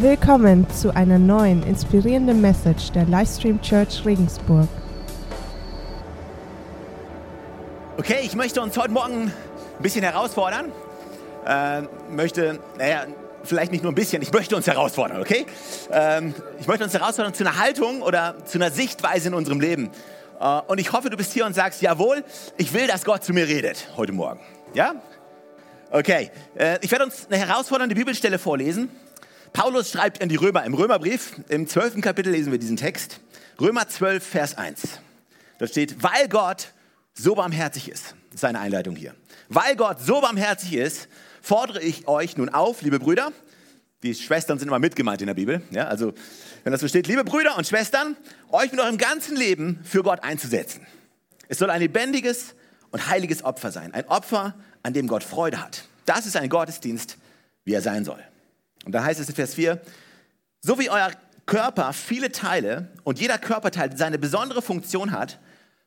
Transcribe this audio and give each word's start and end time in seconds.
Willkommen 0.00 0.66
zu 0.70 0.96
einer 0.96 1.18
neuen 1.18 1.62
inspirierenden 1.62 2.40
Message 2.40 2.90
der 2.92 3.04
Livestream 3.04 3.60
Church 3.60 4.02
Regensburg. 4.06 4.66
Okay, 7.98 8.20
ich 8.22 8.34
möchte 8.34 8.62
uns 8.62 8.78
heute 8.78 8.92
Morgen 8.92 9.24
ein 9.24 9.82
bisschen 9.82 10.02
herausfordern. 10.02 10.72
Äh, 11.46 11.82
möchte, 12.10 12.60
naja, 12.78 13.04
vielleicht 13.44 13.72
nicht 13.72 13.82
nur 13.82 13.92
ein 13.92 13.94
bisschen, 13.94 14.22
ich 14.22 14.32
möchte 14.32 14.56
uns 14.56 14.66
herausfordern, 14.66 15.20
okay? 15.20 15.44
Ähm, 15.92 16.34
ich 16.58 16.66
möchte 16.66 16.84
uns 16.84 16.94
herausfordern 16.94 17.34
zu 17.34 17.44
einer 17.44 17.58
Haltung 17.58 18.00
oder 18.00 18.36
zu 18.46 18.56
einer 18.56 18.70
Sichtweise 18.70 19.28
in 19.28 19.34
unserem 19.34 19.60
Leben. 19.60 19.90
Äh, 20.40 20.60
und 20.66 20.80
ich 20.80 20.94
hoffe, 20.94 21.10
du 21.10 21.18
bist 21.18 21.34
hier 21.34 21.44
und 21.44 21.52
sagst, 21.52 21.82
jawohl, 21.82 22.24
ich 22.56 22.72
will, 22.72 22.86
dass 22.86 23.04
Gott 23.04 23.22
zu 23.22 23.34
mir 23.34 23.46
redet 23.46 23.88
heute 23.98 24.12
Morgen. 24.12 24.40
Ja? 24.72 24.94
Okay, 25.90 26.30
äh, 26.54 26.78
ich 26.80 26.90
werde 26.90 27.04
uns 27.04 27.26
eine 27.30 27.36
herausfordernde 27.36 27.94
Bibelstelle 27.94 28.38
vorlesen. 28.38 28.88
Paulus 29.52 29.90
schreibt 29.90 30.22
an 30.22 30.28
die 30.28 30.36
Römer 30.36 30.64
im 30.64 30.74
Römerbrief, 30.74 31.32
im 31.48 31.66
12. 31.66 32.00
Kapitel 32.00 32.30
lesen 32.30 32.52
wir 32.52 32.58
diesen 32.58 32.76
Text. 32.76 33.20
Römer 33.60 33.88
12, 33.88 34.24
Vers 34.24 34.56
1. 34.56 35.00
Da 35.58 35.66
steht, 35.66 36.02
weil 36.02 36.28
Gott 36.28 36.72
so 37.14 37.34
barmherzig 37.34 37.90
ist. 37.90 38.14
Ist 38.32 38.44
eine 38.44 38.60
Einleitung 38.60 38.96
hier. 38.96 39.14
Weil 39.48 39.76
Gott 39.76 40.00
so 40.00 40.20
barmherzig 40.20 40.74
ist, 40.74 41.08
fordere 41.42 41.82
ich 41.82 42.06
euch 42.06 42.36
nun 42.36 42.48
auf, 42.48 42.82
liebe 42.82 42.98
Brüder, 42.98 43.32
die 44.02 44.14
Schwestern 44.14 44.58
sind 44.58 44.68
immer 44.68 44.78
mitgemeint 44.78 45.20
in 45.20 45.26
der 45.26 45.34
Bibel, 45.34 45.60
ja, 45.70 45.86
also 45.86 46.14
wenn 46.64 46.72
das 46.72 46.80
so 46.80 46.88
steht, 46.88 47.06
liebe 47.06 47.24
Brüder 47.24 47.58
und 47.58 47.66
Schwestern, 47.66 48.16
euch 48.50 48.70
mit 48.70 48.80
eurem 48.80 48.96
ganzen 48.96 49.36
Leben 49.36 49.80
für 49.84 50.02
Gott 50.02 50.22
einzusetzen. 50.22 50.86
Es 51.48 51.58
soll 51.58 51.70
ein 51.70 51.80
lebendiges 51.80 52.54
und 52.92 53.08
heiliges 53.08 53.44
Opfer 53.44 53.72
sein, 53.72 53.92
ein 53.92 54.06
Opfer, 54.06 54.54
an 54.82 54.94
dem 54.94 55.06
Gott 55.06 55.24
Freude 55.24 55.60
hat. 55.62 55.84
Das 56.06 56.24
ist 56.24 56.36
ein 56.36 56.48
Gottesdienst, 56.48 57.18
wie 57.64 57.74
er 57.74 57.82
sein 57.82 58.04
soll. 58.04 58.22
Und 58.84 58.92
da 58.92 59.04
heißt 59.04 59.20
es 59.20 59.28
in 59.28 59.34
Vers 59.34 59.54
4, 59.54 59.80
so 60.60 60.78
wie 60.78 60.90
euer 60.90 61.10
Körper 61.46 61.92
viele 61.92 62.32
Teile 62.32 62.88
und 63.04 63.18
jeder 63.18 63.38
Körperteil 63.38 63.96
seine 63.96 64.18
besondere 64.18 64.62
Funktion 64.62 65.10
hat, 65.12 65.38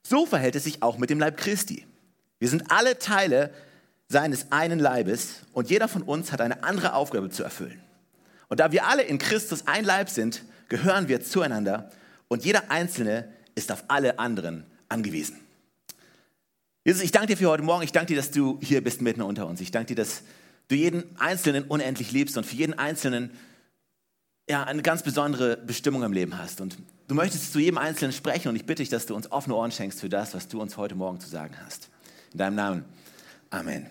so 0.01 0.25
verhält 0.25 0.55
es 0.55 0.65
sich 0.65 0.83
auch 0.83 0.97
mit 0.97 1.09
dem 1.09 1.19
Leib 1.19 1.37
Christi. 1.37 1.87
Wir 2.39 2.49
sind 2.49 2.69
alle 2.69 2.99
Teile 2.99 3.51
seines 4.09 4.51
einen 4.51 4.79
Leibes 4.79 5.37
und 5.53 5.69
jeder 5.69 5.87
von 5.87 6.03
uns 6.03 6.31
hat 6.31 6.41
eine 6.41 6.63
andere 6.63 6.93
Aufgabe 6.93 7.29
zu 7.29 7.43
erfüllen. 7.43 7.81
Und 8.49 8.59
da 8.59 8.71
wir 8.71 8.85
alle 8.85 9.03
in 9.03 9.17
Christus 9.17 9.65
ein 9.65 9.85
Leib 9.85 10.09
sind, 10.09 10.43
gehören 10.67 11.07
wir 11.07 11.23
zueinander 11.23 11.89
und 12.27 12.43
jeder 12.43 12.69
Einzelne 12.69 13.31
ist 13.55 13.71
auf 13.71 13.85
alle 13.87 14.19
anderen 14.19 14.65
angewiesen. 14.89 15.39
Jesus, 16.85 17.01
ich 17.01 17.11
danke 17.11 17.27
dir 17.27 17.37
für 17.37 17.49
heute 17.49 17.63
Morgen. 17.63 17.83
Ich 17.83 17.93
danke 17.93 18.07
dir, 18.07 18.17
dass 18.17 18.31
du 18.31 18.59
hier 18.61 18.83
bist 18.83 19.01
mitten 19.01 19.21
unter 19.21 19.47
uns. 19.47 19.61
Ich 19.61 19.71
danke 19.71 19.95
dir, 19.95 20.03
dass 20.03 20.23
du 20.67 20.75
jeden 20.75 21.03
Einzelnen 21.19 21.63
unendlich 21.65 22.11
liebst 22.11 22.37
und 22.37 22.45
für 22.45 22.55
jeden 22.55 22.77
Einzelnen 22.77 23.31
ja, 24.49 24.63
eine 24.63 24.81
ganz 24.81 25.03
besondere 25.03 25.57
Bestimmung 25.57 26.03
im 26.03 26.11
Leben 26.11 26.37
hast. 26.37 26.61
Und 26.61 26.77
du 27.07 27.15
möchtest 27.15 27.53
zu 27.53 27.59
jedem 27.59 27.77
Einzelnen 27.77 28.11
sprechen 28.11 28.49
und 28.49 28.55
ich 28.55 28.65
bitte 28.65 28.81
dich, 28.81 28.89
dass 28.89 29.05
du 29.05 29.15
uns 29.15 29.31
offene 29.31 29.55
Ohren 29.55 29.71
schenkst 29.71 30.01
für 30.01 30.09
das, 30.09 30.33
was 30.33 30.47
du 30.47 30.61
uns 30.61 30.77
heute 30.77 30.95
Morgen 30.95 31.19
zu 31.19 31.29
sagen 31.29 31.55
hast. 31.65 31.89
In 32.33 32.39
deinem 32.39 32.55
Namen. 32.55 32.85
Amen. 33.49 33.89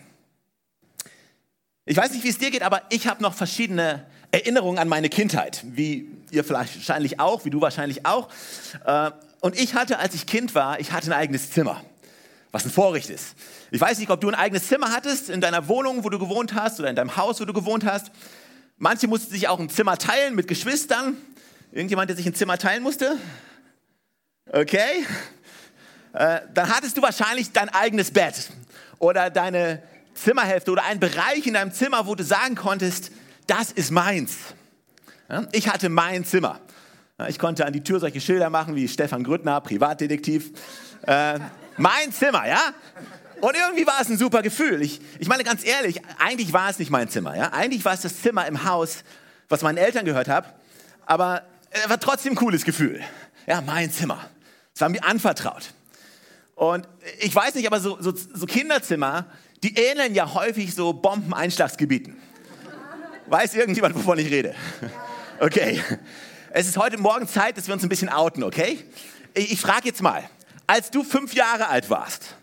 Ich 1.84 1.96
weiß 1.96 2.12
nicht, 2.12 2.24
wie 2.24 2.28
es 2.28 2.38
dir 2.38 2.50
geht, 2.50 2.62
aber 2.62 2.82
ich 2.90 3.06
habe 3.06 3.22
noch 3.22 3.34
verschiedene 3.34 4.06
Erinnerungen 4.30 4.78
an 4.78 4.88
meine 4.88 5.08
Kindheit, 5.08 5.64
wie 5.64 6.08
ihr 6.30 6.44
vielleicht 6.44 6.76
wahrscheinlich 6.76 7.18
auch, 7.18 7.44
wie 7.44 7.50
du 7.50 7.60
wahrscheinlich 7.60 8.06
auch. 8.06 8.28
Äh, 8.84 9.10
und 9.40 9.58
ich 9.58 9.74
hatte, 9.74 9.98
als 9.98 10.14
ich 10.14 10.26
Kind 10.26 10.54
war, 10.54 10.78
ich 10.80 10.92
hatte 10.92 11.08
ein 11.08 11.12
eigenes 11.12 11.50
Zimmer, 11.50 11.82
was 12.52 12.66
ein 12.66 12.70
Vorrecht 12.70 13.10
ist. 13.10 13.34
Ich 13.70 13.80
weiß 13.80 13.98
nicht, 13.98 14.10
ob 14.10 14.20
du 14.20 14.28
ein 14.28 14.34
eigenes 14.34 14.68
Zimmer 14.68 14.92
hattest 14.92 15.30
in 15.30 15.40
deiner 15.40 15.66
Wohnung, 15.68 16.04
wo 16.04 16.10
du 16.10 16.18
gewohnt 16.18 16.54
hast, 16.54 16.78
oder 16.78 16.90
in 16.90 16.96
deinem 16.96 17.16
Haus, 17.16 17.40
wo 17.40 17.46
du 17.46 17.54
gewohnt 17.54 17.84
hast. 17.84 18.12
Manche 18.76 19.08
mussten 19.08 19.32
sich 19.32 19.48
auch 19.48 19.58
ein 19.58 19.70
Zimmer 19.70 19.96
teilen 19.96 20.34
mit 20.34 20.46
Geschwistern. 20.46 21.16
Irgendjemand, 21.72 22.10
der 22.10 22.16
sich 22.16 22.26
ein 22.26 22.34
Zimmer 22.34 22.58
teilen 22.58 22.82
musste? 22.82 23.16
Okay. 24.50 25.06
Äh, 26.12 26.40
dann 26.52 26.68
hattest 26.68 26.98
du 26.98 27.02
wahrscheinlich 27.02 27.52
dein 27.52 27.70
eigenes 27.70 28.10
Bett 28.10 28.50
oder 28.98 29.30
deine 29.30 29.82
Zimmerhälfte 30.14 30.70
oder 30.70 30.84
einen 30.84 31.00
Bereich 31.00 31.46
in 31.46 31.54
deinem 31.54 31.72
Zimmer, 31.72 32.06
wo 32.06 32.14
du 32.14 32.22
sagen 32.22 32.54
konntest, 32.54 33.12
das 33.46 33.72
ist 33.72 33.90
meins. 33.90 34.36
Ich 35.52 35.68
hatte 35.68 35.88
mein 35.88 36.26
Zimmer. 36.26 36.60
Ich 37.28 37.38
konnte 37.38 37.64
an 37.64 37.72
die 37.72 37.82
Tür 37.82 38.00
solche 38.00 38.20
Schilder 38.20 38.50
machen 38.50 38.74
wie 38.74 38.88
Stefan 38.88 39.24
Grüttner, 39.24 39.60
Privatdetektiv. 39.62 40.50
Äh, 41.06 41.38
mein 41.76 42.12
Zimmer, 42.12 42.46
ja? 42.46 42.72
Und 43.40 43.56
irgendwie 43.56 43.86
war 43.86 44.00
es 44.00 44.08
ein 44.08 44.18
super 44.18 44.40
Gefühl. 44.42 44.82
Ich, 44.82 45.00
ich 45.18 45.26
meine 45.26 45.42
ganz 45.42 45.64
ehrlich, 45.64 46.00
eigentlich 46.18 46.52
war 46.52 46.70
es 46.70 46.78
nicht 46.78 46.90
mein 46.90 47.08
Zimmer. 47.08 47.36
Ja? 47.36 47.52
Eigentlich 47.52 47.84
war 47.84 47.92
es 47.92 48.02
das 48.02 48.22
Zimmer 48.22 48.46
im 48.46 48.64
Haus, 48.64 49.02
was 49.48 49.62
meinen 49.62 49.78
Eltern 49.78 50.04
gehört 50.04 50.28
hat. 50.28 50.54
Aber 51.06 51.42
es 51.70 51.88
war 51.88 51.98
trotzdem 51.98 52.34
ein 52.34 52.36
cooles 52.36 52.64
Gefühl. 52.64 53.02
Ja, 53.46 53.60
mein 53.60 53.90
Zimmer. 53.90 54.30
Es 54.72 54.80
war 54.80 54.88
mir 54.88 55.02
anvertraut. 55.02 55.72
Und 56.54 56.86
ich 57.18 57.34
weiß 57.34 57.56
nicht, 57.56 57.66
aber 57.66 57.80
so, 57.80 58.00
so, 58.00 58.12
so 58.14 58.46
Kinderzimmer, 58.46 59.26
die 59.64 59.74
ähneln 59.74 60.14
ja 60.14 60.34
häufig 60.34 60.74
so 60.74 60.92
Bombeneinschlagsgebieten. 60.92 62.16
Weiß 63.26 63.54
irgendjemand, 63.54 63.96
wovon 63.96 64.18
ich 64.18 64.30
rede? 64.30 64.54
Okay. 65.40 65.82
Es 66.50 66.68
ist 66.68 66.76
heute 66.76 66.98
Morgen 66.98 67.26
Zeit, 67.26 67.56
dass 67.56 67.66
wir 67.66 67.74
uns 67.74 67.82
ein 67.82 67.88
bisschen 67.88 68.08
outen, 68.08 68.44
okay? 68.44 68.78
Ich, 69.34 69.52
ich 69.52 69.60
frage 69.60 69.86
jetzt 69.86 70.02
mal, 70.02 70.22
als 70.72 70.90
du 70.90 71.04
fünf 71.04 71.34
Jahre 71.34 71.68
alt 71.68 71.90
warst, 71.90 72.34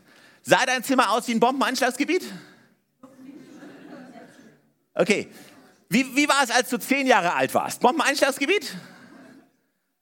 sah 0.44 0.64
dein 0.64 0.84
Zimmer 0.84 1.10
aus 1.10 1.28
wie 1.28 1.32
ein 1.32 1.40
Bombeneinschlagsgebiet? 1.40 2.24
Okay. 4.94 5.28
Wie, 5.90 6.16
wie 6.16 6.30
war 6.30 6.44
es, 6.44 6.52
als 6.52 6.70
du 6.70 6.78
zehn 6.78 7.08
Jahre 7.08 7.34
alt 7.34 7.52
warst? 7.56 7.82
Bombeneinschlagsgebiet? 7.82 8.76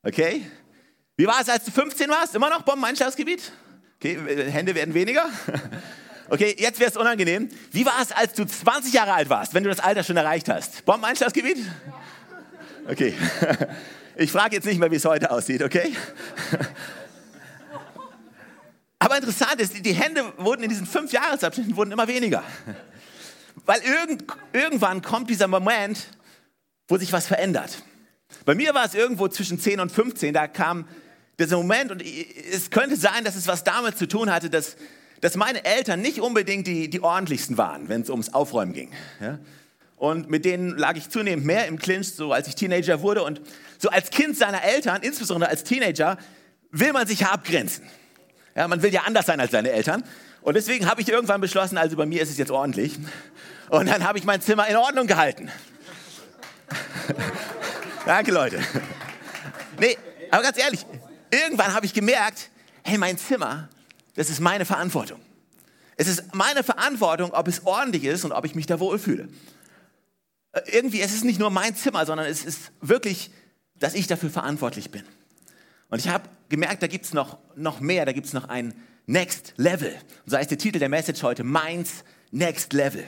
Okay. 0.03 0.45
Wie 1.15 1.25
war 1.25 1.39
es, 1.39 1.47
als 1.47 1.63
du 1.63 1.71
15 1.71 2.09
warst? 2.09 2.35
Immer 2.35 2.49
noch 2.49 2.63
Bombeneinschlagsgebiet? 2.63 3.49
Okay, 3.95 4.17
Hände 4.51 4.75
werden 4.75 4.93
weniger. 4.93 5.25
Okay, 6.29 6.57
jetzt 6.59 6.81
wäre 6.81 6.91
es 6.91 6.97
unangenehm. 6.97 7.47
Wie 7.71 7.85
war 7.85 8.01
es, 8.01 8.11
als 8.11 8.33
du 8.33 8.43
20 8.43 8.91
Jahre 8.91 9.13
alt 9.13 9.29
warst, 9.29 9.53
wenn 9.53 9.63
du 9.63 9.69
das 9.69 9.79
Alter 9.79 10.03
schon 10.03 10.17
erreicht 10.17 10.49
hast? 10.49 10.83
Bombeneinschlagsgebiet? 10.83 11.59
Okay. 12.89 13.13
Ich 14.19 14.31
frage 14.31 14.55
jetzt 14.55 14.65
nicht 14.65 14.79
mehr, 14.79 14.89
wie 14.89 14.95
es 14.95 15.05
heute 15.05 15.29
aussieht, 15.29 15.61
okay? 15.61 15.93
Aber 18.99 19.17
interessant 19.17 19.59
ist, 19.59 19.85
die 19.85 19.93
Hände 19.93 20.33
wurden 20.37 20.63
in 20.63 20.69
diesen 20.69 20.87
fünf 20.87 21.11
Jahresabschnitten 21.11 21.75
wurden 21.75 21.91
immer 21.91 22.07
weniger. 22.07 22.43
Weil 23.65 23.81
irgend, 23.81 24.23
irgendwann 24.53 25.01
kommt 25.01 25.29
dieser 25.29 25.47
Moment, 25.47 26.07
wo 26.87 26.97
sich 26.97 27.13
was 27.13 27.27
verändert. 27.27 27.83
Bei 28.45 28.55
mir 28.55 28.73
war 28.73 28.85
es 28.85 28.93
irgendwo 28.93 29.27
zwischen 29.27 29.59
10 29.59 29.79
und 29.79 29.91
15, 29.91 30.33
da 30.33 30.47
kam 30.47 30.87
dieser 31.39 31.57
Moment 31.57 31.91
und 31.91 32.03
es 32.03 32.71
könnte 32.71 32.95
sein, 32.95 33.23
dass 33.23 33.35
es 33.35 33.47
was 33.47 33.63
damit 33.63 33.97
zu 33.97 34.07
tun 34.07 34.31
hatte, 34.31 34.49
dass 34.49 34.75
dass 35.21 35.35
meine 35.35 35.65
Eltern 35.65 36.01
nicht 36.01 36.19
unbedingt 36.19 36.67
die, 36.67 36.89
die 36.89 37.01
ordentlichsten 37.01 37.57
waren, 37.57 37.89
wenn 37.89 38.01
es 38.01 38.09
ums 38.09 38.33
Aufräumen 38.33 38.73
ging. 38.73 38.91
Ja? 39.19 39.39
Und 39.95 40.29
mit 40.29 40.45
denen 40.45 40.77
lag 40.77 40.95
ich 40.95 41.09
zunehmend 41.09 41.45
mehr 41.45 41.67
im 41.67 41.79
Clinch, 41.79 42.13
so 42.13 42.31
als 42.31 42.47
ich 42.47 42.55
Teenager 42.55 43.01
wurde. 43.01 43.23
Und 43.23 43.41
so 43.79 43.89
als 43.89 44.11
Kind 44.11 44.37
seiner 44.37 44.63
Eltern, 44.63 45.01
insbesondere 45.01 45.49
als 45.49 45.63
Teenager, 45.63 46.17
will 46.69 46.93
man 46.93 47.07
sich 47.07 47.21
ja 47.21 47.31
abgrenzen. 47.31 47.83
Ja, 48.57 48.67
man 48.67 48.81
will 48.81 48.91
ja 48.91 49.03
anders 49.03 49.25
sein 49.25 49.39
als 49.39 49.51
seine 49.51 49.71
Eltern. 49.71 50.03
Und 50.41 50.55
deswegen 50.55 50.89
habe 50.89 51.01
ich 51.01 51.07
irgendwann 51.07 51.39
beschlossen, 51.39 51.77
also 51.77 51.95
bei 51.95 52.05
mir 52.05 52.21
ist 52.21 52.29
es 52.29 52.37
jetzt 52.37 52.51
ordentlich. 52.51 52.97
Und 53.69 53.85
dann 53.87 54.03
habe 54.05 54.17
ich 54.17 54.25
mein 54.25 54.41
Zimmer 54.41 54.67
in 54.67 54.75
Ordnung 54.75 55.07
gehalten. 55.07 55.49
Danke, 58.05 58.31
Leute. 58.31 58.59
Nee, 59.79 59.97
aber 60.31 60.43
ganz 60.43 60.57
ehrlich, 60.57 60.85
irgendwann 61.31 61.73
habe 61.73 61.85
ich 61.85 61.93
gemerkt, 61.93 62.49
hey, 62.83 62.97
mein 62.97 63.17
Zimmer 63.17 63.69
das 64.17 64.31
ist 64.31 64.39
meine 64.39 64.65
Verantwortung. 64.65 65.21
Es 65.95 66.07
ist 66.07 66.33
meine 66.33 66.63
Verantwortung, 66.63 67.31
ob 67.33 67.47
es 67.47 67.65
ordentlich 67.65 68.03
ist 68.03 68.25
und 68.25 68.31
ob 68.31 68.45
ich 68.45 68.55
mich 68.55 68.65
da 68.65 68.79
wohlfühle. 68.79 69.29
Äh, 70.53 70.61
irgendwie, 70.71 71.01
es 71.01 71.13
ist 71.13 71.23
nicht 71.23 71.39
nur 71.39 71.51
mein 71.51 71.75
Zimmer, 71.75 72.03
sondern 72.05 72.25
es 72.25 72.43
ist 72.43 72.71
wirklich, 72.81 73.29
dass 73.75 73.93
ich 73.93 74.07
dafür 74.07 74.31
verantwortlich 74.31 74.89
bin. 74.89 75.03
Und 75.89 75.99
ich 75.99 76.07
habe 76.07 76.27
gemerkt, 76.49 76.83
da 76.83 76.87
gibt 76.87 77.05
es 77.05 77.13
noch, 77.13 77.37
noch 77.55 77.79
mehr, 77.79 78.05
da 78.05 78.11
gibt 78.11 78.27
es 78.27 78.33
noch 78.33 78.49
ein 78.49 78.73
Next 79.05 79.53
Level. 79.57 79.93
Und 80.25 80.31
so 80.31 80.37
heißt 80.37 80.51
der 80.51 80.57
Titel 80.57 80.79
der 80.79 80.89
Message 80.89 81.23
heute, 81.23 81.43
Meins 81.43 82.03
Next 82.31 82.73
Level. 82.73 83.05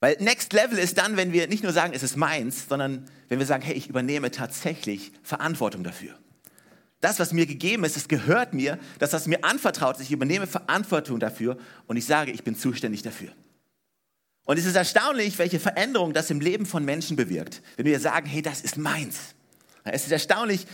Weil 0.00 0.16
Next 0.20 0.52
Level 0.52 0.78
ist 0.78 0.98
dann, 0.98 1.16
wenn 1.16 1.32
wir 1.32 1.48
nicht 1.48 1.62
nur 1.62 1.72
sagen, 1.72 1.92
es 1.94 2.02
ist 2.02 2.16
meins, 2.16 2.66
sondern 2.68 3.08
wenn 3.28 3.38
wir 3.38 3.46
sagen, 3.46 3.62
hey, 3.62 3.74
ich 3.74 3.88
übernehme 3.88 4.30
tatsächlich 4.30 5.12
Verantwortung 5.22 5.84
dafür. 5.84 6.18
Das, 7.00 7.18
was 7.18 7.32
mir 7.32 7.46
gegeben 7.46 7.84
ist, 7.84 7.96
es 7.96 8.08
gehört 8.08 8.54
mir. 8.54 8.78
Das, 8.98 9.12
was 9.12 9.26
mir 9.26 9.44
anvertraut 9.44 9.96
ist, 9.96 10.02
ich 10.02 10.12
übernehme 10.12 10.46
Verantwortung 10.46 11.20
dafür 11.20 11.58
und 11.86 11.96
ich 11.96 12.06
sage, 12.06 12.32
ich 12.32 12.44
bin 12.44 12.56
zuständig 12.56 13.02
dafür. 13.02 13.30
Und 14.46 14.58
es 14.58 14.66
ist 14.66 14.76
erstaunlich, 14.76 15.38
welche 15.38 15.58
Veränderung 15.58 16.12
das 16.12 16.30
im 16.30 16.40
Leben 16.40 16.66
von 16.66 16.84
Menschen 16.84 17.16
bewirkt, 17.16 17.62
wenn 17.76 17.86
wir 17.86 17.98
sagen, 18.00 18.26
hey, 18.26 18.42
das 18.42 18.60
ist 18.60 18.76
meins. 18.76 19.34
Es 19.84 20.04
ist 20.04 20.12
erstaunlich, 20.12 20.66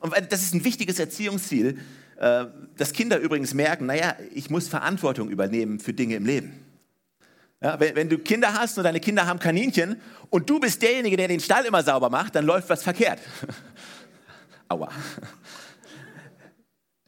und 0.00 0.14
das 0.30 0.42
ist 0.42 0.54
ein 0.54 0.64
wichtiges 0.64 0.98
Erziehungsziel, 0.98 1.78
äh, 2.18 2.46
dass 2.76 2.92
Kinder 2.92 3.18
übrigens 3.18 3.54
merken, 3.54 3.86
naja, 3.86 4.16
ich 4.34 4.50
muss 4.50 4.68
Verantwortung 4.68 5.30
übernehmen 5.30 5.80
für 5.80 5.92
Dinge 5.92 6.16
im 6.16 6.26
Leben. 6.26 6.66
Ja, 7.62 7.80
wenn, 7.80 7.96
wenn 7.96 8.08
du 8.08 8.18
Kinder 8.18 8.54
hast 8.54 8.76
und 8.78 8.84
deine 8.84 9.00
Kinder 9.00 9.26
haben 9.26 9.38
Kaninchen 9.38 10.00
und 10.30 10.48
du 10.48 10.60
bist 10.60 10.82
derjenige, 10.82 11.16
der 11.16 11.28
den 11.28 11.40
Stall 11.40 11.64
immer 11.64 11.82
sauber 11.82 12.10
macht, 12.10 12.34
dann 12.34 12.44
läuft 12.44 12.68
was 12.68 12.82
verkehrt. 12.82 13.18
Aua. 14.68 14.90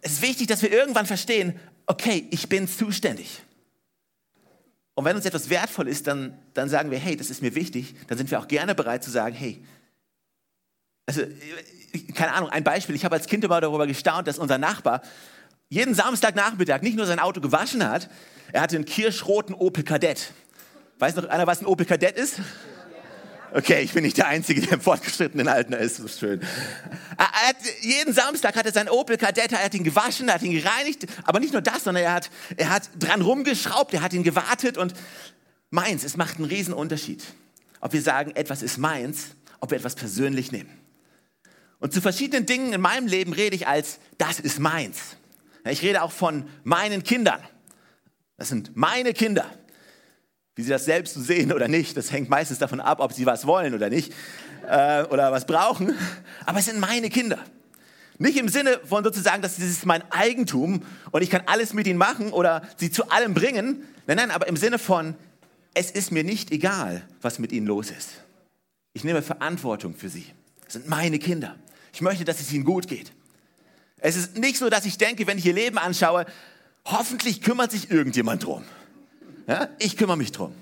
Es 0.00 0.12
ist 0.12 0.22
wichtig, 0.22 0.46
dass 0.46 0.62
wir 0.62 0.72
irgendwann 0.72 1.06
verstehen, 1.06 1.58
okay, 1.86 2.26
ich 2.30 2.48
bin 2.48 2.68
zuständig. 2.68 3.42
Und 4.94 5.04
wenn 5.04 5.16
uns 5.16 5.26
etwas 5.26 5.48
wertvoll 5.50 5.88
ist, 5.88 6.06
dann, 6.06 6.36
dann 6.54 6.68
sagen 6.68 6.90
wir, 6.90 6.98
hey, 6.98 7.16
das 7.16 7.30
ist 7.30 7.42
mir 7.42 7.54
wichtig, 7.54 7.94
dann 8.08 8.18
sind 8.18 8.30
wir 8.30 8.40
auch 8.40 8.48
gerne 8.48 8.74
bereit 8.74 9.04
zu 9.04 9.10
sagen, 9.10 9.34
hey, 9.34 9.64
also, 11.08 11.22
keine 12.14 12.34
Ahnung, 12.34 12.50
ein 12.50 12.62
Beispiel, 12.64 12.94
ich 12.94 13.04
habe 13.04 13.14
als 13.14 13.26
Kind 13.26 13.42
immer 13.42 13.62
darüber 13.62 13.86
gestaunt, 13.86 14.28
dass 14.28 14.38
unser 14.38 14.58
Nachbar 14.58 15.00
jeden 15.70 15.94
Samstagnachmittag 15.94 16.82
nicht 16.82 16.98
nur 16.98 17.06
sein 17.06 17.18
Auto 17.18 17.40
gewaschen 17.40 17.88
hat, 17.88 18.10
er 18.52 18.60
hatte 18.60 18.76
einen 18.76 18.84
kirschroten 18.84 19.54
Opel 19.54 19.84
Kadett. 19.84 20.32
Weiß 20.98 21.16
noch 21.16 21.26
einer, 21.28 21.46
was 21.46 21.62
ein 21.62 21.66
Opel 21.66 21.86
Kadett 21.86 22.18
ist? 22.18 22.40
Okay, 23.54 23.80
ich 23.80 23.94
bin 23.94 24.04
nicht 24.04 24.18
der 24.18 24.28
Einzige, 24.28 24.60
der 24.60 24.72
im 24.72 24.80
fortgeschrittenen 24.82 25.48
Alter 25.48 25.78
ist. 25.78 25.96
So 25.96 26.08
schön. 26.08 26.42
Hat, 27.16 27.56
jeden 27.80 28.12
Samstag 28.12 28.54
hat 28.54 28.66
er 28.66 28.72
seinen 28.72 28.90
Opel 28.90 29.16
Kadett, 29.16 29.52
er 29.52 29.64
hat 29.64 29.72
ihn 29.72 29.84
gewaschen, 29.84 30.28
er 30.28 30.34
hat 30.34 30.42
ihn 30.42 30.52
gereinigt. 30.52 31.06
Aber 31.24 31.40
nicht 31.40 31.54
nur 31.54 31.62
das, 31.62 31.84
sondern 31.84 32.04
er 32.04 32.12
hat, 32.12 32.30
er 32.58 32.68
hat 32.68 32.90
dran 32.98 33.22
rumgeschraubt, 33.22 33.94
er 33.94 34.02
hat 34.02 34.12
ihn 34.12 34.24
gewartet. 34.24 34.76
Und 34.76 34.92
meins, 35.70 36.04
es 36.04 36.18
macht 36.18 36.36
einen 36.36 36.44
riesen 36.44 36.74
Unterschied, 36.74 37.24
ob 37.80 37.94
wir 37.94 38.02
sagen, 38.02 38.32
etwas 38.36 38.62
ist 38.62 38.76
meins, 38.76 39.28
ob 39.60 39.70
wir 39.70 39.78
etwas 39.78 39.94
persönlich 39.94 40.52
nehmen. 40.52 40.87
Und 41.80 41.92
zu 41.92 42.00
verschiedenen 42.00 42.46
Dingen 42.46 42.72
in 42.72 42.80
meinem 42.80 43.06
Leben 43.06 43.32
rede 43.32 43.54
ich 43.54 43.68
als, 43.68 43.98
das 44.18 44.40
ist 44.40 44.58
meins. 44.58 45.16
Ich 45.64 45.82
rede 45.82 46.02
auch 46.02 46.12
von 46.12 46.48
meinen 46.64 47.02
Kindern. 47.02 47.40
Das 48.36 48.48
sind 48.48 48.76
meine 48.76 49.12
Kinder. 49.12 49.46
Wie 50.54 50.62
sie 50.62 50.70
das 50.70 50.84
selbst 50.84 51.14
sehen 51.14 51.52
oder 51.52 51.68
nicht, 51.68 51.96
das 51.96 52.10
hängt 52.10 52.28
meistens 52.28 52.58
davon 52.58 52.80
ab, 52.80 52.98
ob 53.00 53.12
sie 53.12 53.26
was 53.26 53.46
wollen 53.46 53.74
oder 53.74 53.90
nicht 53.90 54.12
äh, 54.68 55.04
oder 55.04 55.30
was 55.30 55.46
brauchen. 55.46 55.94
Aber 56.46 56.58
es 56.58 56.64
sind 56.64 56.80
meine 56.80 57.10
Kinder. 57.10 57.38
Nicht 58.18 58.36
im 58.36 58.48
Sinne 58.48 58.80
von 58.84 59.04
sozusagen, 59.04 59.42
dass 59.42 59.54
dieses 59.54 59.84
mein 59.84 60.02
Eigentum 60.10 60.82
und 61.12 61.22
ich 61.22 61.30
kann 61.30 61.42
alles 61.46 61.74
mit 61.74 61.86
ihnen 61.86 61.98
machen 61.98 62.32
oder 62.32 62.62
sie 62.76 62.90
zu 62.90 63.08
allem 63.10 63.34
bringen. 63.34 63.84
Nein, 64.08 64.16
nein, 64.16 64.30
aber 64.32 64.48
im 64.48 64.56
Sinne 64.56 64.80
von, 64.80 65.14
es 65.74 65.92
ist 65.92 66.10
mir 66.10 66.24
nicht 66.24 66.50
egal, 66.50 67.02
was 67.22 67.38
mit 67.38 67.52
ihnen 67.52 67.68
los 67.68 67.90
ist. 67.90 68.24
Ich 68.94 69.04
nehme 69.04 69.22
Verantwortung 69.22 69.94
für 69.94 70.08
sie. 70.08 70.26
Das 70.64 70.72
sind 70.72 70.88
meine 70.88 71.20
Kinder. 71.20 71.54
Ich 71.98 72.02
möchte, 72.02 72.24
dass 72.24 72.38
es 72.38 72.52
ihnen 72.52 72.62
gut 72.62 72.86
geht. 72.86 73.10
Es 73.96 74.14
ist 74.14 74.38
nicht 74.38 74.56
so, 74.56 74.70
dass 74.70 74.84
ich 74.84 74.98
denke, 74.98 75.26
wenn 75.26 75.36
ich 75.36 75.44
ihr 75.46 75.52
Leben 75.52 75.78
anschaue, 75.78 76.26
hoffentlich 76.84 77.42
kümmert 77.42 77.72
sich 77.72 77.90
irgendjemand 77.90 78.44
drum. 78.44 78.62
Ja? 79.48 79.68
Ich 79.80 79.96
kümmere 79.96 80.16
mich 80.16 80.30
drum. 80.30 80.54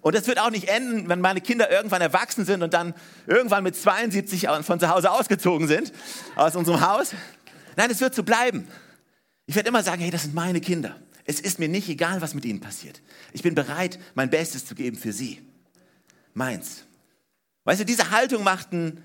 Und 0.00 0.16
das 0.16 0.26
wird 0.26 0.40
auch 0.40 0.50
nicht 0.50 0.66
enden, 0.66 1.08
wenn 1.08 1.20
meine 1.20 1.40
Kinder 1.40 1.70
irgendwann 1.70 2.02
erwachsen 2.02 2.44
sind 2.44 2.64
und 2.64 2.74
dann 2.74 2.92
irgendwann 3.28 3.62
mit 3.62 3.76
72 3.76 4.48
von 4.62 4.80
zu 4.80 4.88
Hause 4.88 5.12
ausgezogen 5.12 5.68
sind, 5.68 5.92
aus 6.34 6.56
unserem 6.56 6.80
Haus. 6.80 7.12
Nein, 7.76 7.92
es 7.92 8.00
wird 8.00 8.16
so 8.16 8.24
bleiben. 8.24 8.66
Ich 9.46 9.54
werde 9.54 9.68
immer 9.68 9.84
sagen, 9.84 10.02
hey, 10.02 10.10
das 10.10 10.22
sind 10.22 10.34
meine 10.34 10.60
Kinder. 10.60 10.96
Es 11.24 11.38
ist 11.38 11.60
mir 11.60 11.68
nicht 11.68 11.88
egal, 11.88 12.20
was 12.20 12.34
mit 12.34 12.44
ihnen 12.44 12.58
passiert. 12.58 13.00
Ich 13.32 13.44
bin 13.44 13.54
bereit, 13.54 14.00
mein 14.16 14.28
Bestes 14.28 14.66
zu 14.66 14.74
geben 14.74 14.96
für 14.96 15.12
sie. 15.12 15.40
Meins. 16.32 16.82
Weißt 17.62 17.82
du, 17.82 17.84
diese 17.84 18.10
Haltung 18.10 18.42
macht 18.42 18.72
einen, 18.72 19.04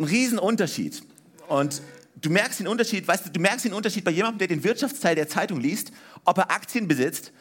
einen 0.00 0.08
riesen 0.08 0.38
Unterschied. 0.38 1.02
Und 1.48 1.82
du 2.16 2.30
merkst 2.30 2.60
den 2.60 2.68
Unterschied, 2.68 3.06
weißt 3.06 3.26
du, 3.26 3.30
du 3.30 3.40
merkst 3.40 3.66
den 3.66 3.74
Unterschied 3.74 4.04
bei 4.04 4.10
jemandem, 4.10 4.38
der 4.38 4.48
den 4.48 4.64
Wirtschaftsteil 4.64 5.14
der 5.14 5.28
Zeitung 5.28 5.60
liest, 5.60 5.92
ob 6.24 6.38
er 6.38 6.50
Aktien 6.50 6.88
besitzt, 6.88 7.32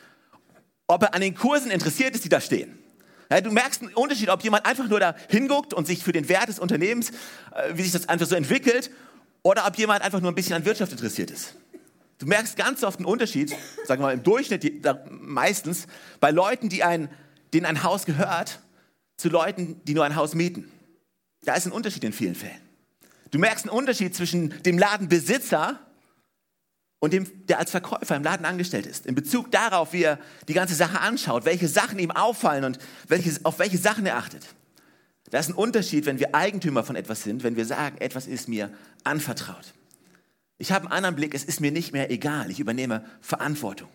ob 0.88 1.04
er 1.04 1.14
an 1.14 1.22
den 1.22 1.36
Kursen 1.36 1.72
interessiert 1.72 2.16
ist, 2.16 2.26
die 2.26 2.30
da 2.30 2.42
stehen. 2.42 2.78
Ja, 3.32 3.42
du 3.42 3.52
merkst 3.52 3.84
einen 3.84 3.94
Unterschied, 3.94 4.30
ob 4.30 4.44
jemand 4.44 4.66
einfach 4.66 4.88
nur 4.88 5.00
da 5.00 5.16
hinguckt 5.30 5.74
und 5.74 5.86
sich 5.88 6.04
für 6.04 6.12
den 6.12 6.28
Wert 6.30 6.50
des 6.50 6.60
Unternehmens, 6.60 7.12
äh, 7.12 7.74
wie 7.76 7.84
sich 7.84 7.92
das 7.92 8.10
einfach 8.10 8.26
so 8.26 8.36
entwickelt, 8.36 8.90
oder 9.44 9.66
ob 9.66 9.78
jemand 9.78 10.02
einfach 10.02 10.20
nur 10.20 10.32
ein 10.32 10.36
bisschen 10.36 10.56
an 10.56 10.66
Wirtschaft 10.66 10.92
interessiert 10.92 11.32
ist. 11.32 11.56
Du 12.18 12.26
merkst 12.26 12.58
ganz 12.58 12.84
oft 12.84 12.98
einen 12.98 13.06
Unterschied, 13.06 13.56
sagen 13.86 14.02
wir 14.02 14.08
mal 14.08 14.14
im 14.14 14.24
Durchschnitt 14.24 14.84
meistens, 15.10 15.88
bei 16.20 16.32
Leuten, 16.32 16.68
die 16.68 16.84
ein, 16.84 17.08
denen 17.54 17.66
ein 17.66 17.84
Haus 17.84 18.06
gehört, 18.06 18.60
zu 19.16 19.30
Leuten, 19.30 19.80
die 19.86 19.94
nur 19.94 20.04
ein 20.04 20.16
Haus 20.18 20.36
mieten. 20.36 20.70
Da 21.50 21.56
ist 21.56 21.66
ein 21.66 21.72
Unterschied 21.72 22.04
in 22.04 22.14
vielen 22.14 22.36
Fällen. 22.36 22.62
Du 23.32 23.40
merkst 23.40 23.66
einen 23.66 23.76
Unterschied 23.76 24.16
zwischen 24.16 24.62
dem 24.62 24.78
Ladenbesitzer 24.78 25.80
und 27.00 27.12
dem, 27.12 27.26
der 27.48 27.58
als 27.58 27.72
Verkäufer 27.72 28.16
im 28.16 28.22
Laden 28.22 28.46
angestellt 28.46 28.86
ist. 28.86 29.08
In 29.08 29.16
Bezug 29.16 29.50
darauf, 29.50 29.92
wie 29.92 30.04
er 30.04 30.20
die 30.48 30.54
ganze 30.54 30.76
Sache 30.76 31.00
anschaut, 31.00 31.46
welche 31.46 31.68
Sachen 31.68 31.98
ihm 31.98 32.12
auffallen 32.12 32.66
und 32.66 32.78
welches, 33.08 33.46
auf 33.46 33.58
welche 33.58 33.80
Sachen 33.80 34.06
er 34.06 34.18
achtet. 34.18 34.46
Da 35.32 35.40
ist 35.40 35.50
ein 35.50 35.56
Unterschied, 35.56 36.06
wenn 36.06 36.20
wir 36.20 36.36
Eigentümer 36.36 36.84
von 36.84 36.96
etwas 36.96 37.24
sind, 37.24 37.42
wenn 37.42 37.56
wir 37.56 37.66
sagen, 37.66 37.98
etwas 37.98 38.28
ist 38.28 38.48
mir 38.48 38.72
anvertraut. 39.04 39.74
Ich 40.60 40.72
habe 40.72 40.86
einen 40.86 40.94
anderen 40.94 41.16
Blick, 41.16 41.34
es 41.34 41.44
ist 41.44 41.62
mir 41.62 41.72
nicht 41.72 41.94
mehr 41.94 42.12
egal, 42.12 42.52
ich 42.52 42.60
übernehme 42.60 43.04
Verantwortung. 43.22 43.90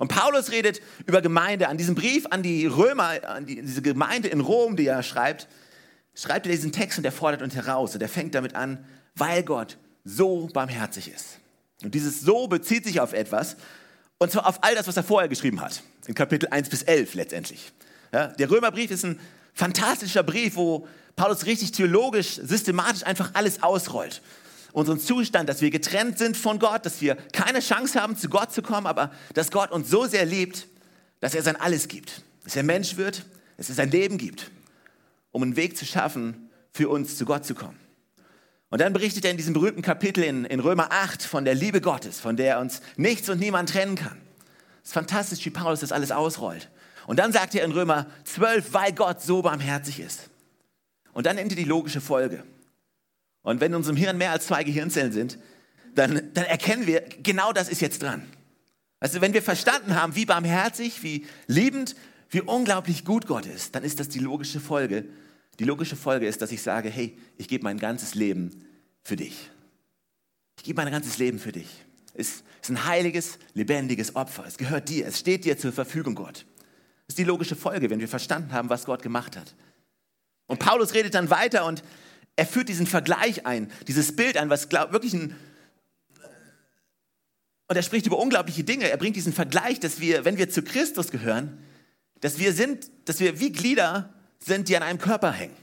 Und 0.00 0.08
Paulus 0.08 0.50
redet 0.50 0.82
über 1.06 1.22
Gemeinde. 1.22 1.68
An 1.68 1.76
diesem 1.76 1.94
Brief 1.94 2.26
an 2.30 2.42
die 2.42 2.66
Römer, 2.66 3.24
an 3.24 3.46
die, 3.46 3.62
diese 3.62 3.82
Gemeinde 3.82 4.26
in 4.26 4.40
Rom, 4.40 4.74
die 4.74 4.86
er 4.86 5.04
schreibt, 5.04 5.46
schreibt 6.18 6.46
er 6.46 6.52
diesen 6.52 6.72
Text 6.72 6.98
und 6.98 7.04
er 7.04 7.12
fordert 7.12 7.42
uns 7.42 7.54
heraus. 7.54 7.94
Und 7.94 8.02
er 8.02 8.08
fängt 8.08 8.34
damit 8.34 8.54
an, 8.54 8.84
weil 9.14 9.42
Gott 9.42 9.76
so 10.04 10.48
barmherzig 10.52 11.12
ist. 11.12 11.38
Und 11.82 11.94
dieses 11.94 12.22
so 12.22 12.48
bezieht 12.48 12.84
sich 12.84 13.00
auf 13.00 13.12
etwas, 13.12 13.56
und 14.18 14.32
zwar 14.32 14.48
auf 14.48 14.64
all 14.64 14.74
das, 14.74 14.88
was 14.88 14.96
er 14.96 15.04
vorher 15.04 15.28
geschrieben 15.28 15.60
hat, 15.60 15.80
in 16.06 16.14
Kapitel 16.14 16.48
1 16.48 16.70
bis 16.70 16.82
11 16.82 17.14
letztendlich. 17.14 17.72
Ja, 18.12 18.28
der 18.28 18.50
Römerbrief 18.50 18.90
ist 18.90 19.04
ein 19.04 19.20
fantastischer 19.54 20.24
Brief, 20.24 20.56
wo 20.56 20.88
Paulus 21.14 21.46
richtig 21.46 21.70
theologisch, 21.70 22.34
systematisch 22.42 23.04
einfach 23.04 23.30
alles 23.34 23.62
ausrollt. 23.62 24.20
Unseren 24.72 24.98
Zustand, 24.98 25.48
dass 25.48 25.60
wir 25.60 25.70
getrennt 25.70 26.18
sind 26.18 26.36
von 26.36 26.58
Gott, 26.58 26.84
dass 26.84 27.00
wir 27.00 27.14
keine 27.32 27.60
Chance 27.60 28.00
haben, 28.00 28.16
zu 28.16 28.28
Gott 28.28 28.52
zu 28.52 28.60
kommen, 28.60 28.86
aber 28.88 29.12
dass 29.34 29.52
Gott 29.52 29.70
uns 29.70 29.88
so 29.88 30.06
sehr 30.06 30.24
liebt, 30.24 30.66
dass 31.20 31.34
er 31.34 31.42
sein 31.42 31.56
Alles 31.56 31.86
gibt. 31.86 32.22
Dass 32.42 32.56
er 32.56 32.64
Mensch 32.64 32.96
wird, 32.96 33.24
dass 33.56 33.68
er 33.68 33.76
sein 33.76 33.90
Leben 33.90 34.18
gibt, 34.18 34.50
um 35.38 35.44
einen 35.44 35.56
Weg 35.56 35.76
zu 35.76 35.86
schaffen, 35.86 36.50
für 36.72 36.88
uns 36.88 37.16
zu 37.16 37.24
Gott 37.24 37.44
zu 37.44 37.54
kommen. 37.54 37.78
Und 38.70 38.80
dann 38.80 38.92
berichtet 38.92 39.24
er 39.24 39.30
in 39.30 39.36
diesem 39.36 39.54
berühmten 39.54 39.82
Kapitel 39.82 40.24
in, 40.24 40.44
in 40.44 40.58
Römer 40.58 40.90
8 40.90 41.22
von 41.22 41.44
der 41.44 41.54
Liebe 41.54 41.80
Gottes, 41.80 42.18
von 42.18 42.36
der 42.36 42.58
uns 42.58 42.82
nichts 42.96 43.28
und 43.28 43.38
niemand 43.38 43.68
trennen 43.68 43.94
kann. 43.94 44.20
Es 44.82 44.88
ist 44.88 44.94
fantastisch, 44.94 45.44
wie 45.46 45.50
Paulus 45.50 45.78
das 45.78 45.92
alles 45.92 46.10
ausrollt. 46.10 46.70
Und 47.06 47.20
dann 47.20 47.32
sagt 47.32 47.54
er 47.54 47.64
in 47.64 47.70
Römer 47.70 48.06
12, 48.24 48.72
weil 48.72 48.92
Gott 48.92 49.22
so 49.22 49.42
barmherzig 49.42 50.00
ist. 50.00 50.28
Und 51.12 51.24
dann 51.24 51.38
endet 51.38 51.56
die 51.56 51.64
logische 51.64 52.00
Folge. 52.00 52.42
Und 53.42 53.60
wenn 53.60 53.70
in 53.70 53.76
unserem 53.76 53.96
Hirn 53.96 54.18
mehr 54.18 54.32
als 54.32 54.48
zwei 54.48 54.64
Gehirnzellen 54.64 55.12
sind, 55.12 55.38
dann, 55.94 56.30
dann 56.34 56.46
erkennen 56.46 56.88
wir, 56.88 57.02
genau 57.22 57.52
das 57.52 57.68
ist 57.68 57.80
jetzt 57.80 58.02
dran. 58.02 58.24
Also 58.98 59.20
wenn 59.20 59.34
wir 59.34 59.42
verstanden 59.42 59.94
haben, 59.94 60.16
wie 60.16 60.26
barmherzig, 60.26 61.04
wie 61.04 61.26
liebend, 61.46 61.94
wie 62.28 62.40
unglaublich 62.40 63.04
gut 63.04 63.28
Gott 63.28 63.46
ist, 63.46 63.76
dann 63.76 63.84
ist 63.84 64.00
das 64.00 64.08
die 64.08 64.18
logische 64.18 64.58
Folge, 64.58 65.04
die 65.58 65.64
logische 65.64 65.96
Folge 65.96 66.26
ist, 66.26 66.40
dass 66.40 66.52
ich 66.52 66.62
sage, 66.62 66.88
hey, 66.88 67.16
ich 67.36 67.48
gebe 67.48 67.64
mein 67.64 67.78
ganzes 67.78 68.14
Leben 68.14 68.64
für 69.02 69.16
dich. 69.16 69.50
Ich 70.56 70.64
gebe 70.64 70.82
mein 70.82 70.92
ganzes 70.92 71.18
Leben 71.18 71.38
für 71.38 71.52
dich. 71.52 71.68
Es 72.14 72.42
ist 72.62 72.70
ein 72.70 72.84
heiliges, 72.84 73.38
lebendiges 73.54 74.16
Opfer. 74.16 74.44
Es 74.46 74.56
gehört 74.58 74.88
dir. 74.88 75.06
Es 75.06 75.18
steht 75.18 75.44
dir 75.44 75.58
zur 75.58 75.72
Verfügung, 75.72 76.14
Gott. 76.14 76.46
Das 77.06 77.14
ist 77.14 77.18
die 77.18 77.24
logische 77.24 77.56
Folge, 77.56 77.90
wenn 77.90 78.00
wir 78.00 78.08
verstanden 78.08 78.52
haben, 78.52 78.68
was 78.68 78.84
Gott 78.84 79.02
gemacht 79.02 79.36
hat. 79.36 79.54
Und 80.46 80.58
Paulus 80.58 80.94
redet 80.94 81.14
dann 81.14 81.30
weiter 81.30 81.64
und 81.66 81.82
er 82.36 82.46
führt 82.46 82.68
diesen 82.68 82.86
Vergleich 82.86 83.46
ein, 83.46 83.70
dieses 83.86 84.14
Bild 84.14 84.36
ein, 84.36 84.50
was 84.50 84.68
glaub, 84.68 84.92
wirklich 84.92 85.14
ein. 85.14 85.34
Und 87.68 87.76
er 87.76 87.82
spricht 87.82 88.06
über 88.06 88.18
unglaubliche 88.18 88.64
Dinge. 88.64 88.88
Er 88.90 88.96
bringt 88.96 89.16
diesen 89.16 89.32
Vergleich, 89.32 89.80
dass 89.80 90.00
wir, 90.00 90.24
wenn 90.24 90.38
wir 90.38 90.48
zu 90.48 90.62
Christus 90.62 91.10
gehören, 91.10 91.58
dass 92.20 92.38
wir 92.38 92.52
sind, 92.52 92.90
dass 93.04 93.20
wir 93.20 93.40
wie 93.40 93.52
Glieder 93.52 94.14
sind, 94.38 94.68
die 94.68 94.76
an 94.76 94.82
einem 94.82 94.98
Körper 94.98 95.32
hängen. 95.32 95.56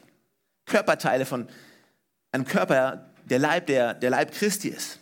Körperteile 0.66 1.26
von 1.26 1.48
einem 2.32 2.46
Körper, 2.46 3.10
der 3.26 3.40
Leib, 3.40 3.68
der, 3.68 3.94
der 3.94 4.10
Leib 4.10 4.32
Christi 4.32 4.70
ist. 4.70 5.00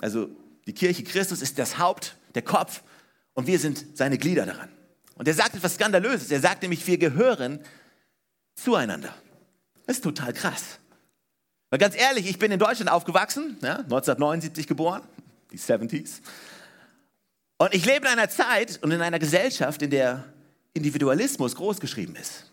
Also 0.00 0.28
die 0.66 0.74
Kirche 0.74 1.04
Christus 1.04 1.42
ist 1.42 1.58
das 1.58 1.78
Haupt, 1.78 2.16
der 2.34 2.42
Kopf 2.42 2.82
und 3.34 3.46
wir 3.46 3.58
sind 3.58 3.96
seine 3.96 4.18
Glieder 4.18 4.46
daran. 4.46 4.68
Und 5.14 5.26
er 5.28 5.34
sagt 5.34 5.54
etwas 5.54 5.74
Skandalöses. 5.74 6.30
Er 6.30 6.40
sagt 6.40 6.62
nämlich, 6.62 6.86
wir 6.86 6.98
gehören 6.98 7.60
zueinander. 8.54 9.14
Das 9.86 9.96
ist 9.96 10.02
total 10.02 10.32
krass. 10.32 10.78
Weil 11.70 11.78
ganz 11.78 11.96
ehrlich, 11.96 12.28
ich 12.28 12.38
bin 12.38 12.52
in 12.52 12.58
Deutschland 12.58 12.90
aufgewachsen, 12.90 13.56
ja, 13.62 13.76
1979 13.76 14.66
geboren, 14.66 15.02
die 15.52 15.58
70s. 15.58 16.20
Und 17.58 17.74
ich 17.74 17.86
lebe 17.86 18.06
in 18.06 18.12
einer 18.12 18.28
Zeit 18.28 18.78
und 18.82 18.90
in 18.90 19.00
einer 19.00 19.18
Gesellschaft, 19.18 19.80
in 19.82 19.90
der 19.90 20.24
Individualismus 20.74 21.54
großgeschrieben 21.56 22.16
ist. 22.16 22.50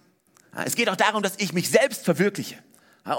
Es 0.65 0.75
geht 0.75 0.89
auch 0.89 0.95
darum, 0.95 1.23
dass 1.23 1.35
ich 1.37 1.53
mich 1.53 1.69
selbst 1.69 2.05
verwirkliche. 2.05 2.55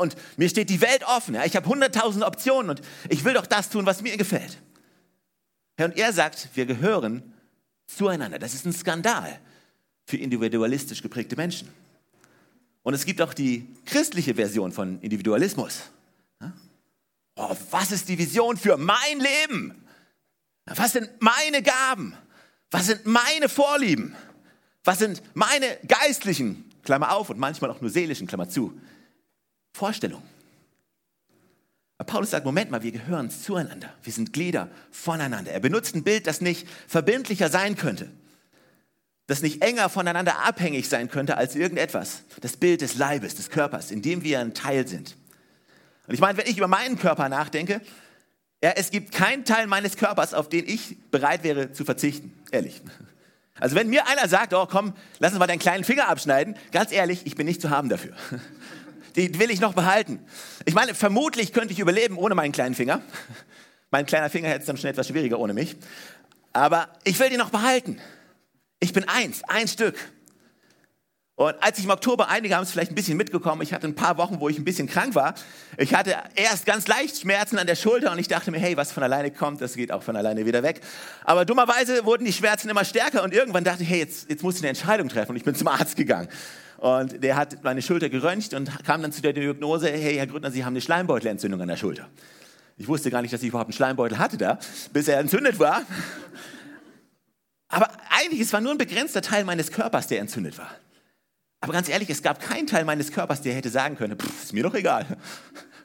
Und 0.00 0.17
mir 0.37 0.49
steht 0.49 0.71
die 0.71 0.81
Welt 0.81 1.05
offen. 1.05 1.37
Ich 1.45 1.57
habe 1.57 1.69
hunderttausend 1.69 2.25
Optionen 2.25 2.71
und 2.71 2.81
ich 3.09 3.25
will 3.25 3.35
doch 3.35 3.47
das 3.47 3.69
tun, 3.71 3.87
was 3.87 4.03
mir 4.03 4.17
gefällt. 4.17 4.59
Und 5.79 5.97
er 5.97 6.12
sagt, 6.12 6.49
wir 6.55 6.67
gehören 6.67 7.35
zueinander. 7.87 8.38
Das 8.38 8.55
ist 8.55 8.64
ein 8.64 8.73
Skandal. 8.73 9.41
für 10.07 10.17
individualistisch 10.17 11.03
geprägte 11.03 11.37
Menschen. 11.37 11.69
Und 12.83 12.95
es 12.95 13.07
gibt 13.07 13.23
auch 13.23 13.33
die 13.33 13.67
christliche 13.87 14.35
Version 14.35 14.73
von 14.73 15.00
Individualismus. 15.00 15.83
Oh, 17.37 17.57
was 17.71 17.91
ist 17.91 18.09
die 18.09 18.19
Vision 18.19 18.57
für 18.57 18.76
mein 18.76 19.19
Leben? 19.19 19.87
Was 20.67 20.93
sind 20.93 21.11
meine 21.21 21.62
Gaben? 21.62 22.14
Was 22.71 22.87
sind 22.87 23.07
meine 23.07 23.49
Vorlieben? 23.49 24.14
Was 24.85 24.99
sind 24.99 25.23
meine 25.35 25.67
geistlichen, 25.88 26.71
Klammer 26.85 27.12
auf, 27.12 27.31
und 27.31 27.38
manchmal 27.38 27.71
auch 27.71 27.81
nur 27.81 27.91
seelischen, 27.91 28.26
Klammer 28.26 28.49
zu, 28.49 28.79
Vorstellungen? 29.73 30.25
Aber 31.99 32.12
Paulus 32.12 32.31
sagt, 32.31 32.45
Moment 32.45 32.71
mal, 32.71 32.83
wir 32.83 32.93
gehören 32.93 33.31
zueinander. 33.31 33.93
Wir 34.03 34.12
sind 34.12 34.33
Glieder 34.33 34.69
voneinander. 34.91 35.53
Er 35.53 35.61
benutzt 35.61 35.95
ein 35.95 36.03
Bild, 36.03 36.26
das 36.26 36.41
nicht 36.41 36.67
verbindlicher 36.88 37.49
sein 37.49 37.76
könnte, 37.76 38.11
das 39.26 39.43
nicht 39.43 39.62
enger 39.62 39.88
voneinander 39.88 40.41
abhängig 40.41 40.88
sein 40.88 41.09
könnte 41.09 41.37
als 41.37 41.55
irgendetwas. 41.55 42.23
Das 42.41 42.57
Bild 42.57 42.81
des 42.81 42.97
Leibes, 42.97 43.37
des 43.37 43.49
Körpers, 43.49 43.91
in 43.91 44.03
dem 44.03 44.23
wir 44.23 44.41
ein 44.41 44.55
Teil 44.55 44.87
sind. 44.87 45.17
Und 46.07 46.14
ich 46.14 46.21
meine, 46.21 46.37
wenn 46.37 46.47
ich 46.47 46.59
über 46.59 46.69
meinen 46.69 46.99
Körper 46.99 47.29
nachdenke, 47.29 47.81
ja, 48.62 48.71
es 48.76 48.91
gibt 48.91 49.12
keinen 49.12 49.45
Teil 49.45 49.67
meines 49.67 49.97
Körpers, 49.97 50.35
auf 50.35 50.49
den 50.49 50.67
ich 50.67 50.97
bereit 51.11 51.45
wäre 51.45 51.73
zu 51.73 51.85
verzichten. 51.85 52.33
Ehrlich. 52.50 52.83
Also 53.61 53.76
wenn 53.76 53.88
mir 53.88 54.06
einer 54.08 54.28
sagt, 54.28 54.52
oh 54.52 54.66
komm, 54.66 54.94
lass 55.20 55.32
uns 55.32 55.38
mal 55.38 55.46
deinen 55.46 55.58
kleinen 55.61 55.84
Finger 55.84 56.08
abschneiden, 56.08 56.56
ganz 56.73 56.90
ehrlich, 56.92 57.25
ich 57.25 57.37
bin 57.37 57.46
nicht 57.46 57.61
zu 57.61 57.70
haben 57.70 57.88
dafür. 57.88 58.14
Die 59.16 59.38
will 59.38 59.50
ich 59.50 59.61
noch 59.61 59.75
behalten. 59.75 60.18
Ich 60.64 60.75
meine, 60.75 60.92
vermutlich 60.92 61.52
könnte 61.52 61.73
ich 61.73 61.78
überleben 61.78 62.18
ohne 62.18 62.34
meinen 62.34 62.50
kleinen 62.50 62.75
Finger. 62.75 63.00
Mein 63.92 64.06
kleiner 64.06 64.28
Finger 64.28 64.49
hätte 64.49 64.61
es 64.61 64.66
dann 64.66 64.76
schon 64.76 64.90
etwas 64.90 65.06
schwieriger 65.06 65.38
ohne 65.38 65.54
mich. 65.54 65.76
Aber 66.52 66.88
ich 67.04 67.16
will 67.20 67.30
die 67.30 67.37
noch 67.37 67.50
behalten. 67.50 68.00
Ich 68.80 68.92
bin 68.92 69.08
eins, 69.08 69.42
ein 69.44 69.68
Stück. 69.68 69.96
Und 71.37 71.61
als 71.61 71.79
ich 71.79 71.85
im 71.85 71.91
Oktober, 71.91 72.29
einige 72.29 72.55
haben 72.55 72.62
es 72.62 72.71
vielleicht 72.71 72.93
ein 72.93 72.95
bisschen 72.95 73.17
mitgekommen, 73.17 73.61
ich 73.62 73.75
hatte 73.75 73.88
ein 73.88 73.97
paar 73.97 74.19
Wochen, 74.19 74.38
wo 74.38 74.49
ich 74.49 74.57
ein 74.57 74.64
bisschen 74.64 74.87
krank 74.87 75.17
war. 75.17 75.35
Ich 75.76 75.93
hatte 75.93 76.14
erst 76.37 76.64
ganz 76.64 76.87
leicht 76.87 77.21
Schmerzen 77.21 77.59
an 77.59 77.67
der 77.67 77.75
Schulter 77.75 78.12
und 78.12 78.21
ich 78.21 78.29
dachte 78.29 78.53
mir, 78.53 78.61
hey, 78.61 78.76
was 78.76 78.93
von 78.93 79.03
alleine 79.03 79.33
kommt, 79.33 79.61
das 79.61 79.75
geht 79.75 79.91
auch 79.91 80.05
von 80.05 80.14
alleine 80.14 80.47
wieder 80.47 80.62
weg. 80.62 80.81
Aber 81.25 81.45
dummerweise 81.45 82.05
wurden 82.05 82.25
die 82.25 82.33
Schmerzen 82.33 82.69
immer 82.69 82.85
stärker 82.85 83.25
und 83.25 83.35
irgendwann 83.35 83.64
dachte 83.64 83.83
ich, 83.83 83.88
hey, 83.88 83.99
jetzt, 83.99 84.31
jetzt 84.31 84.45
muss 84.45 84.57
ich 84.57 84.61
eine 84.61 84.69
Entscheidung 84.69 85.09
treffen 85.09 85.33
und 85.33 85.37
ich 85.37 85.43
bin 85.43 85.57
zum 85.57 85.67
Arzt 85.67 85.97
gegangen. 85.97 86.29
Und 86.76 87.25
der 87.25 87.35
hat 87.35 87.64
meine 87.64 87.83
Schulter 87.83 88.09
geröntgt 88.11 88.55
und 88.55 88.71
kam 88.85 89.03
dann 89.03 89.11
zu 89.11 89.21
der 89.21 89.33
Diagnose, 89.33 89.88
hey, 89.88 90.14
Herr 90.14 90.29
Grüttner, 90.29 90.53
Sie 90.53 90.64
haben 90.64 90.75
eine 90.75 90.83
Schleimbeutelentzündung 90.83 91.61
an 91.61 91.69
der 91.69 91.76
Schulter. 91.76 92.09
Ich 92.76 92.87
wusste 92.87 93.11
gar 93.11 93.23
nicht, 93.23 93.35
dass 93.35 93.43
ich 93.43 93.49
überhaupt 93.49 93.69
einen 93.69 93.76
Schleimbeutel 93.76 94.19
hatte 94.19 94.37
da, 94.37 94.59
bis 94.93 95.09
er 95.09 95.19
entzündet 95.19 95.59
war. 95.59 95.83
Aber 97.69 97.91
eigentlich, 98.11 98.41
es 98.41 98.53
war 98.53 98.61
nur 98.61 98.71
ein 98.71 98.79
begrenzter 98.79 99.21
Teil 99.21 99.45
meines 99.45 99.73
Körpers, 99.73 100.07
der 100.07 100.21
entzündet 100.21 100.59
war. 100.59 100.71
Aber 101.64 101.73
ganz 101.73 101.88
ehrlich, 101.88 102.11
es 102.11 102.23
gab 102.23 102.40
keinen 102.40 102.66
Teil 102.66 102.85
meines 102.85 103.11
Körpers, 103.11 103.40
der 103.40 103.54
hätte 103.54 103.71
sagen 103.71 103.97
können, 103.97 104.18
ist 104.42 104.52
mir 104.52 104.62
doch 104.62 104.75
egal. 104.75 105.06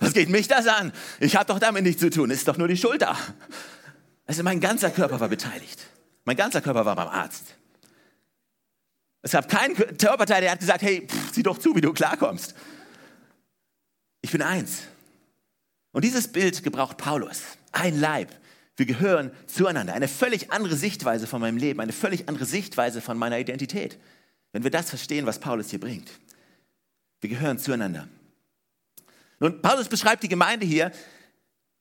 Was 0.01 0.11
geht 0.11 0.27
mich 0.27 0.49
das 0.49 0.67
an? 0.67 0.91
Ich 1.21 1.37
habe 1.37 1.45
doch 1.45 1.57
damit 1.57 1.83
nichts 1.83 2.01
zu 2.01 2.09
tun, 2.09 2.29
ist 2.31 2.45
doch 2.49 2.57
nur 2.57 2.67
die 2.67 2.75
Schulter. 2.75 3.15
Also 4.25 4.43
mein 4.43 4.59
ganzer 4.59 4.91
Körper 4.91 5.21
war 5.21 5.29
beteiligt. 5.29 5.79
Mein 6.25 6.35
ganzer 6.35 6.59
Körper 6.59 6.85
war 6.85 6.97
beim 6.97 7.07
Arzt. 7.07 7.55
Es 9.21 9.31
gab 9.31 9.47
keinen 9.47 9.73
Körperteil, 9.75 10.41
der 10.41 10.51
hat 10.51 10.59
gesagt, 10.59 10.81
hey, 10.81 11.07
pff, 11.07 11.33
sieh 11.33 11.43
doch 11.43 11.57
zu, 11.57 11.73
wie 11.77 11.81
du 11.81 11.93
klarkommst. 11.93 12.55
Ich 14.21 14.31
bin 14.31 14.41
eins. 14.41 14.79
Und 15.93 16.03
dieses 16.03 16.27
Bild 16.27 16.61
gebraucht 16.61 16.97
Paulus. 16.97 17.41
Ein 17.71 17.97
Leib. 17.97 18.35
Wir 18.75 18.85
gehören 18.85 19.31
zueinander. 19.47 19.93
Eine 19.93 20.09
völlig 20.09 20.51
andere 20.51 20.75
Sichtweise 20.75 21.25
von 21.25 21.39
meinem 21.39 21.57
Leben, 21.57 21.79
eine 21.79 21.93
völlig 21.93 22.27
andere 22.27 22.45
Sichtweise 22.45 22.99
von 22.99 23.17
meiner 23.17 23.39
Identität. 23.39 23.97
Wenn 24.51 24.63
wir 24.63 24.71
das 24.71 24.89
verstehen, 24.89 25.25
was 25.25 25.39
Paulus 25.39 25.69
hier 25.69 25.79
bringt. 25.79 26.09
Wir 27.21 27.29
gehören 27.29 27.59
zueinander. 27.59 28.07
Nun, 29.39 29.61
Paulus 29.61 29.87
beschreibt 29.87 30.23
die 30.23 30.29
Gemeinde 30.29 30.65
hier, 30.65 30.91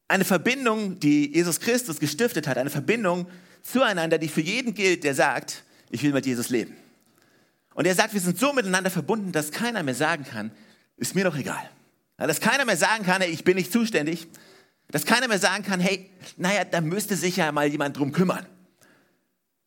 eine 0.07 0.25
Verbindung, 0.25 0.99
die 1.01 1.33
Jesus 1.35 1.61
Christus 1.61 2.01
gestiftet 2.01 2.47
hat, 2.47 2.57
eine 2.57 2.71
Verbindung 2.71 3.29
zueinander, 3.63 4.19
die 4.19 4.29
für 4.29 4.41
jeden 4.41 4.75
gilt, 4.75 5.05
der 5.05 5.15
sagt, 5.15 5.65
ich 5.91 6.03
will 6.03 6.13
mit 6.13 6.27
Jesus 6.27 6.49
leben. 6.49 6.77
Und 7.75 7.87
er 7.87 7.95
sagt, 7.95 8.15
wir 8.15 8.21
sind 8.21 8.39
so 8.39 8.53
miteinander 8.53 8.91
verbunden, 8.91 9.33
dass 9.33 9.53
keiner 9.53 9.83
mehr 9.83 9.95
sagen 9.95 10.25
kann, 10.25 10.51
ist 10.97 11.15
mir 11.15 11.25
doch 11.25 11.37
egal. 11.37 11.71
Dass 12.17 12.41
keiner 12.41 12.65
mehr 12.65 12.77
sagen 12.77 13.05
kann, 13.05 13.23
ich 13.23 13.45
bin 13.45 13.57
nicht 13.57 13.73
zuständig. 13.73 14.27
Dass 14.91 15.05
keiner 15.05 15.29
mehr 15.29 15.39
sagen 15.39 15.63
kann, 15.63 15.79
hey, 15.79 16.11
naja, 16.37 16.65
da 16.65 16.81
müsste 16.81 17.15
sich 17.15 17.37
ja 17.37 17.53
mal 17.53 17.69
jemand 17.69 17.97
drum 17.97 18.11
kümmern. 18.11 18.47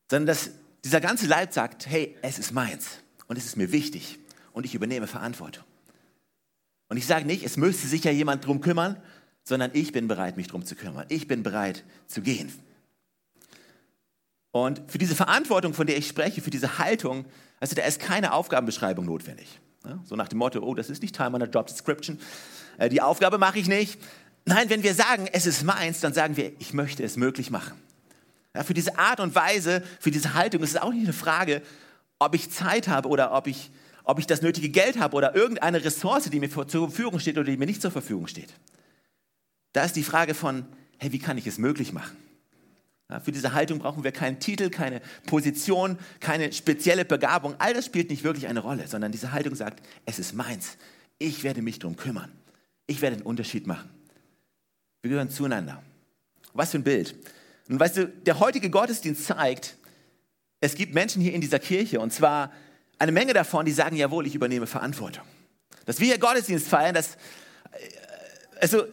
Sondern 0.10 0.28
dass 0.28 0.52
dieser 0.84 1.02
ganze 1.02 1.28
Leib 1.28 1.54
sagt, 1.54 1.88
hey, 1.88 2.16
es 2.22 2.40
ist 2.40 2.54
meins 2.54 3.00
und 3.28 3.38
es 3.38 3.46
ist 3.46 3.58
mir 3.58 3.72
wichtig 3.72 4.20
und 4.54 4.66
ich 4.66 4.76
übernehme 4.76 5.08
Verantwortung. 5.08 5.64
Und 6.90 6.98
ich 6.98 7.06
sage 7.06 7.26
nicht, 7.26 7.44
es 7.44 7.58
müsste 7.58 7.88
sich 7.88 8.04
ja 8.04 8.12
jemand 8.12 8.46
drum 8.46 8.62
kümmern, 8.62 9.02
sondern 9.44 9.72
ich 9.74 9.92
bin 9.92 10.08
bereit, 10.08 10.38
mich 10.38 10.48
drum 10.48 10.66
zu 10.66 10.76
kümmern. 10.76 11.06
Ich 11.10 11.28
bin 11.28 11.44
bereit 11.44 11.84
zu 12.08 12.22
gehen. 12.22 12.52
Und 14.52 14.82
für 14.88 14.98
diese 14.98 15.16
Verantwortung, 15.16 15.74
von 15.74 15.88
der 15.88 15.98
ich 15.98 16.08
spreche, 16.08 16.42
für 16.42 16.50
diese 16.50 16.78
Haltung, 16.78 17.26
also 17.60 17.76
da 17.76 17.84
ist 17.84 18.00
keine 18.00 18.34
Aufgabenbeschreibung 18.34 19.06
notwendig. 19.06 19.60
So 20.04 20.16
nach 20.16 20.28
dem 20.28 20.38
Motto, 20.38 20.60
oh, 20.60 20.76
das 20.76 20.90
ist 20.90 21.02
nicht 21.02 21.16
Teil 21.16 21.30
meiner 21.30 21.50
Job 21.50 21.68
Description, 21.68 22.20
äh, 22.78 22.90
die 22.90 23.02
Aufgabe 23.02 23.38
mache 23.38 23.58
ich 23.58 23.68
nicht. 23.68 24.00
Nein, 24.46 24.70
wenn 24.70 24.84
wir 24.84 24.94
sagen, 24.94 25.28
es 25.32 25.46
ist 25.46 25.64
meins, 25.64 26.02
dann 26.02 26.14
sagen 26.14 26.38
wir, 26.38 26.52
ich 26.60 26.74
möchte 26.74 27.04
es 27.04 27.18
möglich 27.18 27.50
machen. 27.50 27.80
Ja, 28.56 28.64
für 28.64 28.74
diese 28.74 28.98
Art 28.98 29.20
und 29.20 29.34
Weise, 29.34 29.84
für 30.00 30.12
diese 30.12 30.34
Haltung 30.34 30.62
ist 30.64 30.72
es 30.72 30.82
auch 30.82 30.92
nicht 30.92 31.06
eine 31.06 31.14
Frage, 31.14 31.62
ob 32.20 32.36
ich 32.36 32.52
Zeit 32.52 32.88
habe 32.88 33.08
oder 33.10 33.34
ob 33.34 33.48
ich, 33.48 33.72
ob 34.04 34.20
ich 34.20 34.28
das 34.28 34.42
nötige 34.42 34.70
Geld 34.70 35.00
habe 35.00 35.16
oder 35.16 35.36
irgendeine 35.36 35.84
Ressource, 35.84 36.30
die 36.30 36.40
mir 36.40 36.50
zur 36.50 36.68
Verfügung 36.68 37.20
steht 37.20 37.38
oder 37.38 37.50
die 37.50 37.58
mir 37.58 37.66
nicht 37.66 37.82
zur 37.82 37.92
Verfügung 37.92 38.28
steht. 38.28 38.54
Da 39.74 39.84
ist 39.86 39.96
die 39.96 40.04
Frage 40.04 40.34
von, 40.34 40.66
hey, 40.98 41.12
wie 41.12 41.20
kann 41.20 41.38
ich 41.38 41.48
es 41.48 41.58
möglich 41.58 41.94
machen? 41.94 42.18
Ja, 43.10 43.20
für 43.20 43.32
diese 43.32 43.54
Haltung 43.54 43.80
brauchen 43.80 44.04
wir 44.04 44.12
keinen 44.12 44.40
Titel, 44.40 44.70
keine 44.70 45.02
Position, 45.26 45.98
keine 46.20 46.54
spezielle 46.54 47.06
Begabung. 47.06 47.56
All 47.60 47.74
das 47.74 47.86
spielt 47.86 48.10
nicht 48.10 48.24
wirklich 48.24 48.48
eine 48.48 48.62
Rolle, 48.62 48.88
sondern 48.88 49.12
diese 49.12 49.32
Haltung 49.32 49.56
sagt, 49.56 49.86
es 50.06 50.20
ist 50.20 50.34
meins. 50.34 50.78
Ich 51.18 51.44
werde 51.44 51.62
mich 51.62 51.80
darum 51.80 51.98
kümmern. 51.98 52.32
Ich 52.88 53.02
werde 53.02 53.18
einen 53.18 53.26
Unterschied 53.26 53.68
machen. 53.68 53.90
Wir 55.02 55.10
gehören 55.10 55.30
zueinander. 55.30 55.82
Was 56.54 56.72
für 56.72 56.78
ein 56.78 56.84
Bild. 56.84 57.16
Und 57.70 57.80
weißt 57.80 57.98
du, 57.98 58.08
der 58.08 58.40
heutige 58.40 58.70
Gottesdienst 58.70 59.26
zeigt, 59.26 59.78
es 60.60 60.76
gibt 60.76 60.94
Menschen 60.94 61.22
hier 61.22 61.34
in 61.34 61.42
dieser 61.42 61.60
Kirche 61.60 62.00
und 62.00 62.14
zwar 62.14 62.52
eine 63.00 63.12
Menge 63.12 63.34
davon, 63.34 63.66
die 63.66 63.72
sagen, 63.72 63.96
jawohl, 63.96 64.28
ich 64.28 64.36
übernehme 64.36 64.68
Verantwortung. 64.68 65.24
Dass 65.86 66.00
wir 66.00 66.08
hier 66.08 66.20
Gottesdienst 66.20 66.68
feiern, 66.68 66.94
dass, 66.94 67.16
äh, 67.72 67.78
also, 68.60 68.84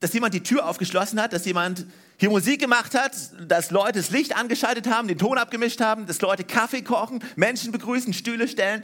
dass 0.00 0.12
jemand 0.12 0.34
die 0.34 0.42
Tür 0.42 0.68
aufgeschlossen 0.68 1.20
hat, 1.20 1.32
dass 1.32 1.44
jemand 1.44 1.86
hier 2.16 2.30
Musik 2.30 2.60
gemacht 2.60 2.94
hat, 2.94 3.12
dass 3.48 3.70
Leute 3.70 4.00
das 4.00 4.10
Licht 4.10 4.36
angeschaltet 4.36 4.88
haben, 4.88 5.08
den 5.08 5.18
Ton 5.18 5.38
abgemischt 5.38 5.80
haben, 5.80 6.06
dass 6.06 6.20
Leute 6.20 6.44
Kaffee 6.44 6.82
kochen, 6.82 7.22
Menschen 7.36 7.70
begrüßen, 7.70 8.12
Stühle 8.12 8.48
stellen. 8.48 8.82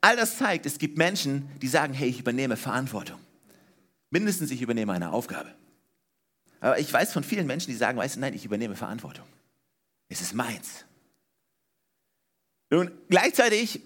All 0.00 0.16
das 0.16 0.38
zeigt, 0.38 0.66
es 0.66 0.78
gibt 0.78 0.98
Menschen, 0.98 1.50
die 1.60 1.68
sagen, 1.68 1.92
hey, 1.92 2.08
ich 2.08 2.20
übernehme 2.20 2.56
Verantwortung. 2.56 3.18
Mindestens 4.10 4.50
ich 4.50 4.62
übernehme 4.62 4.92
eine 4.92 5.12
Aufgabe. 5.12 5.54
Aber 6.64 6.78
ich 6.78 6.90
weiß 6.90 7.12
von 7.12 7.22
vielen 7.22 7.46
Menschen, 7.46 7.70
die 7.70 7.76
sagen, 7.76 7.98
weißt 7.98 8.16
du, 8.16 8.20
nein, 8.20 8.32
ich 8.32 8.46
übernehme 8.46 8.74
Verantwortung. 8.74 9.26
Es 10.08 10.22
ist 10.22 10.32
meins. 10.32 10.86
Nun, 12.70 12.90
gleichzeitig, 13.10 13.82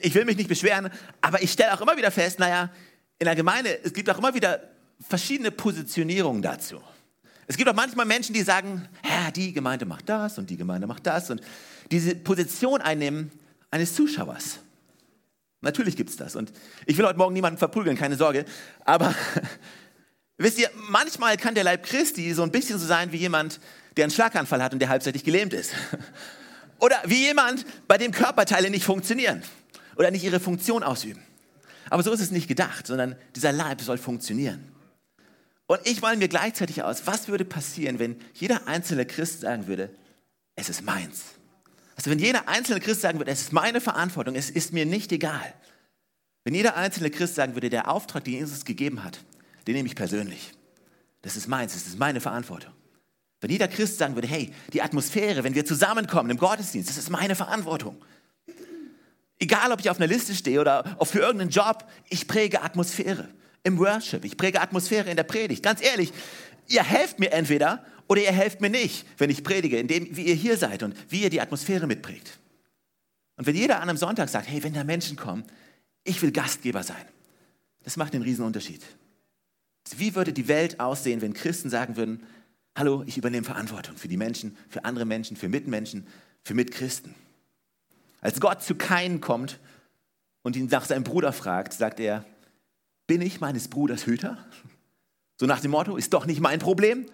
ich 0.00 0.14
will 0.14 0.24
mich 0.24 0.36
nicht 0.36 0.48
beschweren, 0.48 0.88
aber 1.20 1.42
ich 1.42 1.50
stelle 1.50 1.74
auch 1.74 1.80
immer 1.80 1.96
wieder 1.96 2.12
fest, 2.12 2.38
naja, 2.38 2.70
in 3.18 3.24
der 3.24 3.34
Gemeinde, 3.34 3.76
es 3.82 3.92
gibt 3.92 4.08
auch 4.08 4.18
immer 4.18 4.32
wieder 4.34 4.60
verschiedene 5.00 5.50
Positionierungen 5.50 6.42
dazu. 6.42 6.80
Es 7.48 7.56
gibt 7.56 7.68
auch 7.68 7.74
manchmal 7.74 8.06
Menschen, 8.06 8.34
die 8.34 8.42
sagen, 8.42 8.88
ja, 9.04 9.32
die 9.32 9.52
Gemeinde 9.52 9.84
macht 9.84 10.08
das 10.08 10.38
und 10.38 10.48
die 10.48 10.56
Gemeinde 10.56 10.86
macht 10.86 11.04
das 11.08 11.28
und 11.28 11.40
diese 11.90 12.14
Position 12.14 12.80
einnehmen 12.80 13.32
eines 13.72 13.96
Zuschauers. 13.96 14.60
Natürlich 15.60 15.96
gibt 15.96 16.10
es 16.10 16.16
das 16.16 16.36
und 16.36 16.52
ich 16.86 16.96
will 16.96 17.06
heute 17.06 17.18
Morgen 17.18 17.34
niemanden 17.34 17.58
verprügeln, 17.58 17.96
keine 17.96 18.14
Sorge, 18.14 18.44
aber 18.84 19.12
Wisst 20.40 20.58
ihr, 20.58 20.70
manchmal 20.88 21.36
kann 21.36 21.54
der 21.54 21.64
Leib 21.64 21.84
Christi 21.84 22.32
so 22.32 22.42
ein 22.42 22.50
bisschen 22.50 22.78
so 22.78 22.86
sein 22.86 23.12
wie 23.12 23.18
jemand, 23.18 23.60
der 23.98 24.04
einen 24.04 24.10
Schlaganfall 24.10 24.62
hat 24.62 24.72
und 24.72 24.78
der 24.78 24.88
halbseitig 24.88 25.22
gelähmt 25.22 25.52
ist. 25.52 25.72
Oder 26.78 26.96
wie 27.04 27.26
jemand, 27.26 27.66
bei 27.86 27.98
dem 27.98 28.10
Körperteile 28.10 28.70
nicht 28.70 28.86
funktionieren 28.86 29.42
oder 29.96 30.10
nicht 30.10 30.24
ihre 30.24 30.40
Funktion 30.40 30.82
ausüben. 30.82 31.22
Aber 31.90 32.02
so 32.02 32.10
ist 32.10 32.20
es 32.20 32.30
nicht 32.30 32.48
gedacht, 32.48 32.86
sondern 32.86 33.16
dieser 33.36 33.52
Leib 33.52 33.82
soll 33.82 33.98
funktionieren. 33.98 34.72
Und 35.66 35.80
ich 35.84 36.00
male 36.00 36.16
mir 36.16 36.28
gleichzeitig 36.28 36.82
aus, 36.82 37.06
was 37.06 37.28
würde 37.28 37.44
passieren, 37.44 37.98
wenn 37.98 38.18
jeder 38.32 38.66
einzelne 38.66 39.04
Christ 39.04 39.42
sagen 39.42 39.66
würde, 39.66 39.90
es 40.56 40.70
ist 40.70 40.80
meins. 40.80 41.34
Also 41.96 42.10
wenn 42.10 42.18
jeder 42.18 42.48
einzelne 42.48 42.80
Christ 42.80 43.02
sagen 43.02 43.18
würde, 43.18 43.30
es 43.30 43.42
ist 43.42 43.52
meine 43.52 43.82
Verantwortung, 43.82 44.36
es 44.36 44.48
ist 44.48 44.72
mir 44.72 44.86
nicht 44.86 45.12
egal. 45.12 45.52
Wenn 46.44 46.54
jeder 46.54 46.78
einzelne 46.78 47.10
Christ 47.10 47.34
sagen 47.34 47.52
würde, 47.52 47.68
der 47.68 47.90
Auftrag, 47.90 48.24
den 48.24 48.32
Jesus 48.32 48.64
gegeben 48.64 49.04
hat, 49.04 49.20
den 49.66 49.74
nehme 49.74 49.88
ich 49.88 49.94
persönlich. 49.94 50.52
Das 51.22 51.36
ist 51.36 51.48
meins, 51.48 51.74
das 51.74 51.86
ist 51.86 51.98
meine 51.98 52.20
Verantwortung. 52.20 52.72
Wenn 53.40 53.50
jeder 53.50 53.68
Christ 53.68 53.98
sagen 53.98 54.14
würde, 54.14 54.28
hey, 54.28 54.52
die 54.72 54.82
Atmosphäre, 54.82 55.44
wenn 55.44 55.54
wir 55.54 55.64
zusammenkommen 55.64 56.30
im 56.30 56.36
Gottesdienst, 56.36 56.90
das 56.90 56.98
ist 56.98 57.10
meine 57.10 57.34
Verantwortung. 57.34 58.02
Egal, 59.38 59.72
ob 59.72 59.80
ich 59.80 59.88
auf 59.88 59.96
einer 59.96 60.06
Liste 60.06 60.34
stehe 60.34 60.60
oder 60.60 60.98
für 61.02 61.20
irgendeinen 61.20 61.50
Job, 61.50 61.86
ich 62.10 62.28
präge 62.28 62.60
Atmosphäre 62.62 63.28
im 63.62 63.78
Worship. 63.78 64.24
Ich 64.24 64.36
präge 64.36 64.60
Atmosphäre 64.60 65.10
in 65.10 65.16
der 65.16 65.24
Predigt. 65.24 65.62
Ganz 65.62 65.82
ehrlich, 65.82 66.12
ihr 66.68 66.82
helft 66.82 67.18
mir 67.18 67.32
entweder 67.32 67.84
oder 68.06 68.20
ihr 68.20 68.32
helft 68.32 68.60
mir 68.60 68.68
nicht, 68.68 69.06
wenn 69.16 69.30
ich 69.30 69.42
predige, 69.42 69.78
indem 69.78 70.14
wie 70.14 70.26
ihr 70.26 70.34
hier 70.34 70.58
seid 70.58 70.82
und 70.82 70.94
wie 71.10 71.22
ihr 71.22 71.30
die 71.30 71.40
Atmosphäre 71.40 71.86
mitprägt. 71.86 72.38
Und 73.36 73.46
wenn 73.46 73.56
jeder 73.56 73.76
an 73.76 73.88
einem 73.88 73.96
Sonntag 73.96 74.28
sagt, 74.28 74.48
hey, 74.48 74.62
wenn 74.62 74.74
da 74.74 74.84
Menschen 74.84 75.16
kommen, 75.16 75.44
ich 76.04 76.20
will 76.20 76.30
Gastgeber 76.30 76.82
sein, 76.82 77.04
das 77.82 77.96
macht 77.96 78.12
einen 78.12 78.22
riesen 78.22 78.44
Unterschied. 78.44 78.82
Wie 79.98 80.14
würde 80.14 80.32
die 80.32 80.48
Welt 80.48 80.80
aussehen, 80.80 81.20
wenn 81.20 81.32
Christen 81.32 81.70
sagen 81.70 81.96
würden, 81.96 82.26
hallo, 82.76 83.02
ich 83.06 83.16
übernehme 83.18 83.44
Verantwortung 83.44 83.96
für 83.96 84.08
die 84.08 84.16
Menschen, 84.16 84.56
für 84.68 84.84
andere 84.84 85.04
Menschen, 85.04 85.36
für 85.36 85.48
Mitmenschen, 85.48 86.06
für 86.42 86.54
Mitchristen. 86.54 87.14
Als 88.20 88.40
Gott 88.40 88.62
zu 88.62 88.74
Kain 88.74 89.20
kommt 89.20 89.58
und 90.42 90.56
ihn 90.56 90.66
nach 90.66 90.84
seinem 90.84 91.04
Bruder 91.04 91.32
fragt, 91.32 91.72
sagt 91.72 92.00
er, 92.00 92.24
bin 93.06 93.20
ich 93.20 93.40
meines 93.40 93.68
Bruders 93.68 94.06
Hüter? 94.06 94.38
So 95.36 95.46
nach 95.46 95.60
dem 95.60 95.70
Motto, 95.70 95.96
ist 95.96 96.12
doch 96.12 96.26
nicht 96.26 96.40
mein 96.40 96.58
Problem. 96.58 97.06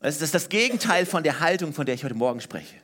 Das 0.00 0.20
ist 0.20 0.34
das 0.34 0.48
Gegenteil 0.48 1.06
von 1.06 1.22
der 1.22 1.40
Haltung, 1.40 1.72
von 1.72 1.86
der 1.86 1.94
ich 1.94 2.04
heute 2.04 2.14
Morgen 2.14 2.40
spreche. 2.40 2.74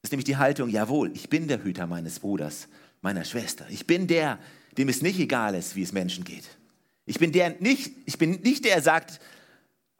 Das 0.00 0.08
ist 0.08 0.12
nämlich 0.12 0.26
die 0.26 0.36
Haltung, 0.36 0.68
jawohl, 0.68 1.10
ich 1.14 1.28
bin 1.30 1.48
der 1.48 1.64
Hüter 1.64 1.86
meines 1.86 2.20
Bruders, 2.20 2.68
meiner 3.00 3.24
Schwester. 3.24 3.66
Ich 3.70 3.86
bin 3.86 4.06
der, 4.06 4.38
dem 4.76 4.88
es 4.88 5.02
nicht 5.02 5.18
egal 5.18 5.54
ist, 5.54 5.76
wie 5.76 5.82
es 5.82 5.92
Menschen 5.92 6.24
geht. 6.24 6.44
Ich 7.06 7.18
bin, 7.18 7.32
der 7.32 7.50
nicht, 7.60 7.92
ich 8.06 8.18
bin 8.18 8.40
nicht 8.42 8.64
der, 8.64 8.74
der 8.74 8.82
sagt, 8.82 9.20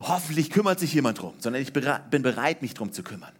hoffentlich 0.00 0.50
kümmert 0.50 0.80
sich 0.80 0.92
jemand 0.94 1.20
drum, 1.20 1.34
sondern 1.38 1.62
ich 1.62 1.72
bin 1.72 2.22
bereit, 2.22 2.62
mich 2.62 2.74
drum 2.74 2.92
zu 2.92 3.02
kümmern. 3.02 3.32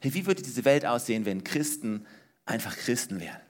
Hey, 0.00 0.12
wie 0.14 0.26
würde 0.26 0.42
diese 0.42 0.64
Welt 0.64 0.84
aussehen, 0.84 1.24
wenn 1.24 1.42
Christen 1.42 2.06
einfach 2.44 2.76
Christen 2.76 3.20
wären? 3.20 3.40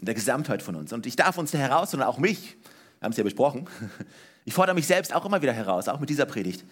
In 0.00 0.06
der 0.06 0.14
Gesamtheit 0.14 0.62
von 0.62 0.76
uns. 0.76 0.92
Und 0.92 1.06
ich 1.06 1.16
darf 1.16 1.36
uns 1.38 1.50
da 1.50 1.58
herausfordern, 1.58 2.06
auch 2.06 2.18
mich, 2.18 2.56
wir 3.00 3.04
haben 3.04 3.10
es 3.10 3.18
ja 3.18 3.24
besprochen, 3.24 3.68
ich 4.44 4.54
fordere 4.54 4.74
mich 4.74 4.86
selbst 4.86 5.12
auch 5.12 5.24
immer 5.24 5.42
wieder 5.42 5.52
heraus, 5.52 5.88
auch 5.88 5.98
mit 5.98 6.08
dieser 6.08 6.26
Predigt. 6.26 6.64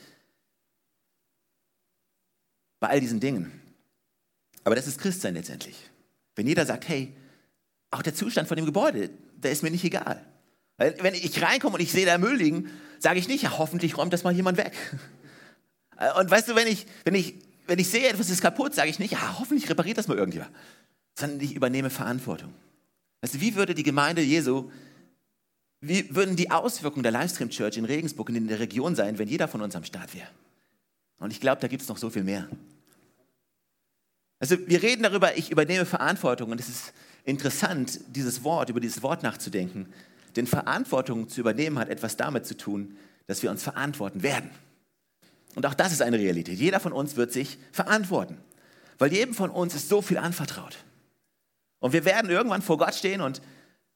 Bei 2.79 2.89
all 2.89 3.01
diesen 3.01 3.19
Dingen. 3.21 3.61
Aber 4.63 4.77
das 4.77 4.87
ist 4.87 4.99
Christsein 4.99 5.35
letztendlich. 5.35 5.77
Wenn 6.37 6.47
jeder 6.47 6.67
sagt, 6.67 6.89
hey, 6.89 7.15
auch 7.91 8.03
der 8.03 8.15
Zustand 8.15 8.47
von 8.47 8.57
dem 8.57 8.67
Gebäude, 8.67 9.11
der 9.37 9.51
ist 9.51 9.63
mir 9.63 9.71
nicht 9.71 9.85
egal. 9.85 10.25
Wenn 10.79 11.15
ich 11.15 11.43
reinkomme 11.43 11.77
und 11.77 11.81
ich 11.81 11.93
sehe 11.93 12.07
da 12.07 12.19
Müll 12.19 12.37
liegen, 12.37 12.71
sage 12.99 13.19
ich 13.19 13.29
nicht, 13.29 13.43
ja, 13.43 13.59
hoffentlich 13.59 13.97
räumt 13.97 14.13
das 14.13 14.25
mal 14.25 14.35
jemand 14.35 14.59
weg. 14.59 14.75
Und 16.19 16.31
weißt 16.31 16.49
du, 16.49 16.55
wenn 16.55 16.67
ich, 16.67 16.87
wenn 17.05 17.15
ich, 17.15 17.35
wenn 17.67 17.79
ich 17.79 17.89
sehe, 17.89 18.09
etwas 18.09 18.29
ist 18.29 18.43
kaputt, 18.43 18.75
sage 18.75 18.91
ich 18.91 18.99
nicht, 18.99 19.13
ja, 19.13 19.39
hoffentlich 19.39 19.69
repariert 19.71 19.97
das 19.97 20.09
mal 20.09 20.19
irgendjemand. 20.19 20.53
Sondern 21.19 21.41
ich 21.41 21.55
übernehme 21.55 21.89
Verantwortung. 21.89 22.53
Weißt 23.23 23.35
du, 23.35 23.41
wie 23.41 23.55
würde 23.55 23.75
die 23.75 23.83
Gemeinde 23.83 24.21
Jesu, 24.21 24.71
wie 25.81 26.15
würden 26.15 26.37
die 26.37 26.51
Auswirkungen 26.51 27.03
der 27.03 27.13
Livestream 27.13 27.49
Church 27.49 27.77
in 27.79 27.87
Regensburg 27.87 28.29
und 28.29 28.37
in 28.37 28.49
der 28.49 28.61
Region 28.61 28.95
sein, 28.95 29.19
wenn 29.19 29.29
jeder 29.29 29.49
von 29.49 29.63
uns 29.63 29.75
am 29.75 29.85
Start 29.85 30.15
wäre? 30.15 30.29
Und 31.19 31.33
ich 31.33 31.41
glaube, 31.41 31.61
da 31.61 31.69
gibt 31.69 31.83
es 31.83 31.89
noch 31.89 31.97
so 31.97 32.11
viel 32.11 32.25
mehr. 32.25 32.49
Also 34.39 34.57
wir 34.69 34.83
reden 34.83 35.03
darüber, 35.03 35.37
ich 35.37 35.51
übernehme 35.51 35.87
Verantwortung 35.87 36.51
und 36.51 36.61
es 36.61 36.69
ist 36.69 36.93
interessant, 37.25 38.01
dieses 38.09 38.45
Wort, 38.45 38.69
über 38.69 38.81
dieses 38.81 39.03
Wort 39.03 39.23
nachzudenken. 39.23 39.93
Denn 40.37 40.47
Verantwortung 40.47 41.29
zu 41.29 41.41
übernehmen 41.41 41.79
hat 41.79 41.89
etwas 41.89 42.17
damit 42.17 42.47
zu 42.47 42.57
tun, 42.57 42.97
dass 43.27 43.43
wir 43.43 43.51
uns 43.51 43.63
verantworten 43.63 44.23
werden. 44.23 44.51
Und 45.55 45.65
auch 45.67 45.75
das 45.75 45.93
ist 45.93 46.03
eine 46.03 46.19
Realität. 46.19 46.59
Jeder 46.59 46.81
von 46.81 46.93
uns 46.93 47.17
wird 47.17 47.33
sich 47.33 47.59
verantworten, 47.73 48.39
weil 48.99 49.13
jedem 49.13 49.35
von 49.35 49.51
uns 49.51 49.75
ist 49.75 49.89
so 49.89 50.03
viel 50.03 50.19
anvertraut. 50.19 50.77
Und 51.81 51.93
wir 51.93 52.05
werden 52.05 52.31
irgendwann 52.31 52.63
vor 52.63 52.79
Gott 52.79 52.95
stehen 52.95 53.21
und 53.21 53.41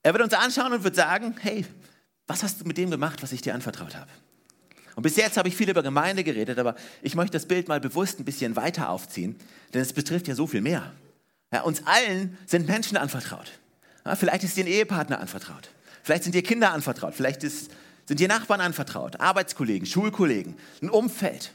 er 0.02 0.14
wird 0.14 0.24
uns 0.24 0.32
anschauen 0.32 0.72
und 0.72 0.84
wird 0.84 0.96
sagen, 0.96 1.36
hey, 1.40 1.66
was 2.26 2.42
hast 2.42 2.60
du 2.60 2.64
mit 2.64 2.78
dem 2.78 2.90
gemacht, 2.90 3.22
was 3.22 3.32
ich 3.32 3.42
dir 3.42 3.54
anvertraut 3.54 3.96
habe? 3.96 4.10
Und 4.96 5.02
bis 5.02 5.16
jetzt 5.16 5.36
habe 5.36 5.48
ich 5.48 5.56
viel 5.56 5.68
über 5.68 5.82
Gemeinde 5.82 6.24
geredet, 6.24 6.58
aber 6.58 6.74
ich 7.02 7.14
möchte 7.14 7.32
das 7.32 7.46
Bild 7.46 7.68
mal 7.68 7.80
bewusst 7.80 8.18
ein 8.18 8.24
bisschen 8.24 8.56
weiter 8.56 8.88
aufziehen, 8.88 9.36
denn 9.72 9.82
es 9.82 9.92
betrifft 9.92 10.28
ja 10.28 10.34
so 10.34 10.46
viel 10.46 10.60
mehr. 10.60 10.92
Ja, 11.52 11.62
uns 11.62 11.86
allen 11.86 12.38
sind 12.46 12.66
Menschen 12.66 12.96
anvertraut. 12.96 13.52
Ja, 14.04 14.16
vielleicht 14.16 14.44
ist 14.44 14.56
dir 14.56 14.64
ein 14.64 14.68
Ehepartner 14.68 15.20
anvertraut. 15.20 15.70
Vielleicht 16.02 16.24
sind 16.24 16.34
dir 16.34 16.42
Kinder 16.42 16.72
anvertraut, 16.72 17.14
vielleicht 17.14 17.44
ist, 17.44 17.70
sind 18.06 18.20
dir 18.20 18.28
Nachbarn 18.28 18.60
anvertraut, 18.60 19.20
Arbeitskollegen, 19.20 19.86
Schulkollegen, 19.86 20.56
ein 20.82 20.90
Umfeld. 20.90 21.52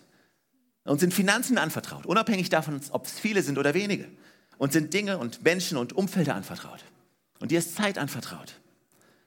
Und 0.83 0.99
sind 0.99 1.13
Finanzen 1.13 1.57
anvertraut, 1.57 2.05
unabhängig 2.05 2.49
davon, 2.49 2.79
ob 2.91 3.07
es 3.07 3.19
viele 3.19 3.41
sind 3.41 3.57
oder 3.57 3.73
wenige. 3.73 4.07
Und 4.57 4.71
sind 4.71 4.93
Dinge 4.93 5.17
und 5.17 5.43
Menschen 5.43 5.77
und 5.77 5.93
Umfelder 5.93 6.35
anvertraut. 6.35 6.85
Und 7.39 7.49
dir 7.51 7.59
ist 7.59 7.75
Zeit 7.75 7.97
anvertraut. 7.97 8.53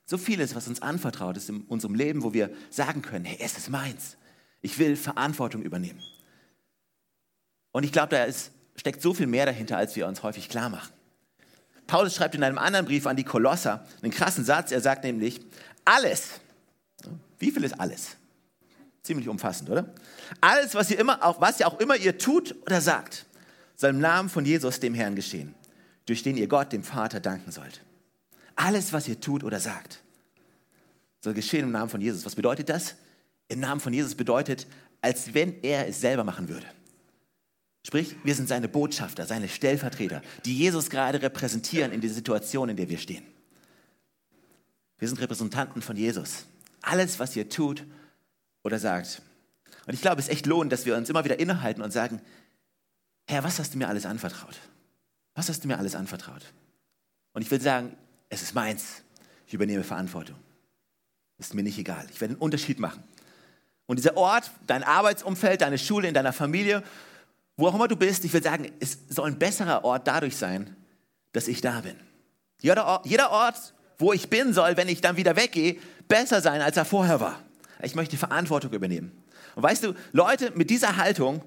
So 0.05 0.17
vieles, 0.17 0.55
was 0.55 0.69
uns 0.69 0.81
anvertraut 0.81 1.37
ist 1.37 1.51
in 1.51 1.63
unserem 1.63 1.95
Leben, 1.95 2.23
wo 2.23 2.33
wir 2.33 2.51
sagen 2.71 3.03
können, 3.03 3.25
hey, 3.25 3.39
es 3.41 3.59
ist 3.59 3.69
meins. 3.69 4.17
Ich 4.63 4.79
will 4.79 4.97
Verantwortung 4.97 5.63
übernehmen. 5.63 6.03
Und 7.73 7.83
ich 7.85 7.93
glaube, 7.93 8.17
da 8.17 8.25
ist, 8.25 8.53
steckt 8.77 9.03
so 9.03 9.13
viel 9.13 9.27
mehr 9.27 9.45
dahinter, 9.45 9.77
als 9.77 9.97
wir 9.97 10.07
uns 10.07 10.23
häufig 10.23 10.49
klar 10.49 10.71
machen. 10.71 10.93
Paulus 11.89 12.15
schreibt 12.15 12.35
in 12.35 12.45
einem 12.45 12.59
anderen 12.59 12.87
Brief 12.87 13.07
an 13.07 13.17
die 13.17 13.25
Kolosser 13.25 13.85
einen 14.03 14.13
krassen 14.13 14.45
Satz. 14.45 14.71
Er 14.71 14.81
sagt 14.81 15.05
nämlich, 15.05 15.41
alles, 15.85 16.33
wie 17.39 17.51
viel 17.51 17.65
ist 17.65 17.81
alles? 17.81 18.11
Ziemlich 19.03 19.27
umfassend, 19.27 19.71
oder? 19.71 19.93
Alles, 20.41 20.75
was 20.75 20.91
ihr, 20.91 20.99
immer, 20.99 21.25
auch, 21.25 21.41
was 21.41 21.59
ihr 21.59 21.67
auch 21.67 21.81
immer 21.81 21.97
ihr 21.97 22.19
tut 22.19 22.55
oder 22.63 22.83
sagt, 22.83 23.25
soll 23.75 23.91
im 23.91 24.01
Namen 24.01 24.29
von 24.29 24.45
Jesus, 24.45 24.81
dem 24.81 24.93
Herrn, 24.93 25.17
geschehen, 25.17 25.55
durch 26.05 26.23
den 26.23 26.37
ihr 26.37 26.47
Gott, 26.47 26.73
dem 26.73 26.85
Vater, 26.85 27.21
danken 27.21 27.51
sollt. 27.51 27.83
Alles, 28.55 28.93
was 28.93 29.09
ihr 29.09 29.19
tut 29.19 29.43
oder 29.43 29.59
sagt, 29.59 30.03
soll 31.25 31.33
geschehen 31.33 31.65
im 31.65 31.73
Namen 31.73 31.89
von 31.89 32.03
Jesus. 32.03 32.27
Was 32.27 32.35
bedeutet 32.35 32.69
das? 32.69 32.97
Im 33.49 33.61
Namen 33.61 33.81
von 33.81 33.95
Jesus 33.95 34.15
bedeutet, 34.15 34.67
als 35.01 35.33
wenn 35.33 35.63
er 35.63 35.89
es 35.89 36.03
selber 36.03 36.23
machen 36.23 36.51
würde. 36.51 36.67
Sprich, 37.87 38.17
wir 38.25 38.35
sind 38.35 38.49
seine 38.49 38.69
Botschafter, 38.69 39.27
seine 39.27 39.49
Stellvertreter, 39.49 40.23
die 40.45 40.57
Jesus 40.57 40.91
gerade 40.91 41.23
repräsentieren 41.23 41.93
in 41.93 42.01
der 42.01 42.11
Situation, 42.11 42.69
in 42.69 42.77
der 42.77 42.89
wir 42.89 42.99
stehen. 42.99 43.25
Wir 44.99 45.09
sind 45.09 45.21
Repräsentanten 45.21 45.81
von 45.81 45.97
Jesus. 45.97 46.47
Alles, 46.83 47.19
was 47.19 47.37
ihr 47.37 47.49
tut 47.49 47.85
oder 48.63 48.79
sagt. 48.79 49.23
Und 49.87 49.95
ich 49.95 50.03
glaube, 50.03 50.21
es 50.21 50.27
ist 50.27 50.33
echt 50.33 50.47
lohnend, 50.47 50.73
dass 50.73 50.87
wir 50.87 50.97
uns 50.97 51.09
immer 51.09 51.25
wieder 51.25 51.39
innehalten 51.39 51.83
und 51.83 51.93
sagen, 51.93 52.21
Herr, 53.27 53.45
was 53.45 53.59
hast 53.59 53.75
du 53.75 53.79
mir 53.79 53.89
alles 53.89 54.07
anvertraut? 54.07 54.59
Was 55.35 55.49
hast 55.49 55.65
du 55.65 55.69
mir 55.69 55.79
alles 55.79 55.95
anvertraut? 55.95 56.43
Und 57.33 57.43
ich 57.43 57.51
will 57.51 57.61
sagen, 57.61 57.97
es 58.29 58.43
ist 58.43 58.55
meins. 58.55 59.03
Ich 59.47 59.55
übernehme 59.55 59.85
Verantwortung. 59.85 60.37
Ist 61.39 61.55
mir 61.55 61.63
nicht 61.63 61.79
egal. 61.79 62.07
Ich 62.13 62.21
werde 62.21 62.35
einen 62.35 62.41
Unterschied 62.41 62.81
machen. 62.81 63.03
Und 63.87 63.97
dieser 63.97 64.17
Ort, 64.17 64.51
dein 64.67 64.83
Arbeitsumfeld, 64.83 65.61
deine 65.61 65.79
Schule, 65.79 66.09
in 66.09 66.15
deiner 66.15 66.33
Familie 66.33 66.83
wo 67.59 67.67
auch 67.67 67.75
immer 67.75 67.89
du 67.89 67.97
bist, 67.97 68.25
ich 68.25 68.33
will 68.33 68.43
sagen, 68.43 68.71
es 68.81 68.99
soll 69.09 69.27
ein 69.27 69.39
besserer 69.39 69.85
Ort 69.85 70.07
dadurch 70.07 70.37
sein, 70.37 70.75
dass 71.33 71.49
ich 71.49 71.61
da 71.61 71.81
bin. 71.81 71.97
Jeder 72.63 72.87
Ort, 72.87 73.07
jeder 73.07 73.31
Ort, 73.31 73.75
wo 73.99 74.13
ich 74.13 74.31
bin, 74.31 74.53
soll, 74.55 74.77
wenn 74.77 74.89
ich 74.89 75.01
dann 75.01 75.17
wieder 75.17 75.37
weggehe, 75.37 75.77
besser 76.07 76.41
sein, 76.41 76.63
als 76.63 76.77
er 76.77 76.85
vorher 76.85 77.21
war. 77.21 77.43
Ich 77.83 77.97
möchte 77.97 78.17
Verantwortung 78.17 78.73
übernehmen. 78.73 79.13
Und 79.57 79.65
weißt 79.65 79.85
du, 79.85 79.95
Leute 80.13 80.53
mit 80.55 80.71
dieser 80.71 80.97
Haltung 80.97 81.43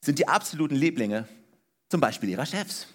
sind 0.00 0.18
die 0.18 0.26
absoluten 0.26 0.76
Lieblinge, 0.76 1.28
zum 1.90 2.00
Beispiel 2.00 2.30
ihrer 2.30 2.46
Chefs. 2.46 2.86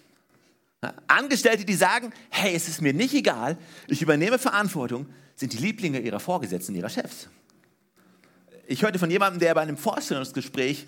Angestellte, 1.07 1.65
die 1.65 1.75
sagen, 1.75 2.12
hey, 2.29 2.55
es 2.55 2.67
ist 2.67 2.81
mir 2.81 2.93
nicht 2.93 3.13
egal, 3.13 3.57
ich 3.88 4.01
übernehme 4.01 4.39
Verantwortung, 4.39 5.07
sind 5.35 5.53
die 5.53 5.57
Lieblinge 5.57 5.99
ihrer 5.99 6.19
Vorgesetzten, 6.19 6.73
ihrer 6.73 6.89
Chefs. 6.89 7.29
Ich 8.65 8.81
hörte 8.81 8.97
von 8.97 9.12
jemandem, 9.12 9.39
der 9.39 9.53
bei 9.53 9.62
einem 9.62 9.77
Vorstellungsgespräch 9.77 10.88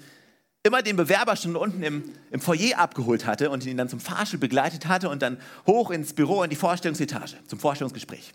immer 0.64 0.82
den 0.82 0.96
Bewerber 0.96 1.36
schon 1.36 1.56
unten 1.56 1.82
im, 1.82 2.04
im 2.30 2.40
Foyer 2.40 2.78
abgeholt 2.78 3.26
hatte 3.26 3.50
und 3.50 3.66
ihn 3.66 3.78
dann 3.78 3.90
zum 3.90 4.00
Fahrstuhl 4.00 4.40
begleitet 4.40 4.88
hatte 4.88 5.10
und 5.10 5.22
dann 5.22 5.38
hoch 5.66 5.90
ins 5.90 6.14
Büro 6.14 6.44
in 6.44 6.50
die 6.50 6.56
Vorstellungsetage 6.56 7.38
zum 7.48 7.60
Vorstellungsgespräch. 7.60 8.34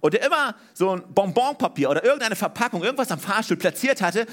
Und 0.00 0.14
er 0.14 0.26
immer 0.26 0.54
so 0.74 0.90
ein 0.90 1.02
Bonbonpapier 1.12 1.90
oder 1.90 2.04
irgendeine 2.04 2.36
Verpackung, 2.36 2.84
irgendwas 2.84 3.10
am 3.10 3.18
Fahrstuhl 3.18 3.56
platziert 3.56 4.00
hatte. 4.00 4.26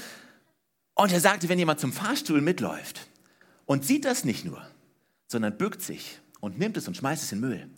Und 0.94 1.12
er 1.12 1.20
sagte, 1.20 1.48
wenn 1.48 1.58
jemand 1.58 1.80
zum 1.80 1.92
Fahrstuhl 1.92 2.40
mitläuft 2.40 3.08
und 3.66 3.84
sieht 3.84 4.04
das 4.04 4.24
nicht 4.24 4.44
nur, 4.44 4.62
sondern 5.26 5.58
bückt 5.58 5.82
sich 5.82 6.20
und 6.40 6.58
nimmt 6.58 6.76
es 6.76 6.86
und 6.86 6.96
schmeißt 6.96 7.22
es 7.22 7.32
in 7.32 7.40
den 7.40 7.48
Müll, 7.48 7.70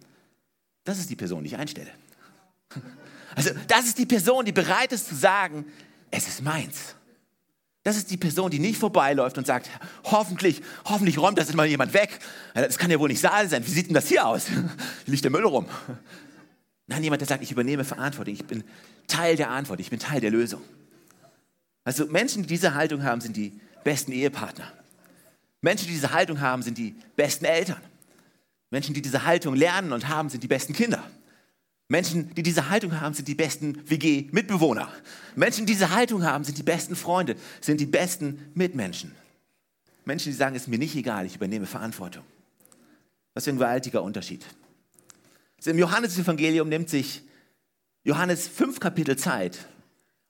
das 0.85 0.99
ist 0.99 1.09
die 1.09 1.17
Person, 1.17 1.43
die 1.43 1.49
ich 1.49 1.57
einstelle. 1.57 1.91
Also 3.35 3.51
das 3.69 3.85
ist 3.85 3.99
die 3.99 4.07
Person, 4.07 4.47
die 4.47 4.53
bereit 4.53 4.91
ist 4.91 5.07
zu 5.07 5.15
sagen, 5.15 5.67
es 6.11 6.27
ist 6.27 6.43
meins. 6.43 6.97
Das 7.85 7.97
ist 7.97 8.11
die 8.11 8.17
Person, 8.17 8.51
die 8.51 8.59
nicht 8.59 8.79
vorbeiläuft 8.79 9.39
und 9.39 9.47
sagt, 9.47 9.71
hoffentlich, 10.05 10.63
hoffentlich 10.85 11.19
räumt 11.19 11.39
das 11.39 11.53
mal 11.55 11.67
jemand 11.67 11.95
weg. 11.95 12.19
Das 12.55 12.77
kann 12.77 12.91
ja 12.91 12.99
wohl 12.99 13.09
nicht 13.09 13.21
Saal 13.21 13.49
sein. 13.49 13.67
Wie 13.67 13.71
sieht 13.71 13.87
denn 13.87 13.95
das 13.95 14.09
hier 14.09 14.27
aus? 14.27 14.47
Hier 14.49 14.69
liegt 15.07 15.25
der 15.25 15.31
Müll 15.31 15.45
rum. 15.45 15.67
Nein, 16.87 17.03
jemand, 17.03 17.21
der 17.21 17.29
sagt, 17.29 17.43
ich 17.43 17.53
übernehme 17.53 17.85
Verantwortung. 17.85 18.35
Ich 18.35 18.45
bin 18.45 18.65
Teil 19.07 19.37
der 19.37 19.51
Antwort. 19.51 19.81
Ich 19.81 19.91
bin 19.91 19.99
Teil 19.99 20.21
der 20.21 20.31
Lösung. 20.31 20.63
Also 21.85 22.07
Menschen, 22.07 22.43
die 22.43 22.49
diese 22.49 22.75
Haltung 22.75 23.03
haben, 23.03 23.21
sind 23.21 23.37
die 23.37 23.59
besten 23.85 24.13
Ehepartner. 24.13 24.71
Menschen, 25.61 25.87
die 25.87 25.95
diese 25.95 26.13
Haltung 26.13 26.41
haben, 26.41 26.63
sind 26.63 26.79
die 26.79 26.95
besten 27.17 27.45
Eltern. 27.45 27.81
Menschen, 28.71 28.95
die 28.95 29.03
diese 29.03 29.25
Haltung 29.25 29.55
lernen 29.55 29.93
und 29.93 30.09
haben, 30.09 30.29
sind 30.29 30.43
die 30.43 30.49
besten 30.49 30.73
Kinder. 30.73 31.03
Menschen, 31.89 32.35
die 32.35 32.43
diese 32.43 32.69
Haltung 32.69 33.01
haben, 33.01 33.15
sind 33.15 33.29
die 33.29 33.35
besten 33.35 33.83
WG-Mitbewohner. 33.89 34.93
Menschen, 35.37 35.65
die 35.65 35.73
diese 35.73 35.91
Haltung 35.91 36.23
haben, 36.23 36.45
sind 36.45 36.59
die 36.59 36.63
besten 36.63 36.95
Freunde, 36.95 37.37
sind 37.63 37.81
die 37.81 37.87
besten 37.87 38.51
Mitmenschen. 38.55 39.15
Menschen, 40.05 40.31
die 40.31 40.37
sagen, 40.37 40.55
es 40.55 40.63
ist 40.63 40.69
mir 40.69 40.79
nicht 40.79 40.95
egal, 40.95 41.25
ich 41.25 41.37
übernehme 41.37 41.67
Verantwortung. 41.67 42.25
Was 43.33 43.45
für 43.45 43.51
ein 43.51 43.57
gewaltiger 43.57 44.03
Unterschied. 44.03 44.45
Also 45.57 45.71
Im 45.71 45.79
Johannesevangelium 45.79 46.69
nimmt 46.69 46.91
sich 46.91 47.23
Johannes 48.05 48.49
fünf 48.49 48.81
Kapitel 48.81 49.17
Zeit, 49.17 49.59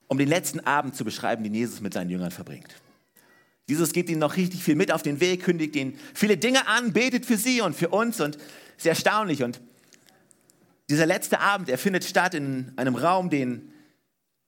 um 0.07 0.17
den 0.17 0.29
letzten 0.29 0.61
Abend 0.61 0.95
zu 0.95 1.03
beschreiben, 1.03 1.43
den 1.43 1.53
Jesus 1.53 1.81
mit 1.81 1.93
seinen 1.93 2.09
Jüngern 2.09 2.31
verbringt. 2.31 2.73
Jesus 3.67 3.93
gibt 3.93 4.09
ihnen 4.09 4.19
noch 4.19 4.37
richtig 4.37 4.63
viel 4.63 4.75
mit 4.75 4.91
auf 4.91 5.03
den 5.03 5.19
Weg, 5.19 5.43
kündigt 5.43 5.75
ihnen 5.75 5.99
viele 6.13 6.37
Dinge 6.37 6.67
an, 6.67 6.93
betet 6.93 7.25
für 7.25 7.37
sie 7.37 7.61
und 7.61 7.75
für 7.75 7.89
uns 7.89 8.19
und 8.19 8.37
ist 8.77 8.85
erstaunlich. 8.85 9.43
Und 9.43 9.61
dieser 10.89 11.05
letzte 11.05 11.39
Abend, 11.39 11.69
er 11.69 11.77
findet 11.77 12.03
statt 12.03 12.33
in 12.33 12.73
einem 12.75 12.95
Raum, 12.95 13.29
den, 13.29 13.71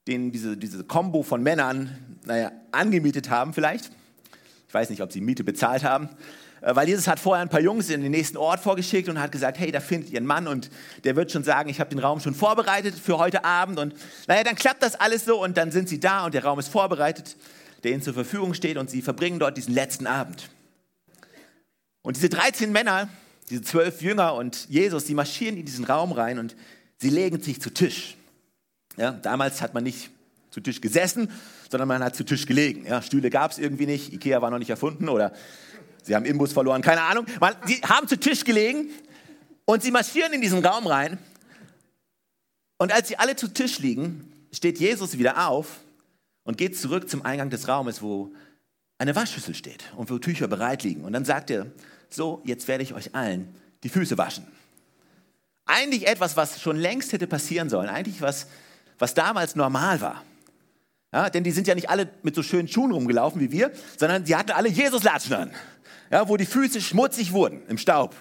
den 0.07 0.31
diese, 0.31 0.57
diese 0.57 0.83
Kombo 0.83 1.23
von 1.23 1.43
Männern, 1.43 2.17
naja, 2.25 2.51
angemietet 2.71 3.29
haben 3.29 3.53
vielleicht. 3.53 3.91
Ich 4.67 4.73
weiß 4.73 4.89
nicht, 4.89 5.01
ob 5.01 5.11
sie 5.11 5.21
Miete 5.21 5.43
bezahlt 5.43 5.83
haben. 5.83 6.09
Äh, 6.61 6.75
weil 6.75 6.87
Jesus 6.87 7.07
hat 7.07 7.19
vorher 7.19 7.41
ein 7.41 7.49
paar 7.49 7.61
Jungs 7.61 7.89
in 7.89 8.01
den 8.01 8.11
nächsten 8.11 8.37
Ort 8.37 8.59
vorgeschickt 8.59 9.09
und 9.09 9.19
hat 9.19 9.31
gesagt, 9.31 9.59
hey, 9.59 9.71
da 9.71 9.79
findet 9.79 10.11
ihr 10.11 10.17
einen 10.17 10.27
Mann 10.27 10.47
und 10.47 10.69
der 11.03 11.15
wird 11.15 11.31
schon 11.31 11.43
sagen, 11.43 11.69
ich 11.69 11.79
habe 11.79 11.89
den 11.89 11.99
Raum 11.99 12.19
schon 12.19 12.33
vorbereitet 12.33 12.95
für 12.95 13.17
heute 13.17 13.43
Abend. 13.43 13.79
Und 13.79 13.93
naja, 14.27 14.43
dann 14.43 14.55
klappt 14.55 14.81
das 14.81 14.95
alles 14.95 15.25
so 15.25 15.43
und 15.43 15.57
dann 15.57 15.71
sind 15.71 15.89
sie 15.89 15.99
da 15.99 16.25
und 16.25 16.33
der 16.33 16.43
Raum 16.43 16.57
ist 16.59 16.69
vorbereitet, 16.69 17.35
der 17.83 17.91
ihnen 17.91 18.01
zur 18.01 18.13
Verfügung 18.13 18.53
steht 18.53 18.77
und 18.77 18.89
sie 18.89 19.01
verbringen 19.01 19.39
dort 19.39 19.57
diesen 19.57 19.73
letzten 19.73 20.07
Abend. 20.07 20.49
Und 22.03 22.15
diese 22.15 22.29
13 22.29 22.71
Männer, 22.71 23.09
diese 23.51 23.61
zwölf 23.63 24.01
Jünger 24.01 24.33
und 24.35 24.69
Jesus, 24.69 25.05
die 25.05 25.13
marschieren 25.13 25.57
in 25.57 25.65
diesen 25.65 25.83
Raum 25.83 26.13
rein 26.13 26.39
und 26.39 26.55
sie 26.97 27.09
legen 27.09 27.41
sich 27.41 27.61
zu 27.61 27.69
Tisch. 27.69 28.15
Ja, 28.95 29.11
damals 29.11 29.61
hat 29.61 29.73
man 29.73 29.83
nicht 29.83 30.09
zu 30.51 30.61
Tisch 30.61 30.79
gesessen, 30.79 31.29
sondern 31.69 31.89
man 31.89 32.01
hat 32.01 32.15
zu 32.15 32.23
Tisch 32.23 32.45
gelegen. 32.45 32.85
Ja, 32.85 33.01
Stühle 33.01 33.29
gab 33.29 33.51
es 33.51 33.57
irgendwie 33.57 33.85
nicht, 33.85 34.13
Ikea 34.13 34.41
war 34.41 34.49
noch 34.51 34.57
nicht 34.57 34.69
erfunden 34.69 35.09
oder 35.09 35.33
sie 36.01 36.15
haben 36.15 36.23
Imbus 36.23 36.53
verloren, 36.53 36.81
keine 36.81 37.01
Ahnung. 37.01 37.25
Man, 37.41 37.53
sie 37.65 37.81
haben 37.81 38.07
zu 38.07 38.17
Tisch 38.17 38.45
gelegen 38.45 38.89
und 39.65 39.83
sie 39.83 39.91
marschieren 39.91 40.31
in 40.31 40.41
diesen 40.41 40.65
Raum 40.65 40.87
rein. 40.87 41.17
Und 42.77 42.93
als 42.93 43.09
sie 43.09 43.17
alle 43.17 43.35
zu 43.35 43.49
Tisch 43.49 43.79
liegen, 43.79 44.31
steht 44.53 44.79
Jesus 44.79 45.17
wieder 45.17 45.47
auf 45.49 45.81
und 46.43 46.57
geht 46.57 46.79
zurück 46.79 47.09
zum 47.09 47.23
Eingang 47.23 47.49
des 47.49 47.67
Raumes, 47.67 48.01
wo 48.01 48.33
eine 48.97 49.13
Waschschüssel 49.13 49.55
steht 49.55 49.83
und 49.97 50.09
wo 50.09 50.19
Tücher 50.19 50.47
bereit 50.47 50.83
liegen. 50.83 51.03
Und 51.03 51.11
dann 51.11 51.25
sagt 51.25 51.49
er, 51.49 51.67
so, 52.13 52.41
jetzt 52.45 52.67
werde 52.67 52.83
ich 52.83 52.93
euch 52.93 53.15
allen 53.15 53.53
die 53.83 53.89
Füße 53.89 54.17
waschen. 54.17 54.45
Eigentlich 55.65 56.07
etwas, 56.07 56.37
was 56.37 56.61
schon 56.61 56.77
längst 56.77 57.13
hätte 57.13 57.27
passieren 57.27 57.69
sollen, 57.69 57.89
eigentlich 57.89 58.21
was, 58.21 58.47
was 58.99 59.13
damals 59.13 59.55
normal 59.55 60.01
war. 60.01 60.23
Ja, 61.13 61.29
denn 61.29 61.43
die 61.43 61.51
sind 61.51 61.67
ja 61.67 61.75
nicht 61.75 61.89
alle 61.89 62.09
mit 62.23 62.35
so 62.35 62.43
schönen 62.43 62.67
Schuhen 62.67 62.91
rumgelaufen 62.91 63.41
wie 63.41 63.51
wir, 63.51 63.71
sondern 63.97 64.25
sie 64.25 64.35
hatten 64.35 64.51
alle 64.51 64.69
Jesus-Latschen 64.69 65.33
an, 65.33 65.51
ja, 66.09 66.27
wo 66.27 66.37
die 66.37 66.45
Füße 66.45 66.79
schmutzig 66.79 67.33
wurden 67.33 67.61
im 67.67 67.77
Staub. 67.77 68.15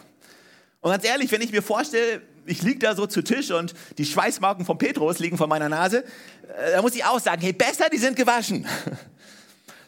Und 0.80 0.90
ganz 0.90 1.04
ehrlich, 1.04 1.30
wenn 1.30 1.42
ich 1.42 1.52
mir 1.52 1.62
vorstelle, 1.62 2.22
ich 2.46 2.62
liege 2.62 2.80
da 2.80 2.96
so 2.96 3.06
zu 3.06 3.22
Tisch 3.22 3.50
und 3.50 3.74
die 3.98 4.04
Schweißmarken 4.04 4.64
von 4.64 4.78
Petrus 4.78 5.18
liegen 5.18 5.36
vor 5.36 5.46
meiner 5.46 5.68
Nase, 5.68 6.04
äh, 6.56 6.72
da 6.72 6.82
muss 6.82 6.94
ich 6.94 7.04
auch 7.04 7.20
sagen, 7.20 7.42
hey, 7.42 7.52
besser, 7.52 7.88
die 7.90 7.98
sind 7.98 8.16
gewaschen. 8.16 8.66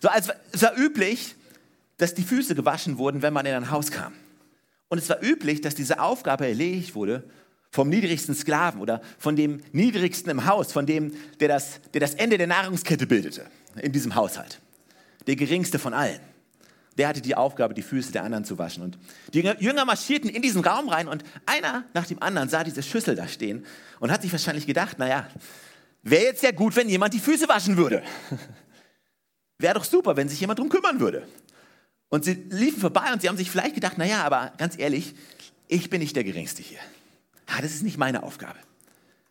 So 0.01 0.09
als 0.09 0.31
es 0.51 0.63
war 0.63 0.77
üblich, 0.77 1.37
dass 2.03 2.15
die 2.15 2.25
Füße 2.25 2.57
gewaschen 2.57 2.99
wurden, 2.99 3.23
wenn 3.23 3.33
man 3.33 3.47
in 3.47 3.55
ein 3.55 3.71
Haus 3.71 3.93
kam. 3.93 4.13
Und 4.89 4.99
es 4.99 5.09
war 5.09 5.23
üblich, 5.23 5.61
dass 5.61 5.77
diese 5.77 6.01
Aufgabe 6.01 6.47
erledigt 6.47 6.95
wurde 6.97 7.25
vom 7.71 7.89
niedrigsten 7.89 8.35
Sklaven 8.35 8.81
oder 8.81 9.01
von 9.19 9.37
dem 9.37 9.61
niedrigsten 9.71 10.31
im 10.31 10.45
Haus, 10.45 10.73
von 10.73 10.85
dem, 10.85 11.15
der 11.39 11.49
das, 11.49 11.81
der 11.95 12.01
das 12.01 12.15
Ende 12.15 12.39
der 12.39 12.49
Nahrungskette 12.49 13.07
bildete 13.07 13.47
in 13.81 13.93
diesem 13.93 14.17
Haushalt. 14.17 14.61
Der 15.29 15.37
geringste 15.37 15.79
von 15.79 15.95
allen. 15.95 16.19
Der 16.99 17.07
hatte 17.09 17.23
die 17.23 17.37
Aufgabe, 17.37 17.73
die 17.73 17.83
Füße 17.83 18.13
der 18.13 18.25
anderen 18.25 18.45
zu 18.45 18.59
waschen. 18.59 18.83
Und 18.83 18.99
die 19.33 19.41
Jünger 19.61 19.85
marschierten 19.85 20.29
in 20.29 20.43
diesen 20.43 20.63
Raum 20.63 20.89
rein 20.89 21.07
und 21.07 21.23
einer 21.47 21.85
nach 21.95 22.07
dem 22.07 22.21
anderen 22.21 22.49
sah 22.49 22.65
diese 22.65 22.83
Schüssel 22.83 23.15
da 23.15 23.29
stehen 23.29 23.65
und 24.01 24.11
hat 24.11 24.23
sich 24.23 24.33
wahrscheinlich 24.33 24.67
gedacht, 24.67 24.99
naja, 24.99 25.27
wäre 26.03 26.25
jetzt 26.25 26.43
ja 26.43 26.51
gut, 26.51 26.75
wenn 26.77 26.89
jemand 26.89 27.15
die 27.15 27.21
Füße 27.21 27.49
waschen 27.49 27.77
würde. 27.77 28.03
Wäre 29.59 29.75
doch 29.75 29.85
super, 29.85 30.17
wenn 30.17 30.29
sich 30.29 30.41
jemand 30.41 30.59
darum 30.59 30.69
kümmern 30.69 30.99
würde. 30.99 31.27
Und 32.13 32.27
sie 32.27 32.35
liefen 32.51 32.79
vorbei 32.79 33.11
und 33.11 33.23
sie 33.23 33.29
haben 33.31 33.39
sich 33.39 33.51
vielleicht 33.51 33.75
gedacht, 33.75 33.97
naja, 33.97 34.23
aber 34.23 34.53
ganz 34.59 34.79
ehrlich, 34.79 35.15
ich 35.67 35.89
bin 35.89 36.03
nicht 36.03 36.15
der 36.15 36.25
Geringste 36.25 36.63
hier. 36.63 36.79
Ah, 37.47 37.63
das 37.63 37.73
ist 37.73 37.83
nicht 37.83 37.97
meine 37.97 38.23
Aufgabe. 38.23 38.59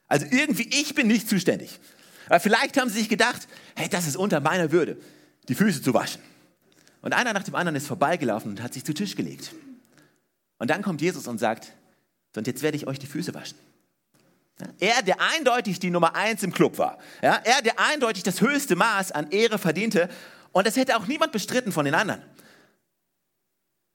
Also 0.07 0.25
irgendwie, 0.31 0.67
ich 0.67 0.95
bin 0.95 1.05
nicht 1.05 1.29
zuständig. 1.29 1.79
Aber 2.25 2.39
vielleicht 2.39 2.79
haben 2.81 2.89
sie 2.89 2.97
sich 2.97 3.07
gedacht, 3.07 3.47
hey, 3.75 3.87
das 3.87 4.07
ist 4.07 4.17
unter 4.17 4.39
meiner 4.39 4.71
Würde, 4.71 4.97
die 5.47 5.53
Füße 5.53 5.83
zu 5.83 5.93
waschen. 5.93 6.23
Und 7.03 7.13
einer 7.13 7.33
nach 7.33 7.43
dem 7.43 7.53
anderen 7.53 7.75
ist 7.75 7.85
vorbeigelaufen 7.85 8.49
und 8.49 8.63
hat 8.63 8.73
sich 8.73 8.83
zu 8.83 8.95
Tisch 8.95 9.15
gelegt. 9.15 9.51
Und 10.57 10.71
dann 10.71 10.81
kommt 10.81 11.01
Jesus 11.01 11.27
und 11.27 11.37
sagt, 11.37 11.73
und 12.35 12.47
jetzt 12.47 12.63
werde 12.63 12.77
ich 12.77 12.87
euch 12.87 12.97
die 12.97 13.05
Füße 13.05 13.35
waschen. 13.35 13.59
Er, 14.79 15.03
der 15.03 15.21
eindeutig 15.21 15.79
die 15.79 15.91
Nummer 15.91 16.15
eins 16.15 16.41
im 16.41 16.51
Club 16.51 16.79
war. 16.79 16.97
Ja, 17.21 17.35
er, 17.43 17.61
der 17.61 17.79
eindeutig 17.79 18.23
das 18.23 18.41
höchste 18.41 18.75
Maß 18.75 19.11
an 19.11 19.29
Ehre 19.29 19.59
verdiente. 19.59 20.09
Und 20.51 20.65
das 20.65 20.77
hätte 20.77 20.97
auch 20.97 21.05
niemand 21.05 21.31
bestritten 21.31 21.71
von 21.71 21.85
den 21.85 21.93
anderen. 21.93 22.23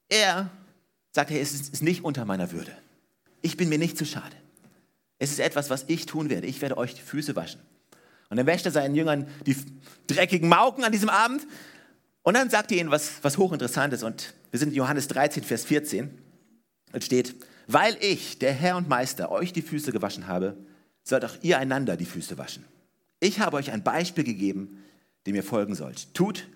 Er 0.08 0.50
sagt, 1.12 1.30
hey, 1.30 1.40
es 1.40 1.52
ist 1.52 1.82
nicht 1.82 2.04
unter 2.04 2.24
meiner 2.24 2.52
Würde. 2.52 2.72
Ich 3.42 3.56
bin 3.56 3.68
mir 3.68 3.78
nicht 3.78 3.96
zu 3.96 4.04
schade. 4.04 4.36
Es 5.18 5.30
ist 5.30 5.40
etwas, 5.40 5.70
was 5.70 5.84
ich 5.88 6.06
tun 6.06 6.28
werde. 6.28 6.46
Ich 6.46 6.60
werde 6.60 6.76
euch 6.76 6.94
die 6.94 7.02
Füße 7.02 7.36
waschen. 7.36 7.60
Und 8.28 8.36
dann 8.36 8.46
wäscht 8.46 8.66
er 8.66 8.72
seinen 8.72 8.94
Jüngern 8.94 9.26
die 9.46 9.56
dreckigen 10.06 10.48
Mauken 10.48 10.84
an 10.84 10.92
diesem 10.92 11.08
Abend. 11.08 11.46
Und 12.22 12.34
dann 12.34 12.50
sagt 12.50 12.72
er 12.72 12.78
ihnen 12.78 12.90
was, 12.90 13.22
was 13.22 13.38
hochinteressantes. 13.38 14.02
Und 14.02 14.34
wir 14.50 14.58
sind 14.58 14.70
in 14.70 14.74
Johannes 14.74 15.08
13, 15.08 15.42
Vers 15.42 15.64
14. 15.64 16.10
Es 16.92 17.04
steht, 17.04 17.34
weil 17.66 17.96
ich, 18.00 18.38
der 18.38 18.52
Herr 18.52 18.76
und 18.76 18.88
Meister, 18.88 19.30
euch 19.30 19.52
die 19.52 19.62
Füße 19.62 19.92
gewaschen 19.92 20.26
habe, 20.26 20.56
sollt 21.02 21.24
auch 21.24 21.36
ihr 21.42 21.58
einander 21.58 21.96
die 21.96 22.04
Füße 22.04 22.36
waschen. 22.36 22.64
Ich 23.20 23.40
habe 23.40 23.56
euch 23.56 23.70
ein 23.70 23.82
Beispiel 23.82 24.24
gegeben, 24.24 24.82
dem 25.26 25.34
ihr 25.34 25.44
folgen 25.44 25.74
sollt. 25.74 26.12
Tut, 26.14 26.48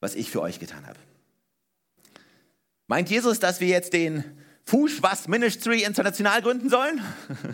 was 0.00 0.14
ich 0.14 0.30
für 0.30 0.40
euch 0.42 0.60
getan 0.60 0.86
habe. 0.86 0.98
Meint 2.88 3.10
Jesus, 3.10 3.38
dass 3.38 3.60
wir 3.60 3.68
jetzt 3.68 3.92
den 3.92 4.24
Fußwasch 4.64 5.28
Ministry 5.28 5.82
international 5.82 6.40
gründen 6.40 6.70
sollen? 6.70 7.02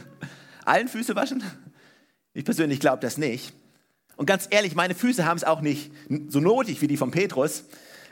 Allen 0.65 0.87
Füße 0.87 1.17
waschen? 1.17 1.43
Ich 2.35 2.45
persönlich 2.45 2.79
glaube 2.79 3.01
das 3.01 3.19
nicht. 3.19 3.53
Und 4.15 4.27
ganz 4.27 4.47
ehrlich, 4.51 4.77
meine 4.77 4.95
Füße 4.95 5.27
haben 5.27 5.37
es 5.37 5.43
auch 5.43 5.61
nicht 5.61 5.91
so 6.29 6.39
notig 6.39 6.81
wie 6.83 6.87
die 6.87 6.97
von 6.97 7.11
Petrus, 7.11 7.65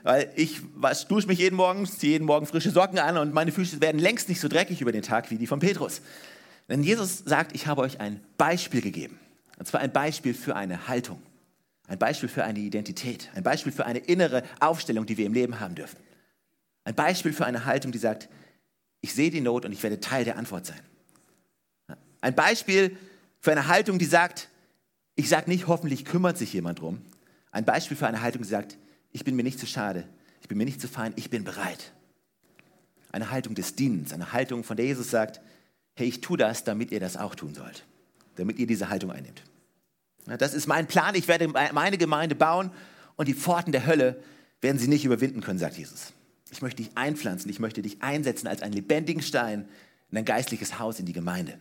weil 0.03 0.33
ich 0.35 0.63
dusche 1.09 1.29
mich 1.29 1.39
jeden 1.39 1.55
Morgen, 1.55 1.87
ziehe 1.87 2.15
jeden 2.15 2.25
Morgen 2.25 2.45
frische 2.45 2.73
Socken 2.73 2.99
an 2.99 3.17
und 3.17 3.33
meine 3.33 3.53
Füße 3.53 3.81
werden 3.81 4.01
längst 4.01 4.29
nicht 4.29 4.41
so 4.41 4.49
dreckig 4.49 4.81
über 4.81 4.91
den 4.91 5.03
Tag 5.03 5.31
wie 5.31 5.39
die 5.39 5.47
von 5.47 5.61
Petrus. 5.61 6.03
Denn 6.69 6.83
Jesus 6.83 7.19
sagt, 7.25 7.55
ich 7.55 7.69
habe 7.69 7.83
euch 7.83 8.01
ein 8.01 8.21
Beispiel 8.37 8.81
gegeben. 8.81 9.21
Und 9.61 9.67
zwar 9.67 9.81
ein 9.81 9.93
Beispiel 9.93 10.35
für 10.35 10.57
eine 10.57 10.89
Haltung, 10.89 11.23
ein 11.87 12.01
Beispiel 12.01 12.29
für 12.29 12.43
eine 12.43 12.59
Identität, 12.59 13.31
ein 13.37 13.45
Beispiel 13.45 13.71
für 13.71 13.87
eine 13.87 14.01
innere 14.01 14.43
Aufstellung, 14.59 15.07
die 15.07 15.17
wir 15.17 15.27
im 15.27 15.35
Leben 15.35 15.61
haben 15.61 15.77
dürfen. 15.77 15.99
Ein 16.85 16.95
Beispiel 16.95 17.33
für 17.33 17.47
eine 17.47 17.65
Haltung, 17.65 17.93
die 17.93 17.99
sagt, 17.99 18.29
ich 19.01 19.15
sehe 19.15 19.31
die 19.31 19.41
Not 19.41 19.65
und 19.65 19.73
ich 19.73 19.83
werde 19.83 20.01
Teil 20.01 20.25
der 20.25 20.37
Antwort 20.37 20.67
sein. 20.67 20.81
Ein 22.21 22.35
Beispiel 22.35 22.97
für 23.41 23.53
eine 23.53 23.69
Haltung, 23.69 23.99
die 23.99 24.05
sagt, 24.05 24.49
ich 25.15 25.29
sage 25.29 25.51
nicht, 25.51 25.67
hoffentlich 25.67 26.05
kümmert 26.05 26.39
sich 26.39 26.53
jemand 26.53 26.81
drum. 26.81 27.03
Ein 27.51 27.65
Beispiel 27.65 27.97
für 27.97 28.07
eine 28.07 28.23
Haltung, 28.23 28.43
die 28.43 28.49
sagt, 28.49 28.79
ich 29.11 29.25
bin 29.25 29.37
mir 29.37 29.43
nicht 29.43 29.59
zu 29.59 29.67
schade, 29.67 30.09
ich 30.41 30.49
bin 30.49 30.57
mir 30.57 30.65
nicht 30.65 30.81
zu 30.81 30.89
fein, 30.89 31.13
ich 31.17 31.31
bin 31.31 31.45
bereit. 31.45 31.93
Eine 33.11 33.31
Haltung 33.31 33.55
des 33.55 33.75
Dienens, 33.75 34.13
eine 34.13 34.33
Haltung, 34.33 34.65
von 34.65 34.77
der 34.77 34.87
Jesus 34.87 35.11
sagt, 35.11 35.41
hey, 35.95 36.09
ich 36.09 36.21
tue 36.21 36.39
das, 36.39 36.65
damit 36.65 36.93
ihr 36.93 37.01
das 37.01 37.17
auch 37.17 37.35
tun 37.35 37.55
sollt, 37.55 37.85
damit 38.37 38.59
ihr 38.59 38.67
diese 38.67 38.89
Haltung 38.89 39.11
einnimmt. 39.11 39.43
Das 40.25 40.55
ist 40.55 40.67
mein 40.67 40.87
Plan, 40.87 41.15
ich 41.15 41.29
werde 41.29 41.49
meine 41.49 41.99
Gemeinde 41.99 42.35
bauen 42.35 42.71
und 43.17 43.29
die 43.29 43.35
Pforten 43.35 43.73
der 43.73 43.87
Hölle 43.87 44.23
werden 44.61 44.79
sie 44.79 44.89
nicht 44.89 45.05
überwinden 45.05 45.41
können, 45.41 45.59
sagt 45.59 45.77
Jesus. 45.77 46.13
Ich 46.53 46.61
möchte 46.61 46.83
dich 46.83 46.97
einpflanzen, 46.97 47.51
ich 47.51 47.59
möchte 47.59 47.81
dich 47.81 48.03
einsetzen 48.03 48.47
als 48.47 48.63
einen 48.63 48.75
lebendigen 48.75 49.23
Stein 49.23 49.67
in 50.11 50.19
ein 50.19 50.25
geistliches 50.27 50.79
Haus, 50.79 51.01
in 51.01 51.07
die 51.07 51.15
Gemeinde. 51.15 51.59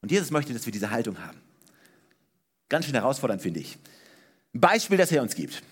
Und 0.00 0.12
Jesus 0.12 0.30
möchte, 0.30 0.52
dass 0.52 0.64
wir 0.64 0.72
diese 0.72 0.90
Haltung 0.90 1.18
haben. 1.18 1.40
Ganz 2.68 2.86
schön 2.86 2.94
herausfordernd, 2.94 3.42
finde 3.42 3.60
ich. 3.60 3.76
Ein 4.54 4.60
Beispiel, 4.60 4.96
das 4.96 5.10
er 5.10 5.20
uns 5.20 5.34
gibt. 5.34 5.62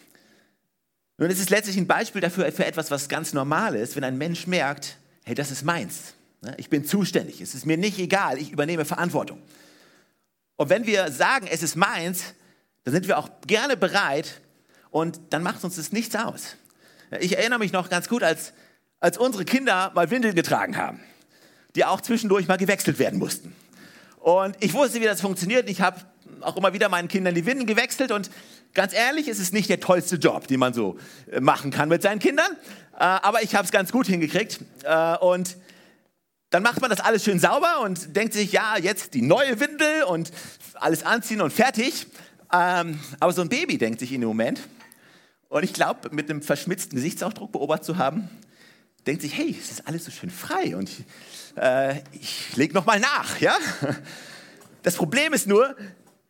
Nun, 1.19 1.31
es 1.31 1.39
ist 1.39 1.51
letztlich 1.51 1.77
ein 1.77 1.87
Beispiel 1.87 2.21
dafür 2.21 2.51
für 2.51 2.67
etwas, 2.67 2.91
was 2.91 3.09
ganz 3.09 3.33
normal 3.33 3.77
ist, 3.77 3.95
wenn 3.95 4.03
ein 4.03 4.19
Mensch 4.19 4.49
merkt, 4.49 4.99
hey, 5.25 5.37
das 5.37 5.53
ist 5.53 5.63
meins. 5.63 6.15
Ne, 6.41 6.55
ich 6.59 6.69
bin 6.69 6.85
zuständig. 6.85 7.41
Es 7.41 7.55
ist 7.55 7.65
mir 7.65 7.77
nicht 7.77 7.99
egal. 8.01 8.39
Ich 8.39 8.51
übernehme 8.51 8.85
Verantwortung. 8.85 9.41
Und 10.57 10.69
wenn 10.69 10.85
wir 10.85 11.13
sagen, 11.13 11.47
es 11.49 11.63
ist 11.63 11.77
meins, 11.77 12.35
dann 12.83 12.93
sind 12.93 13.07
wir 13.07 13.19
auch 13.19 13.31
gerne 13.47 13.77
bereit 13.77 14.41
und 14.91 15.21
dann 15.31 15.45
macht 15.45 15.63
uns 15.63 15.77
das 15.77 15.93
nichts 15.93 16.17
aus. 16.17 16.57
Ich 17.21 17.37
erinnere 17.37 17.59
mich 17.59 17.73
noch 17.73 17.91
ganz 17.91 18.09
gut, 18.09 18.23
als, 18.23 18.53
als 19.01 19.19
unsere 19.19 19.45
Kinder 19.45 19.93
mal 19.95 20.11
Windeln 20.11 20.35
getragen 20.35 20.77
haben. 20.77 21.01
die 21.75 21.85
auch 21.85 22.01
zwischendurch 22.01 22.49
mal 22.49 22.59
gewechselt 22.59 22.99
werden 22.99 23.19
mussten. 23.19 23.55
Und 24.19 24.57
ich 24.61 24.75
wusste, 24.75 25.01
wie 25.01 25.05
das 25.05 25.21
funktioniert. 25.21 25.71
Ich 25.71 25.81
habe 25.81 26.01
auch 26.41 26.57
immer 26.57 26.73
wieder 26.73 26.89
meinen 26.89 27.09
Kindern 27.09 27.35
die 27.35 27.47
Windeln 27.47 27.67
gewechselt 27.67 28.13
und 28.13 28.31
ganz 28.75 28.93
ehrlich, 28.93 29.29
es 29.29 29.39
ist 29.39 29.53
nicht 29.53 29.69
der 29.69 29.81
tollste 29.81 30.17
Job, 30.17 30.47
den 30.49 30.61
man 30.61 30.75
so 30.75 30.99
äh, 31.31 31.41
machen 31.41 31.71
kann 31.71 31.89
mit 31.89 32.03
seinen 32.03 32.19
Kindern, 32.19 32.51
äh, 32.95 32.99
aber 32.99 33.43
ich 33.43 33.55
habe 33.55 33.65
es 33.65 33.71
ganz 33.71 33.93
gut 33.93 34.07
hingekriegt 34.07 34.61
äh, 34.85 35.17
und 35.17 35.57
dann 36.51 36.63
macht 36.63 36.81
man 36.81 36.91
das 36.91 37.01
alles 37.01 37.25
schön 37.25 37.39
sauber 37.39 37.81
und 37.81 38.15
denkt 38.15 38.35
sich, 38.35 38.53
ja, 38.53 38.77
jetzt 38.77 39.15
die 39.15 39.23
neue 39.23 39.59
Windel 39.61 40.05
und 40.05 40.31
alles 40.75 41.05
anziehen 41.05 41.41
und 41.41 41.53
fertig. 41.53 42.07
Ähm, 42.53 43.01
aber 43.21 43.33
so 43.33 43.41
ein 43.41 43.49
Baby 43.49 43.79
denkt 43.79 44.01
sich 44.01 44.13
in 44.13 44.21
dem 44.21 44.29
Moment, 44.29 44.61
und 45.53 45.65
ich 45.65 45.75
glaube, 45.75 46.09
mit 46.13 46.31
einem 46.31 46.41
verschmitzten 46.41 46.97
Gesichtsausdruck 46.97 47.53
beobachtet 47.53 47.85
zu 47.85 47.99
haben, 47.99 48.31
denkt 49.07 49.21
sich, 49.21 49.37
hey, 49.37 49.55
es 49.59 49.71
ist 49.71 49.87
alles 49.87 50.07
so 50.07 50.11
schön 50.11 50.31
frei 50.31 50.75
und 50.75 50.89
ich, 50.89 51.05
äh, 51.57 52.01
ich 52.13 52.57
lege 52.57 52.73
nochmal 52.73 53.01
nach. 53.01 53.39
Ja? 53.39 53.57
Das 54.83 54.97
Problem 54.97 55.33
ist 55.33 55.47
nur, 55.47 55.77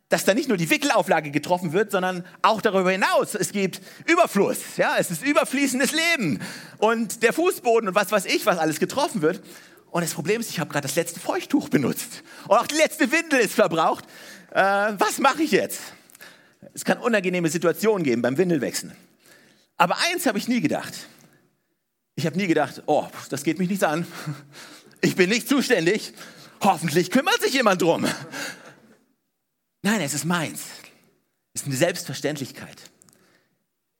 dass 0.09 0.25
da 0.25 0.33
nicht 0.33 0.49
nur 0.49 0.57
die 0.57 0.69
Wickelauflage 0.69 1.31
getroffen 1.31 1.71
wird, 1.71 1.89
sondern 1.89 2.25
auch 2.41 2.61
darüber 2.61 2.91
hinaus. 2.91 3.33
Es 3.33 3.51
gibt 3.51 3.81
Überfluss, 4.05 4.77
ja, 4.77 4.97
es 4.99 5.09
ist 5.09 5.25
überfließendes 5.25 5.91
Leben 5.91 6.39
und 6.77 7.23
der 7.23 7.31
Fußboden 7.33 7.89
und 7.89 7.95
was 7.95 8.11
weiß 8.11 8.25
ich, 8.25 8.45
was 8.45 8.59
alles 8.59 8.79
getroffen 8.79 9.21
wird. 9.21 9.41
Und 9.89 10.03
das 10.03 10.13
Problem 10.13 10.41
ist, 10.41 10.49
ich 10.49 10.59
habe 10.59 10.69
gerade 10.69 10.85
das 10.85 10.95
letzte 10.95 11.19
Feuchttuch 11.19 11.69
benutzt 11.69 12.23
und 12.47 12.57
auch 12.57 12.67
die 12.67 12.75
letzte 12.75 13.11
Windel 13.11 13.39
ist 13.39 13.55
verbraucht. 13.55 14.05
Äh, 14.51 14.59
was 14.97 15.17
mache 15.17 15.43
ich 15.43 15.51
jetzt? 15.51 15.79
Es 16.73 16.83
kann 16.83 16.97
unangenehme 16.97 17.49
Situationen 17.49 18.03
geben 18.03 18.21
beim 18.21 18.37
Windelwechseln. 18.37 18.93
Aber 19.77 19.97
eins 20.09 20.25
habe 20.25 20.37
ich 20.37 20.47
nie 20.47 20.61
gedacht. 20.61 20.93
Ich 22.15 22.25
habe 22.25 22.37
nie 22.37 22.47
gedacht, 22.47 22.83
oh, 22.85 23.07
das 23.29 23.43
geht 23.43 23.59
mich 23.59 23.69
nichts 23.69 23.83
an. 23.83 24.05
Ich 25.01 25.15
bin 25.15 25.29
nicht 25.29 25.49
zuständig. 25.49 26.13
Hoffentlich 26.61 27.11
kümmert 27.11 27.41
sich 27.41 27.53
jemand 27.53 27.81
drum. 27.81 28.07
Nein, 29.81 29.99
es 29.99 30.13
ist 30.13 30.23
meins. 30.23 30.61
Es 31.53 31.61
ist 31.61 31.67
eine 31.67 31.75
Selbstverständlichkeit. 31.75 32.77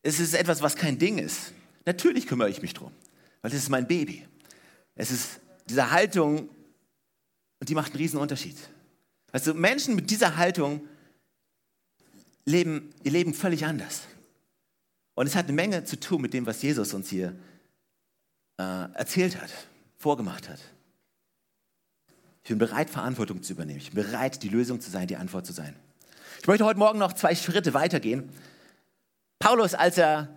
Es 0.01 0.19
ist 0.19 0.33
etwas, 0.33 0.61
was 0.61 0.75
kein 0.75 0.97
Ding 0.97 1.17
ist. 1.17 1.51
Natürlich 1.85 2.27
kümmere 2.27 2.49
ich 2.49 2.61
mich 2.61 2.73
drum, 2.73 2.91
weil 3.41 3.51
es 3.51 3.57
ist 3.57 3.69
mein 3.69 3.87
Baby. 3.87 4.25
Es 4.95 5.11
ist 5.11 5.41
diese 5.67 5.91
Haltung 5.91 6.49
und 7.59 7.69
die 7.69 7.75
macht 7.75 7.91
einen 7.91 8.01
riesen 8.01 8.19
Unterschied. 8.19 8.55
Also 9.31 9.53
Menschen 9.53 9.95
mit 9.95 10.09
dieser 10.09 10.37
Haltung 10.37 10.87
leben 12.45 12.93
ihr 13.03 13.11
Leben 13.11 13.33
völlig 13.33 13.65
anders. 13.65 14.03
Und 15.15 15.27
es 15.27 15.35
hat 15.35 15.45
eine 15.45 15.53
Menge 15.53 15.83
zu 15.83 15.99
tun 15.99 16.21
mit 16.21 16.33
dem, 16.33 16.45
was 16.45 16.61
Jesus 16.61 16.93
uns 16.93 17.09
hier 17.09 17.35
äh, 18.57 18.63
erzählt 18.93 19.39
hat, 19.39 19.51
vorgemacht 19.97 20.49
hat. 20.49 20.59
Ich 22.43 22.49
bin 22.49 22.57
bereit, 22.57 22.89
Verantwortung 22.89 23.41
zu 23.41 23.53
übernehmen. 23.53 23.79
Ich 23.79 23.91
bin 23.91 24.03
bereit, 24.03 24.43
die 24.43 24.49
Lösung 24.49 24.81
zu 24.81 24.91
sein, 24.91 25.07
die 25.07 25.15
Antwort 25.15 25.45
zu 25.45 25.53
sein. 25.53 25.75
Ich 26.41 26.47
möchte 26.47 26.65
heute 26.65 26.79
Morgen 26.79 26.99
noch 26.99 27.13
zwei 27.13 27.35
Schritte 27.35 27.73
weitergehen. 27.73 28.29
Paulus, 29.39 29.73
als 29.73 29.97
er 29.97 30.29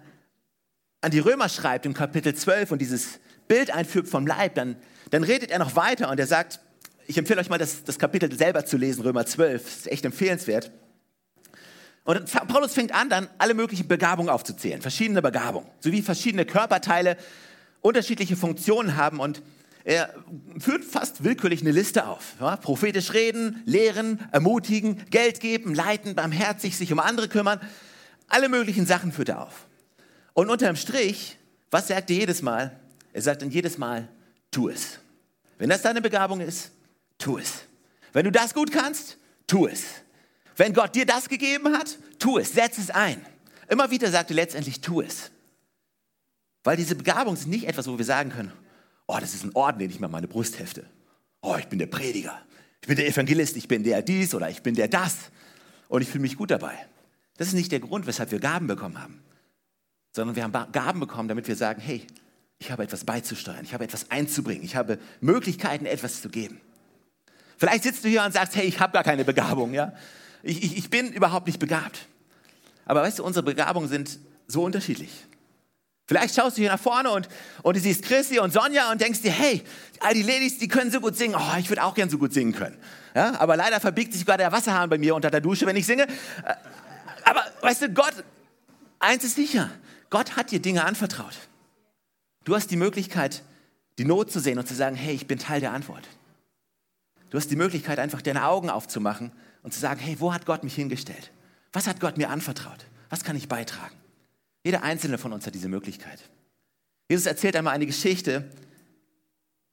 an 1.00 1.10
die 1.10 1.18
Römer 1.18 1.48
schreibt 1.48 1.86
im 1.86 1.94
Kapitel 1.94 2.34
12 2.34 2.72
und 2.72 2.80
dieses 2.80 3.18
Bild 3.48 3.70
einführt 3.70 4.08
vom 4.08 4.26
Leib, 4.26 4.54
dann, 4.54 4.76
dann 5.10 5.24
redet 5.24 5.50
er 5.50 5.58
noch 5.58 5.74
weiter 5.74 6.10
und 6.10 6.20
er 6.20 6.26
sagt, 6.26 6.60
ich 7.06 7.18
empfehle 7.18 7.40
euch 7.40 7.48
mal, 7.48 7.58
das, 7.58 7.84
das 7.84 7.98
Kapitel 7.98 8.32
selber 8.36 8.64
zu 8.66 8.76
lesen, 8.76 9.02
Römer 9.02 9.26
12, 9.26 9.62
das 9.62 9.76
ist 9.76 9.86
echt 9.88 10.04
empfehlenswert. 10.04 10.70
Und 12.06 12.30
Paulus 12.46 12.72
fängt 12.72 12.94
an, 12.94 13.10
dann 13.10 13.28
alle 13.36 13.52
möglichen 13.52 13.88
Begabungen 13.88 14.30
aufzuzählen, 14.30 14.80
verschiedene 14.80 15.20
Begabungen, 15.22 15.68
sowie 15.80 16.02
verschiedene 16.02 16.46
Körperteile 16.46 17.16
unterschiedliche 17.80 18.36
Funktionen 18.36 18.96
haben 18.96 19.18
und 19.18 19.42
er 19.82 20.14
führt 20.58 20.84
fast 20.84 21.24
willkürlich 21.24 21.60
eine 21.60 21.72
Liste 21.72 22.06
auf. 22.06 22.34
Ja, 22.40 22.56
prophetisch 22.56 23.12
reden, 23.12 23.62
lehren, 23.66 24.20
ermutigen, 24.32 25.04
Geld 25.10 25.40
geben, 25.40 25.74
leiten, 25.74 26.14
barmherzig, 26.14 26.76
sich 26.76 26.92
um 26.92 27.00
andere 27.00 27.28
kümmern. 27.28 27.60
Alle 28.28 28.48
möglichen 28.48 28.86
Sachen 28.86 29.12
führt 29.12 29.28
er 29.28 29.42
auf. 29.42 29.66
Und 30.32 30.48
unterm 30.48 30.76
Strich, 30.76 31.38
was 31.70 31.88
sagt 31.88 32.10
er 32.10 32.16
jedes 32.16 32.42
Mal? 32.42 32.78
Er 33.12 33.22
sagt 33.22 33.42
dann 33.42 33.50
jedes 33.50 33.78
Mal, 33.78 34.08
tu 34.50 34.68
es. 34.68 34.98
Wenn 35.58 35.70
das 35.70 35.82
deine 35.82 36.00
Begabung 36.00 36.40
ist, 36.40 36.70
tu 37.18 37.38
es. 37.38 37.62
Wenn 38.12 38.24
du 38.24 38.32
das 38.32 38.54
gut 38.54 38.70
kannst, 38.72 39.18
tu 39.46 39.66
es. 39.66 39.84
Wenn 40.56 40.72
Gott 40.72 40.94
dir 40.94 41.06
das 41.06 41.28
gegeben 41.28 41.76
hat, 41.76 41.98
tu 42.18 42.38
es, 42.38 42.52
setz 42.52 42.78
es 42.78 42.90
ein. 42.90 43.24
Immer 43.68 43.90
wieder 43.90 44.10
sagt 44.10 44.30
er 44.30 44.36
letztendlich, 44.36 44.80
tu 44.80 45.00
es. 45.00 45.30
Weil 46.64 46.76
diese 46.76 46.96
Begabung 46.96 47.34
ist 47.34 47.46
nicht 47.46 47.68
etwas, 47.68 47.86
wo 47.86 47.96
wir 47.96 48.04
sagen 48.04 48.30
können, 48.30 48.52
oh, 49.06 49.18
das 49.20 49.34
ist 49.34 49.44
ein 49.44 49.54
Orden, 49.54 49.78
den 49.78 49.90
ich 49.90 50.00
mir 50.00 50.08
meine 50.08 50.28
Brust 50.28 50.58
hefte. 50.58 50.84
Oh, 51.42 51.56
ich 51.58 51.68
bin 51.68 51.78
der 51.78 51.86
Prediger, 51.86 52.40
ich 52.80 52.88
bin 52.88 52.96
der 52.96 53.06
Evangelist, 53.06 53.56
ich 53.56 53.68
bin 53.68 53.84
der 53.84 54.02
dies 54.02 54.34
oder 54.34 54.50
ich 54.50 54.62
bin 54.62 54.74
der 54.74 54.88
das. 54.88 55.16
Und 55.88 56.02
ich 56.02 56.08
fühle 56.08 56.22
mich 56.22 56.36
gut 56.36 56.50
dabei. 56.50 56.74
Das 57.36 57.48
ist 57.48 57.54
nicht 57.54 57.70
der 57.70 57.80
Grund, 57.80 58.06
weshalb 58.06 58.30
wir 58.32 58.40
Gaben 58.40 58.66
bekommen 58.66 59.00
haben, 59.00 59.22
sondern 60.12 60.34
wir 60.34 60.42
haben 60.42 60.72
Gaben 60.72 61.00
bekommen, 61.00 61.28
damit 61.28 61.46
wir 61.46 61.54
sagen, 61.54 61.80
hey, 61.80 62.06
ich 62.58 62.70
habe 62.70 62.82
etwas 62.82 63.04
beizusteuern, 63.04 63.62
ich 63.62 63.74
habe 63.74 63.84
etwas 63.84 64.10
einzubringen, 64.10 64.64
ich 64.64 64.74
habe 64.74 64.98
Möglichkeiten, 65.20 65.84
etwas 65.84 66.22
zu 66.22 66.30
geben. 66.30 66.60
Vielleicht 67.58 67.84
sitzt 67.84 68.04
du 68.04 68.08
hier 68.08 68.24
und 68.24 68.32
sagst, 68.32 68.56
hey, 68.56 68.66
ich 68.66 68.80
habe 68.80 68.92
gar 68.92 69.04
keine 69.04 69.24
Begabung, 69.24 69.74
ja? 69.74 69.92
Ich, 70.46 70.62
ich, 70.62 70.76
ich 70.78 70.90
bin 70.90 71.12
überhaupt 71.12 71.46
nicht 71.48 71.58
begabt. 71.58 72.06
Aber 72.84 73.02
weißt 73.02 73.18
du, 73.18 73.24
unsere 73.24 73.44
Begabungen 73.44 73.88
sind 73.88 74.20
so 74.46 74.62
unterschiedlich. 74.62 75.10
Vielleicht 76.06 76.36
schaust 76.36 76.56
du 76.56 76.60
hier 76.60 76.70
nach 76.70 76.78
vorne 76.78 77.10
und, 77.10 77.28
und 77.64 77.76
du 77.76 77.80
siehst 77.80 78.04
Christi 78.04 78.38
und 78.38 78.52
Sonja 78.52 78.92
und 78.92 79.00
denkst 79.00 79.22
dir, 79.22 79.32
hey, 79.32 79.64
all 79.98 80.14
die 80.14 80.22
Ladies, 80.22 80.58
die 80.58 80.68
können 80.68 80.92
so 80.92 81.00
gut 81.00 81.16
singen. 81.16 81.34
Oh, 81.36 81.58
ich 81.58 81.68
würde 81.68 81.82
auch 81.82 81.94
gern 81.94 82.08
so 82.08 82.16
gut 82.16 82.32
singen 82.32 82.52
können. 82.52 82.78
Ja, 83.12 83.40
aber 83.40 83.56
leider 83.56 83.80
verbiegt 83.80 84.12
sich 84.12 84.24
gerade 84.24 84.38
der 84.38 84.52
Wasserhahn 84.52 84.88
bei 84.88 84.98
mir 84.98 85.16
unter 85.16 85.32
der 85.32 85.40
Dusche, 85.40 85.66
wenn 85.66 85.74
ich 85.74 85.84
singe. 85.84 86.04
Äh, 86.04 86.54
aber 87.24 87.42
weißt 87.62 87.82
du, 87.82 87.88
Gott, 87.88 88.14
eins 89.00 89.24
ist 89.24 89.34
sicher, 89.34 89.68
Gott 90.10 90.36
hat 90.36 90.52
dir 90.52 90.60
Dinge 90.60 90.84
anvertraut. 90.84 91.34
Du 92.44 92.54
hast 92.54 92.70
die 92.70 92.76
Möglichkeit, 92.76 93.42
die 93.98 94.04
Not 94.04 94.30
zu 94.30 94.38
sehen 94.38 94.60
und 94.60 94.68
zu 94.68 94.74
sagen, 94.74 94.94
hey, 94.94 95.12
ich 95.12 95.26
bin 95.26 95.40
Teil 95.40 95.58
der 95.58 95.72
Antwort. 95.72 96.06
Du 97.30 97.38
hast 97.38 97.50
die 97.50 97.56
Möglichkeit, 97.56 97.98
einfach 97.98 98.22
deine 98.22 98.46
Augen 98.46 98.70
aufzumachen 98.70 99.32
und 99.66 99.72
zu 99.72 99.80
sagen, 99.80 99.98
hey, 99.98 100.14
wo 100.20 100.32
hat 100.32 100.46
Gott 100.46 100.62
mich 100.62 100.76
hingestellt? 100.76 101.32
Was 101.72 101.88
hat 101.88 101.98
Gott 101.98 102.18
mir 102.18 102.30
anvertraut? 102.30 102.86
Was 103.10 103.24
kann 103.24 103.34
ich 103.34 103.48
beitragen? 103.48 103.96
Jeder 104.62 104.84
einzelne 104.84 105.18
von 105.18 105.32
uns 105.32 105.44
hat 105.44 105.56
diese 105.56 105.66
Möglichkeit. 105.66 106.20
Jesus 107.10 107.26
erzählt 107.26 107.56
einmal 107.56 107.74
eine 107.74 107.86
Geschichte, 107.86 108.48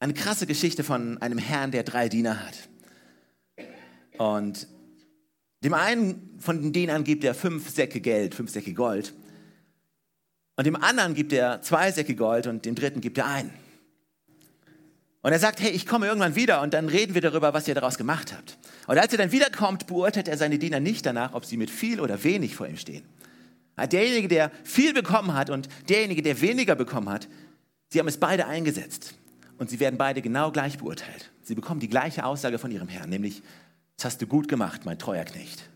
eine 0.00 0.12
krasse 0.12 0.48
Geschichte 0.48 0.82
von 0.82 1.22
einem 1.22 1.38
Herrn, 1.38 1.70
der 1.70 1.84
drei 1.84 2.08
Diener 2.08 2.44
hat. 2.44 2.68
Und 4.18 4.66
dem 5.62 5.74
einen 5.74 6.40
von 6.40 6.60
den 6.60 6.72
Dienern 6.72 7.04
gibt 7.04 7.22
er 7.22 7.32
fünf 7.32 7.70
Säcke 7.70 8.00
Geld, 8.00 8.34
fünf 8.34 8.50
Säcke 8.50 8.74
Gold. 8.74 9.14
Und 10.56 10.66
dem 10.66 10.74
anderen 10.74 11.14
gibt 11.14 11.32
er 11.32 11.62
zwei 11.62 11.92
Säcke 11.92 12.16
Gold 12.16 12.48
und 12.48 12.64
dem 12.64 12.74
dritten 12.74 13.00
gibt 13.00 13.18
er 13.18 13.26
einen. 13.26 13.52
Und 15.24 15.32
er 15.32 15.38
sagt, 15.38 15.62
hey, 15.62 15.70
ich 15.70 15.86
komme 15.86 16.06
irgendwann 16.06 16.34
wieder 16.34 16.60
und 16.60 16.74
dann 16.74 16.86
reden 16.86 17.14
wir 17.14 17.22
darüber, 17.22 17.54
was 17.54 17.66
ihr 17.66 17.74
daraus 17.74 17.96
gemacht 17.96 18.34
habt. 18.34 18.58
Und 18.86 18.98
als 18.98 19.10
er 19.10 19.16
dann 19.16 19.32
wiederkommt, 19.32 19.86
beurteilt 19.86 20.28
er 20.28 20.36
seine 20.36 20.58
Diener 20.58 20.80
nicht 20.80 21.06
danach, 21.06 21.32
ob 21.32 21.46
sie 21.46 21.56
mit 21.56 21.70
viel 21.70 21.98
oder 21.98 22.22
wenig 22.24 22.54
vor 22.54 22.68
ihm 22.68 22.76
stehen. 22.76 23.06
Derjenige, 23.90 24.28
der 24.28 24.50
viel 24.64 24.92
bekommen 24.92 25.32
hat 25.32 25.48
und 25.48 25.70
derjenige, 25.88 26.20
der 26.20 26.42
weniger 26.42 26.74
bekommen 26.74 27.08
hat, 27.08 27.26
sie 27.88 28.00
haben 28.00 28.06
es 28.06 28.18
beide 28.18 28.46
eingesetzt. 28.46 29.14
Und 29.56 29.70
sie 29.70 29.80
werden 29.80 29.96
beide 29.96 30.20
genau 30.20 30.52
gleich 30.52 30.76
beurteilt. 30.76 31.30
Sie 31.42 31.54
bekommen 31.54 31.80
die 31.80 31.88
gleiche 31.88 32.26
Aussage 32.26 32.58
von 32.58 32.70
ihrem 32.70 32.88
Herrn, 32.88 33.08
nämlich, 33.08 33.42
das 33.96 34.04
hast 34.04 34.20
du 34.20 34.26
gut 34.26 34.46
gemacht, 34.46 34.84
mein 34.84 34.98
treuer 34.98 35.24
Knecht. 35.24 35.70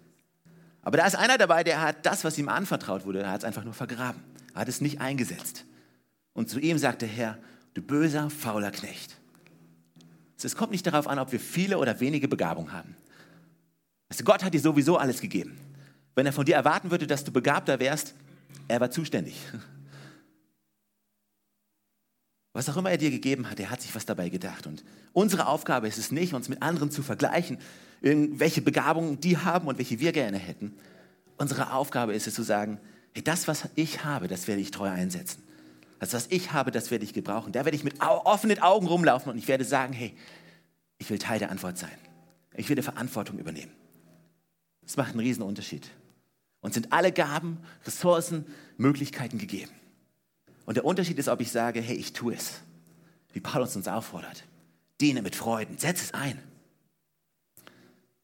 Aber 0.83 0.99
da 0.99 1.07
ist 1.07 1.17
einer 1.17 1.39
dabei, 1.39 1.65
der 1.65 1.81
hat 1.81 2.05
das, 2.05 2.23
was 2.23 2.37
ihm 2.37 2.51
anvertraut 2.51 3.07
wurde, 3.07 3.23
er 3.23 3.31
hat 3.31 3.41
es 3.41 3.45
einfach 3.47 3.65
nur 3.65 3.73
vergraben. 3.73 4.23
Er 4.53 4.61
hat 4.61 4.69
es 4.69 4.83
nicht 4.83 5.01
eingesetzt. 5.01 5.65
Und 6.35 6.51
zu 6.51 6.61
ihm 6.61 6.77
sagt 6.77 7.01
der 7.01 7.09
Herr, 7.09 7.39
du 7.73 7.81
böser, 7.81 8.29
fauler 8.29 8.73
Knecht. 8.73 9.18
Es 10.45 10.57
kommt 10.57 10.73
nicht 10.73 10.87
darauf 10.87 11.09
an, 11.09 11.19
ob 11.19 11.33
wir 11.33 11.41
viele 11.41 11.79
oder 11.79 11.99
wenige 12.01 12.29
Begabung 12.29 12.73
haben. 12.73 12.97
Also 14.09 14.25
Gott 14.25 14.43
hat 14.45 14.55
dir 14.55 14.61
sowieso 14.61 14.97
alles 14.97 15.21
gegeben. 15.21 15.59
Wenn 16.15 16.27
er 16.27 16.33
von 16.33 16.45
dir 16.45 16.55
erwarten 16.55 16.91
würde, 16.91 17.07
dass 17.07 17.25
du 17.25 17.33
begabter 17.33 17.79
wärst, 17.81 18.15
er 18.67 18.81
war 18.81 18.91
zuständig. 18.91 19.37
Was 22.53 22.69
auch 22.69 22.77
immer 22.77 22.91
er 22.91 22.99
dir 22.99 23.11
gegeben 23.11 23.49
hat, 23.49 23.61
er 23.61 23.71
hat 23.71 23.83
sich 23.83 23.95
was 23.95 24.05
dabei 24.05 24.31
gedacht. 24.31 24.67
Und 24.67 24.83
unsere 25.13 25.47
Aufgabe 25.47 25.87
ist 25.87 25.97
es 25.97 26.11
nicht, 26.11 26.35
uns 26.35 26.49
mit 26.49 26.61
anderen 26.61 26.91
zu 26.91 27.05
vergleichen, 27.05 27.59
welche 28.01 28.63
Begabungen 28.63 29.21
die 29.21 29.37
haben 29.39 29.69
und 29.69 29.79
welche 29.79 30.01
wir 30.01 30.11
gerne 30.11 30.39
hätten. 30.39 30.75
Unsere 31.37 31.73
Aufgabe 31.73 32.15
ist 32.15 32.27
es 32.27 32.35
zu 32.35 32.43
sagen, 32.43 32.81
hey, 33.15 33.23
das, 33.23 33.47
was 33.47 33.69
ich 33.77 34.05
habe, 34.05 34.27
das 34.27 34.49
werde 34.49 34.61
ich 34.61 34.73
treu 34.73 34.89
einsetzen. 34.89 35.45
Das, 35.99 36.13
was 36.13 36.27
ich 36.31 36.53
habe, 36.53 36.71
das 36.71 36.91
werde 36.91 37.05
ich 37.05 37.13
gebrauchen. 37.13 37.53
Da 37.53 37.65
werde 37.65 37.77
ich 37.77 37.85
mit 37.85 38.01
offenen 38.01 38.61
Augen 38.61 38.87
rumlaufen 38.87 39.33
und 39.33 39.39
ich 39.39 39.49
werde 39.49 39.65
sagen, 39.65 39.93
hey, 39.93 40.15
ich 40.99 41.11
will 41.11 41.19
Teil 41.19 41.39
der 41.39 41.51
Antwort 41.51 41.79
sein. 41.79 41.97
Ich 42.55 42.69
werde 42.69 42.83
Verantwortung 42.83 43.39
übernehmen. 43.39 43.73
Das 44.83 44.97
macht 44.97 45.11
einen 45.11 45.21
riesen 45.21 45.43
Unterschied. 45.43 45.91
Und 46.61 46.75
sind 46.75 46.93
alle 46.93 47.13
Gaben, 47.13 47.59
Ressourcen, 47.85 48.47
Möglichkeiten 48.77 49.39
gegeben. 49.39 49.73
Und 50.67 50.77
der 50.77 50.85
Unterschied 50.85 51.19
ist, 51.19 51.29
ob 51.29 51.41
ich 51.41 51.51
sage, 51.53 51.81
hey, 51.81 51.97
ich 51.97 52.13
tue 52.13 52.35
es, 52.35 52.61
wie 53.33 53.41
Paulus 53.41 53.77
uns 53.77 53.87
auffordert. 53.87 54.45
Diene 55.01 55.23
mit 55.23 55.37
Freuden. 55.37 55.79
Setz 55.79 56.03
es 56.03 56.15
ein. 56.15 56.41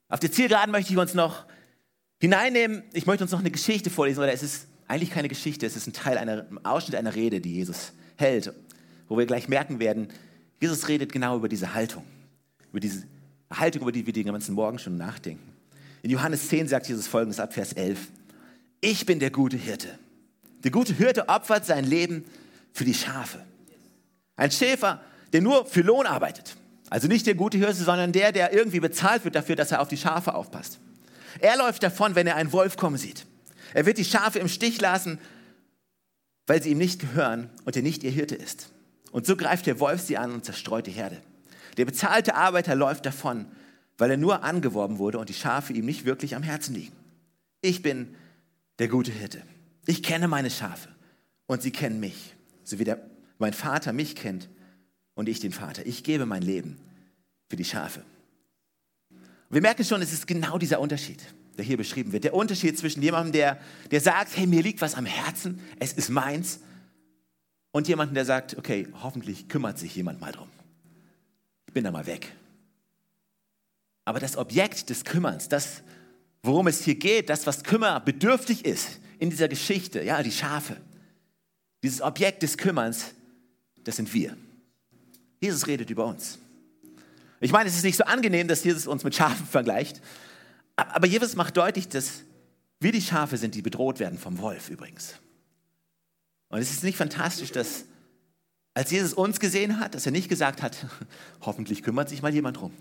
Auf 0.09 0.21
der 0.21 0.33
Zielgeraden 0.33 0.73
möchte 0.73 0.93
ich 0.93 0.99
uns 0.99 1.15
noch 1.15 1.45
hineinnehmen. 2.21 2.83
Ich 2.93 3.07
möchte 3.07 3.25
uns 3.25 3.31
noch 3.31 3.41
eine 3.41 3.51
Geschichte 3.51 3.91
vorlesen, 3.91 4.21
oder 4.21 4.33
es 4.33 4.43
ist 4.43 4.67
eigentlich 4.89 5.11
keine 5.11 5.29
Geschichte, 5.29 5.67
es 5.67 5.77
ist 5.77 5.87
ein 5.87 5.93
Teil 5.93 6.19
einer, 6.19 6.47
ein 6.51 6.65
Ausschnitt 6.65 6.97
einer 6.97 7.15
Rede, 7.15 7.41
die 7.41 7.55
Jesus 7.55 7.93
hält, 8.17 8.53
wo 9.09 9.19
wir 9.19 9.27
gleich 9.27 9.49
merken 9.49 9.79
werden, 9.79 10.09
Jesus 10.61 10.89
redet 10.89 11.13
genau 11.13 11.37
über 11.37 11.49
diese 11.49 11.75
Haltung, 11.75 12.05
über 12.71 12.81
diese 12.81 13.05
Haltung, 13.53 13.83
über 13.83 13.93
die 13.93 14.07
wir 14.07 14.13
den 14.13 14.27
ganzen 14.27 14.55
Morgen 14.55 14.79
schon 14.79 14.97
nachdenken. 14.97 15.53
In 16.03 16.11
Johannes 16.11 16.49
10 16.49 16.69
sagt 16.69 16.89
Jesus 16.89 17.07
folgendes 17.07 17.41
ab 17.41 17.55
Vers 17.55 17.73
11. 17.73 17.99
Ich 18.81 19.07
bin 19.07 19.19
der 19.19 19.31
gute 19.31 19.57
Hirte. 19.57 19.99
Der 20.63 20.71
gute 20.71 20.95
Hirte 20.95 21.29
opfert 21.29 21.65
sein 21.65 21.85
Leben 21.85 22.25
für 22.73 22.85
die 22.85 22.95
Schafe. 22.95 23.45
Ein 24.37 24.51
Schäfer, 24.51 25.01
der 25.33 25.43
nur 25.43 25.67
für 25.67 25.83
Lohn 25.83 26.07
arbeitet. 26.07 26.57
Also 26.91 27.09
nicht 27.09 27.27
der 27.27 27.35
gute 27.35 27.59
Hirte, 27.59 27.75
sondern 27.75 28.13
der, 28.13 28.33
der 28.33 28.53
irgendwie 28.53 28.81
bezahlt 28.81 29.25
wird 29.25 29.35
dafür, 29.35 29.57
dass 29.57 29.73
er 29.73 29.81
auf 29.81 29.89
die 29.89 29.97
Schafe 29.97 30.35
aufpasst. 30.35 30.79
Er 31.41 31.57
läuft 31.57 31.83
davon, 31.83 32.15
wenn 32.15 32.27
er 32.27 32.37
einen 32.37 32.53
Wolf 32.53 32.77
kommen 32.77 32.97
sieht. 32.97 33.27
Er 33.75 33.85
wird 33.85 33.99
die 33.99 34.05
Schafe 34.05 34.39
im 34.39 34.49
Stich 34.49 34.81
lassen, 34.81 35.19
weil 36.47 36.63
sie 36.63 36.71
ihm 36.71 36.79
nicht 36.79 37.01
gehören 37.01 37.51
und 37.65 37.77
er 37.77 37.83
nicht 37.83 38.03
ihr 38.05 38.11
Hirte 38.11 38.37
ist. 38.37 38.71
Und 39.11 39.27
so 39.27 39.37
greift 39.37 39.67
der 39.67 39.81
Wolf 39.81 40.01
sie 40.01 40.17
an 40.17 40.33
und 40.33 40.45
zerstreut 40.45 40.87
die 40.87 40.93
Herde. 40.93 41.21
Der 41.77 41.85
bezahlte 41.85 42.37
Arbeiter 42.37 42.75
läuft 42.75 43.05
davon, 43.05 43.47
weil 43.99 44.11
er 44.11 44.17
nur 44.17 44.45
angeworben 44.45 44.99
wurde 44.99 45.19
und 45.19 45.29
die 45.29 45.35
Schafe 45.35 45.73
ihm 45.73 45.85
nicht 45.85 46.05
wirklich 46.05 46.37
am 46.37 46.43
Herzen 46.43 46.75
liegen. 46.75 46.93
Ich 47.61 47.83
bin 47.83 48.15
der 48.79 48.89
gute 48.89 49.11
Hirte. 49.11 49.43
Ich 49.87 50.03
kenne 50.03 50.29
meine 50.29 50.51
Schafe 50.51 50.89
und 51.47 51.63
sie 51.63 51.71
kennen 51.71 52.01
mich, 52.01 52.35
so 52.63 52.79
wie 52.79 52.85
der, 52.85 53.01
mein 53.39 53.53
Vater 53.53 53.93
mich 53.93 54.15
kennt 54.15 54.49
und 55.15 55.29
ich 55.29 55.41
den 55.41 55.53
Vater. 55.53 55.85
Ich 55.85 56.05
gebe 56.05 56.27
mein 56.27 56.43
Leben 56.43 56.79
für 57.49 57.57
die 57.57 57.65
Schafe. 57.65 58.05
Wir 59.51 59.61
merken 59.61 59.85
schon, 59.85 60.01
es 60.01 60.13
ist 60.13 60.27
genau 60.27 60.59
dieser 60.59 60.81
Unterschied, 60.81 61.23
der 61.57 61.65
hier 61.65 61.77
beschrieben 61.77 62.13
wird. 62.13 62.25
Der 62.25 62.35
Unterschied 62.35 62.79
zwischen 62.79 63.03
jemandem, 63.03 63.33
der, 63.33 63.61
der 63.91 64.01
sagt, 64.01 64.37
hey, 64.37 64.47
mir 64.47 64.63
liegt 64.63 64.81
was 64.81 64.95
am 64.95 65.07
Herzen, 65.07 65.61
es 65.79 65.93
ist 65.93 66.09
meins, 66.09 66.61
und 67.75 67.89
jemandem, 67.89 68.15
der 68.15 68.25
sagt, 68.25 68.57
okay, 68.57 68.87
hoffentlich 69.03 69.49
kümmert 69.49 69.81
sich 69.81 69.97
jemand 69.97 70.21
mal 70.21 70.31
drum. 70.31 70.49
Ich 71.67 71.75
bin 71.75 71.83
da 71.83 71.91
mal 71.91 72.07
weg. 72.07 72.33
Aber 74.05 74.21
das 74.21 74.37
Objekt 74.37 74.91
des 74.91 75.05
Kümmerns, 75.05 75.49
das, 75.49 75.83
worum 76.45 76.69
es 76.69 76.85
hier 76.85 76.95
geht, 76.95 77.29
das, 77.31 77.49
was 77.49 77.65
kümmerbedürftig 77.65 78.65
ist 78.65 79.01
in 79.19 79.29
dieser 79.29 79.49
Geschichte, 79.49 80.05
ja, 80.05 80.23
die 80.23 80.31
Schafe, 80.31 80.77
dieses 81.83 82.01
Objekt 82.01 82.45
des 82.45 82.57
Kümmerns, 82.59 83.15
das 83.83 83.97
sind 83.97 84.15
wir. 84.15 84.37
Jesus 85.41 85.67
redet 85.67 85.91
über 85.91 86.07
uns. 86.07 86.39
Ich 87.41 87.51
meine, 87.51 87.69
es 87.69 87.75
ist 87.77 87.83
nicht 87.83 87.97
so 87.97 88.05
angenehm, 88.05 88.47
dass 88.47 88.63
Jesus 88.63 88.87
uns 88.87 89.03
mit 89.03 89.17
Schafen 89.17 89.47
vergleicht, 89.47 90.01
aber 90.77 91.07
Jesus 91.07 91.37
macht 91.37 91.57
deutlich, 91.57 91.89
dass 91.89 92.23
wir 92.81 92.93
die 92.93 93.03
Schafe 93.03 93.37
sind, 93.37 93.55
die 93.55 93.63
bedroht 93.63 94.01
werden 94.01 94.19
vom 94.19 94.39
Wolf 94.39 94.71
übrigens. 94.71 95.15
Und 96.49 96.61
es 96.61 96.71
ist 96.71 96.85
nicht 96.85 96.97
fantastisch, 96.97 97.53
dass 97.53 97.85
als 98.75 98.91
Jesus 98.91 99.15
uns 99.15 99.39
gesehen 99.39 99.79
hat, 99.79 99.95
dass 99.95 100.07
er 100.07 100.13
nicht 100.13 100.29
gesagt 100.29 100.63
hat, 100.63 100.87
hoffentlich 101.41 101.83
kümmert 101.83 102.09
sich 102.09 102.23
mal 102.23 102.35
jemand 102.35 102.59
drum. 102.59 102.73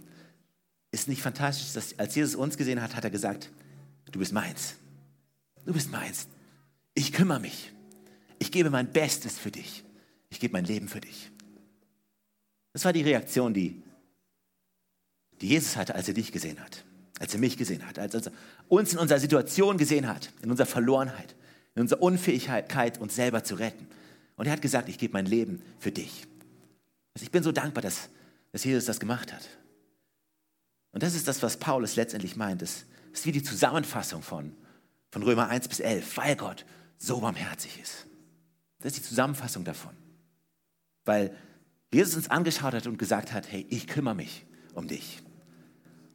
Ist 0.92 1.08
nicht 1.08 1.22
fantastisch, 1.22 1.74
dass 1.74 1.98
als 2.00 2.16
Jesus 2.16 2.36
uns 2.36 2.58
gesehen 2.58 2.82
hat, 2.82 2.96
hat 2.96 3.04
er 3.04 3.10
gesagt, 3.10 3.52
du 4.12 4.20
bist 4.20 4.32
meins. 4.32 4.76
Du 5.66 5.74
bist 5.74 5.92
meins. 5.92 6.28
Ich 6.94 7.14
kümmere 7.14 7.40
mich. 7.40 7.72
Ich 8.40 8.52
gebe 8.52 8.70
mein 8.70 8.92
Bestes 8.92 9.40
für 9.40 9.52
dich. 9.52 9.84
Ich 10.30 10.40
gebe 10.40 10.54
mein 10.54 10.66
Leben 10.66 10.88
für 10.88 11.02
dich. 11.02 11.32
Das 12.74 12.86
war 12.86 12.94
die 12.94 13.04
Reaktion, 13.04 13.54
die, 13.54 13.82
die 15.42 15.48
Jesus 15.48 15.78
hatte, 15.78 15.96
als 15.96 16.08
er 16.08 16.16
dich 16.16 16.32
gesehen 16.32 16.60
hat, 16.60 16.84
als 17.24 17.34
er 17.34 17.40
mich 17.40 17.56
gesehen 17.56 17.88
hat, 17.88 17.98
als 18.00 18.14
er 18.14 18.34
uns 18.68 18.92
in 18.92 19.00
unserer 19.00 19.18
Situation 19.18 19.78
gesehen 19.78 20.10
hat, 20.10 20.30
in 20.42 20.52
unserer 20.52 20.68
Verlorenheit, 20.68 21.36
in 21.74 21.84
unserer 21.84 22.02
Unfähigkeit, 22.02 23.00
uns 23.00 23.16
selber 23.16 23.46
zu 23.46 23.56
retten. 23.56 23.88
Und 24.36 24.46
er 24.46 24.52
hat 24.52 24.62
gesagt, 24.62 24.90
ich 24.90 24.98
gebe 24.98 25.14
mein 25.14 25.26
Leben 25.26 25.62
für 25.80 25.94
dich. 25.94 26.28
Also 27.14 27.24
ich 27.24 27.32
bin 27.32 27.42
so 27.42 27.54
dankbar, 27.54 27.82
dass, 27.82 28.10
dass 28.52 28.66
Jesus 28.66 28.84
das 28.84 29.00
gemacht 29.00 29.32
hat. 29.32 29.48
Und 30.92 31.02
das 31.02 31.16
ist 31.16 31.26
das, 31.26 31.42
was 31.42 31.56
Paulus 31.56 31.96
letztendlich 31.96 32.36
meint. 32.36 32.62
Das 32.62 32.84
ist 33.14 33.26
wie 33.26 33.32
die 33.32 33.42
Zusammenfassung 33.42 34.22
von, 34.22 34.54
von 35.10 35.24
Römer 35.24 35.48
1 35.48 35.70
bis 35.70 35.80
11, 35.80 36.18
weil 36.18 36.36
Gott 36.36 36.66
so 36.98 37.22
barmherzig 37.22 37.80
ist. 37.82 38.06
Das 38.80 38.92
ist 38.92 38.98
die 38.98 39.08
Zusammenfassung 39.08 39.64
davon. 39.64 39.96
Weil 41.06 41.34
Jesus 41.94 42.16
uns 42.16 42.30
angeschaut 42.30 42.74
hat 42.74 42.86
und 42.86 42.98
gesagt 42.98 43.32
hat, 43.32 43.50
hey, 43.50 43.66
ich 43.70 43.88
kümmere 43.88 44.16
mich 44.16 44.46
um 44.74 44.90
dich. 44.90 45.24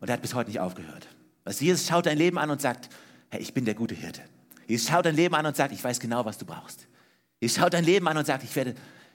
Und 0.01 0.09
er 0.09 0.15
hat 0.15 0.23
bis 0.23 0.35
heute 0.35 0.51
nicht 0.51 0.61
aufgehört. 0.61 1.09
Also 1.45 1.65
Jesus 1.65 1.87
schaut 1.87 2.07
dein 2.07 2.19
Leben 2.19 2.39
an 2.39 2.51
und 2.51 2.61
sagt, 2.61 2.89
hey, 3.31 3.41
ich 3.41 3.55
bin 3.55 3.65
der 3.65 3.75
gute 3.75 3.95
Hirte. 3.95 4.23
Jesus 4.67 4.89
schaut 4.89 5.07
dein 5.07 5.17
Leben 5.17 5.35
an 5.35 5.47
und 5.47 5.57
sagt, 5.57 5.73
ich 5.73 5.83
weiß 5.83 5.99
genau, 5.99 6.25
was 6.25 6.39
du 6.39 6.45
brauchst. 6.45 6.87
Jesus 7.41 7.57
schaut 7.57 7.73
dein 7.73 7.85
Leben 7.85 8.07
an 8.07 8.17
und 8.17 8.27
sagt, 8.27 8.45
ich 8.45 8.55
werde 8.55 8.75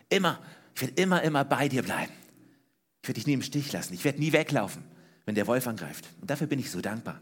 immer, 0.09 0.39
ich 0.75 0.81
werde 0.81 1.01
immer, 1.01 1.21
immer 1.21 1.45
bei 1.45 1.69
dir 1.69 1.83
bleiben. 1.83 2.11
Ich 3.01 3.09
werde 3.09 3.19
dich 3.19 3.27
nie 3.27 3.33
im 3.33 3.41
Stich 3.41 3.71
lassen. 3.71 3.93
Ich 3.93 4.03
werde 4.03 4.19
nie 4.19 4.33
weglaufen, 4.33 4.83
wenn 5.25 5.35
der 5.35 5.45
Wolf 5.45 5.67
angreift. 5.67 6.07
Und 6.21 6.29
dafür 6.29 6.47
bin 6.47 6.59
ich 6.59 6.71
so 6.71 6.81
dankbar. 6.81 7.21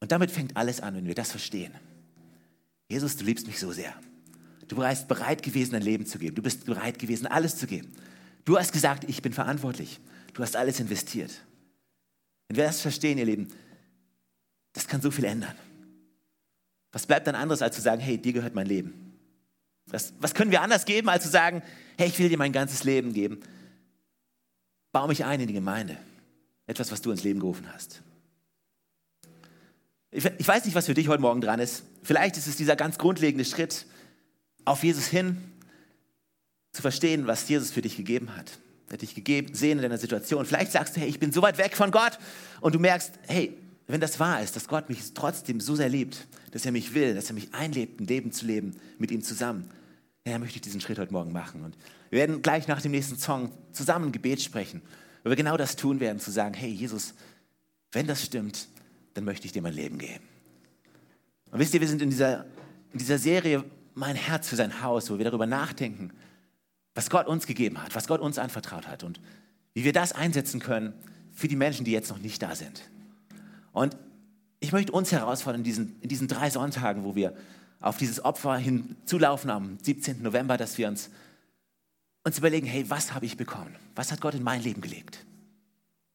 Und 0.00 0.12
damit 0.12 0.30
fängt 0.30 0.56
alles 0.56 0.80
an, 0.80 0.94
wenn 0.94 1.06
wir 1.06 1.14
das 1.14 1.30
verstehen. 1.30 1.72
Jesus, 2.88 3.16
du 3.16 3.24
liebst 3.24 3.46
mich 3.46 3.58
so 3.58 3.72
sehr. 3.72 3.94
Du 4.68 4.76
bist 4.76 5.08
bereit 5.08 5.42
gewesen, 5.42 5.72
dein 5.72 5.82
Leben 5.82 6.06
zu 6.06 6.18
geben. 6.18 6.34
Du 6.34 6.42
bist 6.42 6.66
bereit 6.66 6.98
gewesen, 6.98 7.26
alles 7.26 7.56
zu 7.56 7.66
geben. 7.66 7.92
Du 8.44 8.58
hast 8.58 8.72
gesagt, 8.72 9.04
ich 9.08 9.22
bin 9.22 9.32
verantwortlich. 9.32 10.00
Du 10.34 10.42
hast 10.42 10.56
alles 10.56 10.78
investiert. 10.80 11.32
Wenn 12.48 12.56
wir 12.56 12.64
das 12.64 12.80
verstehen, 12.80 13.18
ihr 13.18 13.24
Lieben, 13.24 13.48
das 14.72 14.86
kann 14.86 15.00
so 15.00 15.10
viel 15.10 15.24
ändern. 15.24 15.54
Was 16.92 17.06
bleibt 17.06 17.26
dann 17.26 17.34
anderes, 17.34 17.62
als 17.62 17.74
zu 17.76 17.82
sagen, 17.82 18.00
hey, 18.00 18.18
dir 18.18 18.32
gehört 18.32 18.54
mein 18.54 18.66
Leben? 18.66 19.18
Was, 19.86 20.14
was 20.18 20.34
können 20.34 20.50
wir 20.50 20.62
anders 20.62 20.84
geben, 20.84 21.08
als 21.08 21.24
zu 21.24 21.30
sagen, 21.30 21.62
hey, 21.98 22.08
ich 22.08 22.18
will 22.18 22.28
dir 22.28 22.38
mein 22.38 22.52
ganzes 22.52 22.84
Leben 22.84 23.12
geben? 23.12 23.40
Bau 24.92 25.06
mich 25.06 25.24
ein 25.24 25.40
in 25.40 25.46
die 25.46 25.52
Gemeinde. 25.52 25.96
Etwas, 26.66 26.90
was 26.90 27.02
du 27.02 27.10
ins 27.10 27.22
Leben 27.22 27.40
gerufen 27.40 27.72
hast. 27.72 28.02
Ich, 30.10 30.24
ich 30.24 30.48
weiß 30.48 30.64
nicht, 30.64 30.74
was 30.74 30.86
für 30.86 30.94
dich 30.94 31.08
heute 31.08 31.20
Morgen 31.20 31.40
dran 31.40 31.60
ist. 31.60 31.84
Vielleicht 32.02 32.36
ist 32.36 32.46
es 32.46 32.56
dieser 32.56 32.76
ganz 32.76 32.98
grundlegende 32.98 33.44
Schritt, 33.44 33.86
auf 34.64 34.82
Jesus 34.82 35.06
hin, 35.06 35.36
zu 36.72 36.82
verstehen, 36.82 37.26
was 37.26 37.48
Jesus 37.48 37.70
für 37.70 37.82
dich 37.82 37.96
gegeben 37.96 38.36
hat. 38.36 38.58
Er 38.88 38.94
hat 38.94 39.02
dich 39.02 39.14
gegeben, 39.14 39.54
sehen 39.54 39.78
in 39.78 39.82
deiner 39.82 39.98
Situation. 39.98 40.44
Vielleicht 40.46 40.72
sagst 40.72 40.96
du, 40.96 41.00
hey, 41.00 41.08
ich 41.08 41.18
bin 41.18 41.32
so 41.32 41.42
weit 41.42 41.58
weg 41.58 41.76
von 41.76 41.90
Gott 41.90 42.18
und 42.60 42.74
du 42.74 42.78
merkst, 42.78 43.12
hey, 43.26 43.56
wenn 43.88 44.00
das 44.00 44.18
wahr 44.18 44.42
ist, 44.42 44.56
dass 44.56 44.68
Gott 44.68 44.88
mich 44.88 45.14
trotzdem 45.14 45.60
so 45.60 45.76
sehr 45.76 45.88
liebt, 45.88 46.26
dass 46.52 46.64
er 46.64 46.72
mich 46.72 46.94
will, 46.94 47.14
dass 47.14 47.28
er 47.28 47.34
mich 47.34 47.52
einlebt, 47.54 48.00
ein 48.00 48.06
Leben 48.06 48.32
zu 48.32 48.46
leben 48.46 48.76
mit 48.98 49.10
ihm 49.10 49.22
zusammen, 49.22 49.70
ja, 50.24 50.32
dann 50.32 50.40
möchte 50.40 50.56
ich 50.56 50.62
diesen 50.62 50.80
Schritt 50.80 50.98
heute 50.98 51.12
Morgen 51.12 51.32
machen. 51.32 51.62
Und 51.62 51.76
wir 52.10 52.18
werden 52.18 52.42
gleich 52.42 52.66
nach 52.66 52.82
dem 52.82 52.92
nächsten 52.92 53.16
Song 53.16 53.52
zusammen 53.72 54.10
Gebet 54.10 54.42
sprechen, 54.42 54.82
wo 55.22 55.30
wir 55.30 55.36
genau 55.36 55.56
das 55.56 55.76
tun 55.76 56.00
werden, 56.00 56.18
zu 56.18 56.30
sagen, 56.30 56.54
hey 56.54 56.70
Jesus, 56.70 57.14
wenn 57.92 58.06
das 58.06 58.24
stimmt, 58.24 58.68
dann 59.14 59.24
möchte 59.24 59.46
ich 59.46 59.52
dir 59.52 59.62
mein 59.62 59.74
Leben 59.74 59.98
geben. 59.98 60.24
Und 61.50 61.60
wisst 61.60 61.74
ihr, 61.74 61.80
wir 61.80 61.88
sind 61.88 62.02
in 62.02 62.10
dieser, 62.10 62.44
in 62.92 62.98
dieser 62.98 63.18
Serie 63.18 63.64
mein 63.94 64.16
Herz 64.16 64.48
für 64.48 64.56
sein 64.56 64.82
Haus, 64.82 65.10
wo 65.10 65.18
wir 65.18 65.24
darüber 65.24 65.46
nachdenken, 65.46 66.10
was 66.96 67.10
Gott 67.10 67.26
uns 67.28 67.46
gegeben 67.46 67.80
hat, 67.82 67.94
was 67.94 68.08
Gott 68.08 68.20
uns 68.20 68.38
anvertraut 68.38 68.88
hat 68.88 69.04
und 69.04 69.20
wie 69.74 69.84
wir 69.84 69.92
das 69.92 70.12
einsetzen 70.12 70.60
können 70.60 70.94
für 71.32 71.46
die 71.46 71.54
Menschen, 71.54 71.84
die 71.84 71.92
jetzt 71.92 72.08
noch 72.08 72.18
nicht 72.18 72.42
da 72.42 72.56
sind. 72.56 72.82
Und 73.72 73.96
ich 74.60 74.72
möchte 74.72 74.92
uns 74.92 75.12
herausfordern 75.12 75.60
in 75.60 75.64
diesen, 75.64 76.00
in 76.00 76.08
diesen 76.08 76.26
drei 76.26 76.48
Sonntagen, 76.48 77.04
wo 77.04 77.14
wir 77.14 77.36
auf 77.80 77.98
dieses 77.98 78.24
Opfer 78.24 78.56
hinzulaufen 78.56 79.50
am 79.50 79.78
17. 79.82 80.22
November, 80.22 80.56
dass 80.56 80.78
wir 80.78 80.88
uns, 80.88 81.10
uns 82.24 82.38
überlegen, 82.38 82.66
hey, 82.66 82.88
was 82.88 83.12
habe 83.12 83.26
ich 83.26 83.36
bekommen? 83.36 83.76
Was 83.94 84.10
hat 84.10 84.22
Gott 84.22 84.34
in 84.34 84.42
mein 84.42 84.62
Leben 84.62 84.80
gelegt? 84.80 85.18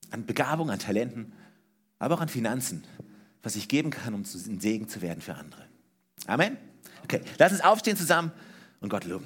An 0.09 0.25
Begabung, 0.25 0.71
an 0.71 0.79
Talenten, 0.79 1.31
aber 1.99 2.15
auch 2.15 2.21
an 2.21 2.29
Finanzen, 2.29 2.83
was 3.43 3.55
ich 3.55 3.67
geben 3.67 3.91
kann, 3.91 4.15
um 4.15 4.21
ein 4.21 4.59
Segen 4.59 4.89
zu 4.89 5.03
werden 5.03 5.21
für 5.21 5.35
andere. 5.35 5.61
Amen. 6.25 6.57
Okay, 7.03 7.21
lass 7.37 7.51
uns 7.51 7.61
aufstehen 7.61 7.95
zusammen 7.95 8.31
und 8.79 8.89
Gott 8.89 9.05
loben. 9.05 9.25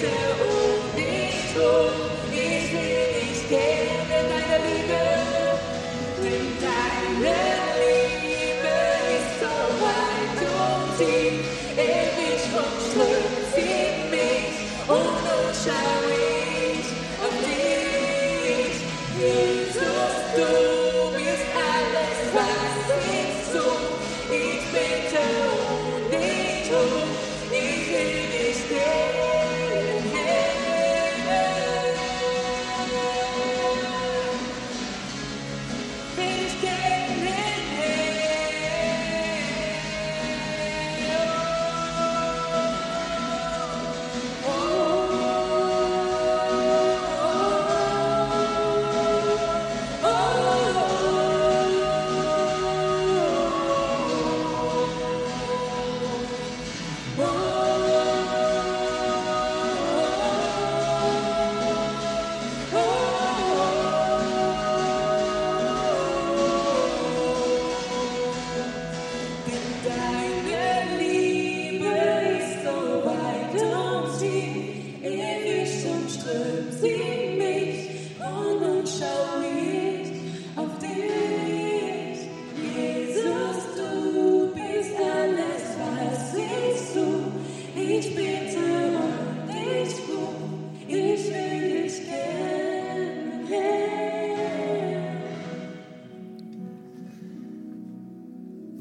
te 0.00 0.06
o 0.06 0.94
vitu. 0.94 2.17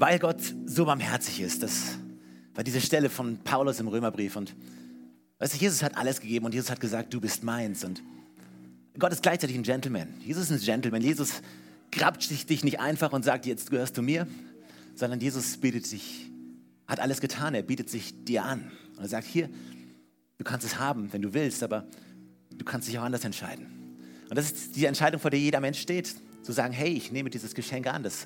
weil 0.08 0.20
Gott 0.20 0.40
so 0.66 0.86
barmherzig 0.86 1.42
ist. 1.42 1.64
Das 1.64 1.98
war 2.56 2.64
diese 2.64 2.80
Stelle 2.80 3.10
von 3.10 3.40
Paulus 3.40 3.82
im 3.82 3.90
Römerbrief. 3.90 4.38
Und 4.38 4.56
weißt 5.40 5.56
du, 5.56 5.58
Jesus 5.58 5.84
hat 5.84 5.98
alles 5.98 6.22
gegeben 6.22 6.46
und 6.46 6.54
Jesus 6.54 6.72
hat 6.72 6.80
gesagt, 6.80 7.14
du 7.14 7.20
bist 7.20 7.44
meins. 7.44 7.84
Und 7.84 8.02
Gott 8.98 9.12
ist 9.12 9.22
gleichzeitig 9.22 9.58
ein 9.58 9.64
Gentleman. 9.64 10.08
Jesus 10.22 10.50
ist 10.50 10.62
ein 10.62 10.66
Gentleman. 10.66 11.02
Jesus 11.02 11.42
grabt 11.92 12.30
dich 12.50 12.64
nicht 12.64 12.80
einfach 12.80 13.12
und 13.12 13.26
sagt, 13.26 13.46
jetzt 13.46 13.70
gehörst 13.70 13.98
du 13.98 14.02
mir, 14.02 14.28
sondern 14.96 15.20
Jesus 15.20 15.58
bietet 15.58 15.86
sich, 15.86 16.32
hat 16.88 17.02
alles 17.02 17.20
getan, 17.20 17.54
er 17.54 17.64
bietet 17.64 17.90
sich 17.90 18.24
dir 18.24 18.46
an. 18.46 18.72
Und 18.96 19.04
er 19.04 19.10
sagt, 19.10 19.28
hier, 19.28 19.50
du 20.38 20.46
kannst 20.46 20.66
es 20.66 20.80
haben, 20.80 21.12
wenn 21.12 21.22
du 21.22 21.34
willst, 21.34 21.64
aber 21.64 21.86
du 22.56 22.64
kannst 22.64 22.88
dich 22.88 22.98
auch 22.98 23.04
anders 23.04 23.26
entscheiden. 23.26 23.66
Und 24.30 24.38
das 24.38 24.54
ist 24.54 24.78
die 24.78 24.86
Entscheidung, 24.86 25.20
vor 25.20 25.32
der 25.32 25.40
jeder 25.42 25.60
Mensch 25.60 25.82
steht. 25.82 26.16
Zu 26.44 26.54
sagen, 26.54 26.72
hey, 26.74 26.94
ich 26.94 27.12
nehme 27.12 27.30
dieses 27.30 27.54
Geschenk 27.54 27.88
an, 27.88 28.04
das 28.04 28.26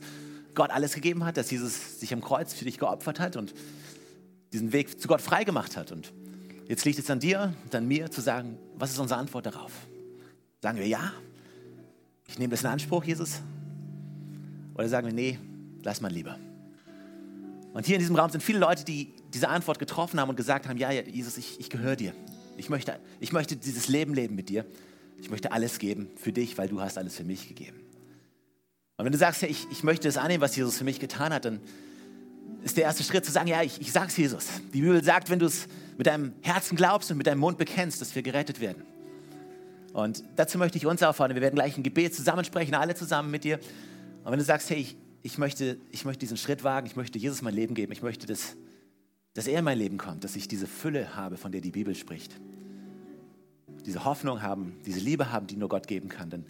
Gott 0.55 0.71
alles 0.71 0.93
gegeben 0.93 1.25
hat, 1.25 1.37
dass 1.37 1.51
Jesus 1.51 1.99
sich 1.99 2.13
am 2.13 2.21
Kreuz 2.21 2.53
für 2.53 2.65
dich 2.65 2.77
geopfert 2.77 3.19
hat 3.19 3.35
und 3.35 3.53
diesen 4.53 4.73
Weg 4.73 4.99
zu 4.99 5.07
Gott 5.07 5.21
freigemacht 5.21 5.77
hat. 5.77 5.91
Und 5.91 6.13
jetzt 6.67 6.85
liegt 6.85 6.99
es 6.99 7.09
an 7.09 7.19
dir 7.19 7.53
und 7.63 7.73
an 7.75 7.87
mir 7.87 8.11
zu 8.11 8.21
sagen, 8.21 8.57
was 8.75 8.91
ist 8.91 8.99
unsere 8.99 9.19
Antwort 9.19 9.45
darauf? 9.45 9.71
Sagen 10.61 10.77
wir 10.77 10.87
ja? 10.87 11.13
Ich 12.27 12.39
nehme 12.39 12.51
das 12.51 12.61
in 12.61 12.67
Anspruch, 12.67 13.03
Jesus? 13.03 13.41
Oder 14.75 14.87
sagen 14.87 15.07
wir, 15.07 15.13
nee, 15.13 15.39
lass 15.83 16.01
mal 16.01 16.11
lieber. 16.11 16.37
Und 17.73 17.85
hier 17.85 17.95
in 17.95 17.99
diesem 17.99 18.15
Raum 18.15 18.29
sind 18.29 18.41
viele 18.41 18.59
Leute, 18.59 18.83
die 18.83 19.13
diese 19.33 19.47
Antwort 19.47 19.79
getroffen 19.79 20.19
haben 20.19 20.29
und 20.29 20.35
gesagt 20.35 20.67
haben, 20.67 20.77
ja, 20.77 20.91
Jesus, 20.91 21.37
ich, 21.37 21.59
ich 21.59 21.69
gehöre 21.69 21.95
dir. 21.95 22.13
Ich 22.57 22.69
möchte, 22.69 22.99
ich 23.19 23.31
möchte 23.31 23.55
dieses 23.55 23.87
Leben 23.87 24.13
leben 24.13 24.35
mit 24.35 24.49
dir. 24.49 24.65
Ich 25.19 25.29
möchte 25.29 25.51
alles 25.51 25.79
geben 25.79 26.09
für 26.15 26.33
dich, 26.33 26.57
weil 26.57 26.67
du 26.67 26.81
hast 26.81 26.97
alles 26.97 27.15
für 27.15 27.23
mich 27.23 27.47
gegeben. 27.47 27.79
Und 29.01 29.05
wenn 29.05 29.13
du 29.13 29.17
sagst, 29.17 29.41
ja, 29.41 29.47
ich, 29.47 29.65
ich 29.71 29.81
möchte 29.81 30.07
das 30.07 30.15
annehmen, 30.15 30.41
was 30.41 30.55
Jesus 30.55 30.77
für 30.77 30.83
mich 30.83 30.99
getan 30.99 31.33
hat, 31.33 31.45
dann 31.45 31.59
ist 32.63 32.77
der 32.77 32.83
erste 32.83 33.01
Schritt 33.03 33.25
zu 33.25 33.31
sagen, 33.31 33.47
ja, 33.47 33.63
ich, 33.63 33.81
ich 33.81 33.91
sag's 33.91 34.15
Jesus. 34.15 34.45
Die 34.75 34.81
Bibel 34.81 35.03
sagt, 35.03 35.31
wenn 35.31 35.39
du 35.39 35.47
es 35.47 35.65
mit 35.97 36.05
deinem 36.05 36.33
Herzen 36.41 36.75
glaubst 36.77 37.09
und 37.09 37.17
mit 37.17 37.25
deinem 37.25 37.39
Mund 37.39 37.57
bekennst, 37.57 37.99
dass 37.99 38.13
wir 38.13 38.21
gerettet 38.21 38.59
werden. 38.61 38.83
Und 39.93 40.23
dazu 40.35 40.59
möchte 40.59 40.77
ich 40.77 40.85
uns 40.85 41.01
auffordern. 41.01 41.33
Wir 41.33 41.41
werden 41.41 41.55
gleich 41.55 41.75
ein 41.77 41.81
Gebet 41.81 42.13
zusammensprechen, 42.13 42.75
alle 42.75 42.93
zusammen 42.93 43.31
mit 43.31 43.43
dir. 43.43 43.59
Und 44.23 44.33
wenn 44.33 44.37
du 44.37 44.45
sagst, 44.45 44.69
hey, 44.69 44.77
ich, 44.77 44.95
ich, 45.23 45.39
möchte, 45.39 45.79
ich 45.89 46.05
möchte 46.05 46.19
diesen 46.19 46.37
Schritt 46.37 46.63
wagen, 46.63 46.85
ich 46.85 46.95
möchte 46.95 47.17
Jesus 47.17 47.41
mein 47.41 47.55
Leben 47.55 47.73
geben, 47.73 47.91
ich 47.93 48.03
möchte, 48.03 48.27
dass, 48.27 48.55
dass 49.33 49.47
er 49.47 49.57
in 49.57 49.65
mein 49.65 49.79
Leben 49.79 49.97
kommt, 49.97 50.23
dass 50.23 50.35
ich 50.35 50.47
diese 50.47 50.67
Fülle 50.67 51.15
habe, 51.15 51.37
von 51.37 51.51
der 51.51 51.61
die 51.61 51.71
Bibel 51.71 51.95
spricht. 51.95 52.39
Diese 53.83 54.05
Hoffnung 54.05 54.43
haben, 54.43 54.75
diese 54.85 54.99
Liebe 54.99 55.31
haben, 55.31 55.47
die 55.47 55.55
nur 55.55 55.69
Gott 55.69 55.87
geben 55.87 56.07
kann, 56.07 56.29
dann, 56.29 56.45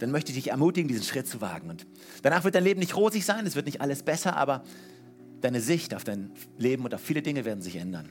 dann 0.00 0.10
möchte 0.10 0.32
ich 0.32 0.38
dich 0.38 0.50
ermutigen, 0.50 0.88
diesen 0.88 1.04
Schritt 1.04 1.28
zu 1.28 1.40
wagen. 1.40 1.68
Und 1.68 1.86
danach 2.22 2.42
wird 2.42 2.54
dein 2.54 2.64
Leben 2.64 2.80
nicht 2.80 2.96
rosig 2.96 3.24
sein, 3.24 3.46
es 3.46 3.54
wird 3.54 3.66
nicht 3.66 3.80
alles 3.80 4.02
besser, 4.02 4.36
aber 4.36 4.64
deine 5.42 5.60
Sicht 5.60 5.94
auf 5.94 6.04
dein 6.04 6.32
Leben 6.58 6.84
und 6.84 6.94
auf 6.94 7.02
viele 7.02 7.22
Dinge 7.22 7.44
werden 7.44 7.62
sich 7.62 7.76
ändern. 7.76 8.08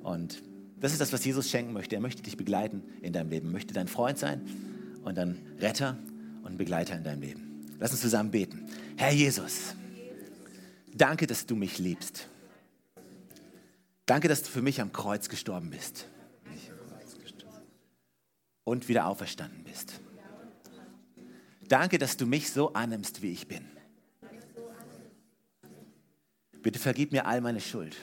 Und 0.00 0.42
das 0.78 0.92
ist 0.92 1.00
das, 1.00 1.12
was 1.12 1.24
Jesus 1.24 1.50
schenken 1.50 1.72
möchte. 1.72 1.96
Er 1.96 2.00
möchte 2.00 2.22
dich 2.22 2.36
begleiten 2.36 2.84
in 3.02 3.12
deinem 3.12 3.30
Leben, 3.30 3.50
möchte 3.50 3.74
dein 3.74 3.88
Freund 3.88 4.18
sein 4.18 4.42
und 5.02 5.18
ein 5.18 5.38
Retter 5.58 5.98
und 6.44 6.56
Begleiter 6.56 6.96
in 6.96 7.02
deinem 7.02 7.22
Leben. 7.22 7.66
Lass 7.80 7.90
uns 7.90 8.00
zusammen 8.00 8.30
beten. 8.30 8.66
Herr 8.96 9.12
Jesus, 9.12 9.74
danke, 10.94 11.26
dass 11.26 11.46
du 11.46 11.56
mich 11.56 11.78
liebst. 11.78 12.28
Danke, 14.06 14.28
dass 14.28 14.44
du 14.44 14.50
für 14.50 14.62
mich 14.62 14.80
am 14.80 14.92
Kreuz 14.92 15.28
gestorben 15.28 15.70
bist 15.70 16.06
und 18.62 18.88
wieder 18.88 19.06
auferstanden 19.06 19.64
bist. 19.64 20.00
Danke, 21.68 21.98
dass 21.98 22.16
du 22.16 22.26
mich 22.26 22.50
so 22.52 22.72
annimmst, 22.72 23.22
wie 23.22 23.32
ich 23.32 23.48
bin. 23.48 23.64
Bitte 26.62 26.78
vergib 26.78 27.12
mir 27.12 27.26
all 27.26 27.40
meine 27.40 27.60
Schuld 27.60 27.96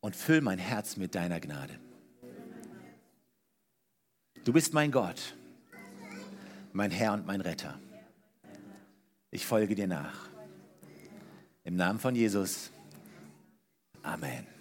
und 0.00 0.16
füll 0.16 0.40
mein 0.40 0.58
Herz 0.58 0.96
mit 0.96 1.14
deiner 1.14 1.40
Gnade. 1.40 1.78
Du 4.44 4.52
bist 4.52 4.72
mein 4.72 4.90
Gott, 4.90 5.36
mein 6.72 6.90
Herr 6.90 7.12
und 7.12 7.26
mein 7.26 7.40
Retter. 7.40 7.78
Ich 9.30 9.46
folge 9.46 9.74
dir 9.74 9.86
nach. 9.86 10.28
Im 11.64 11.76
Namen 11.76 11.98
von 11.98 12.14
Jesus. 12.14 12.70
Amen. 14.02 14.57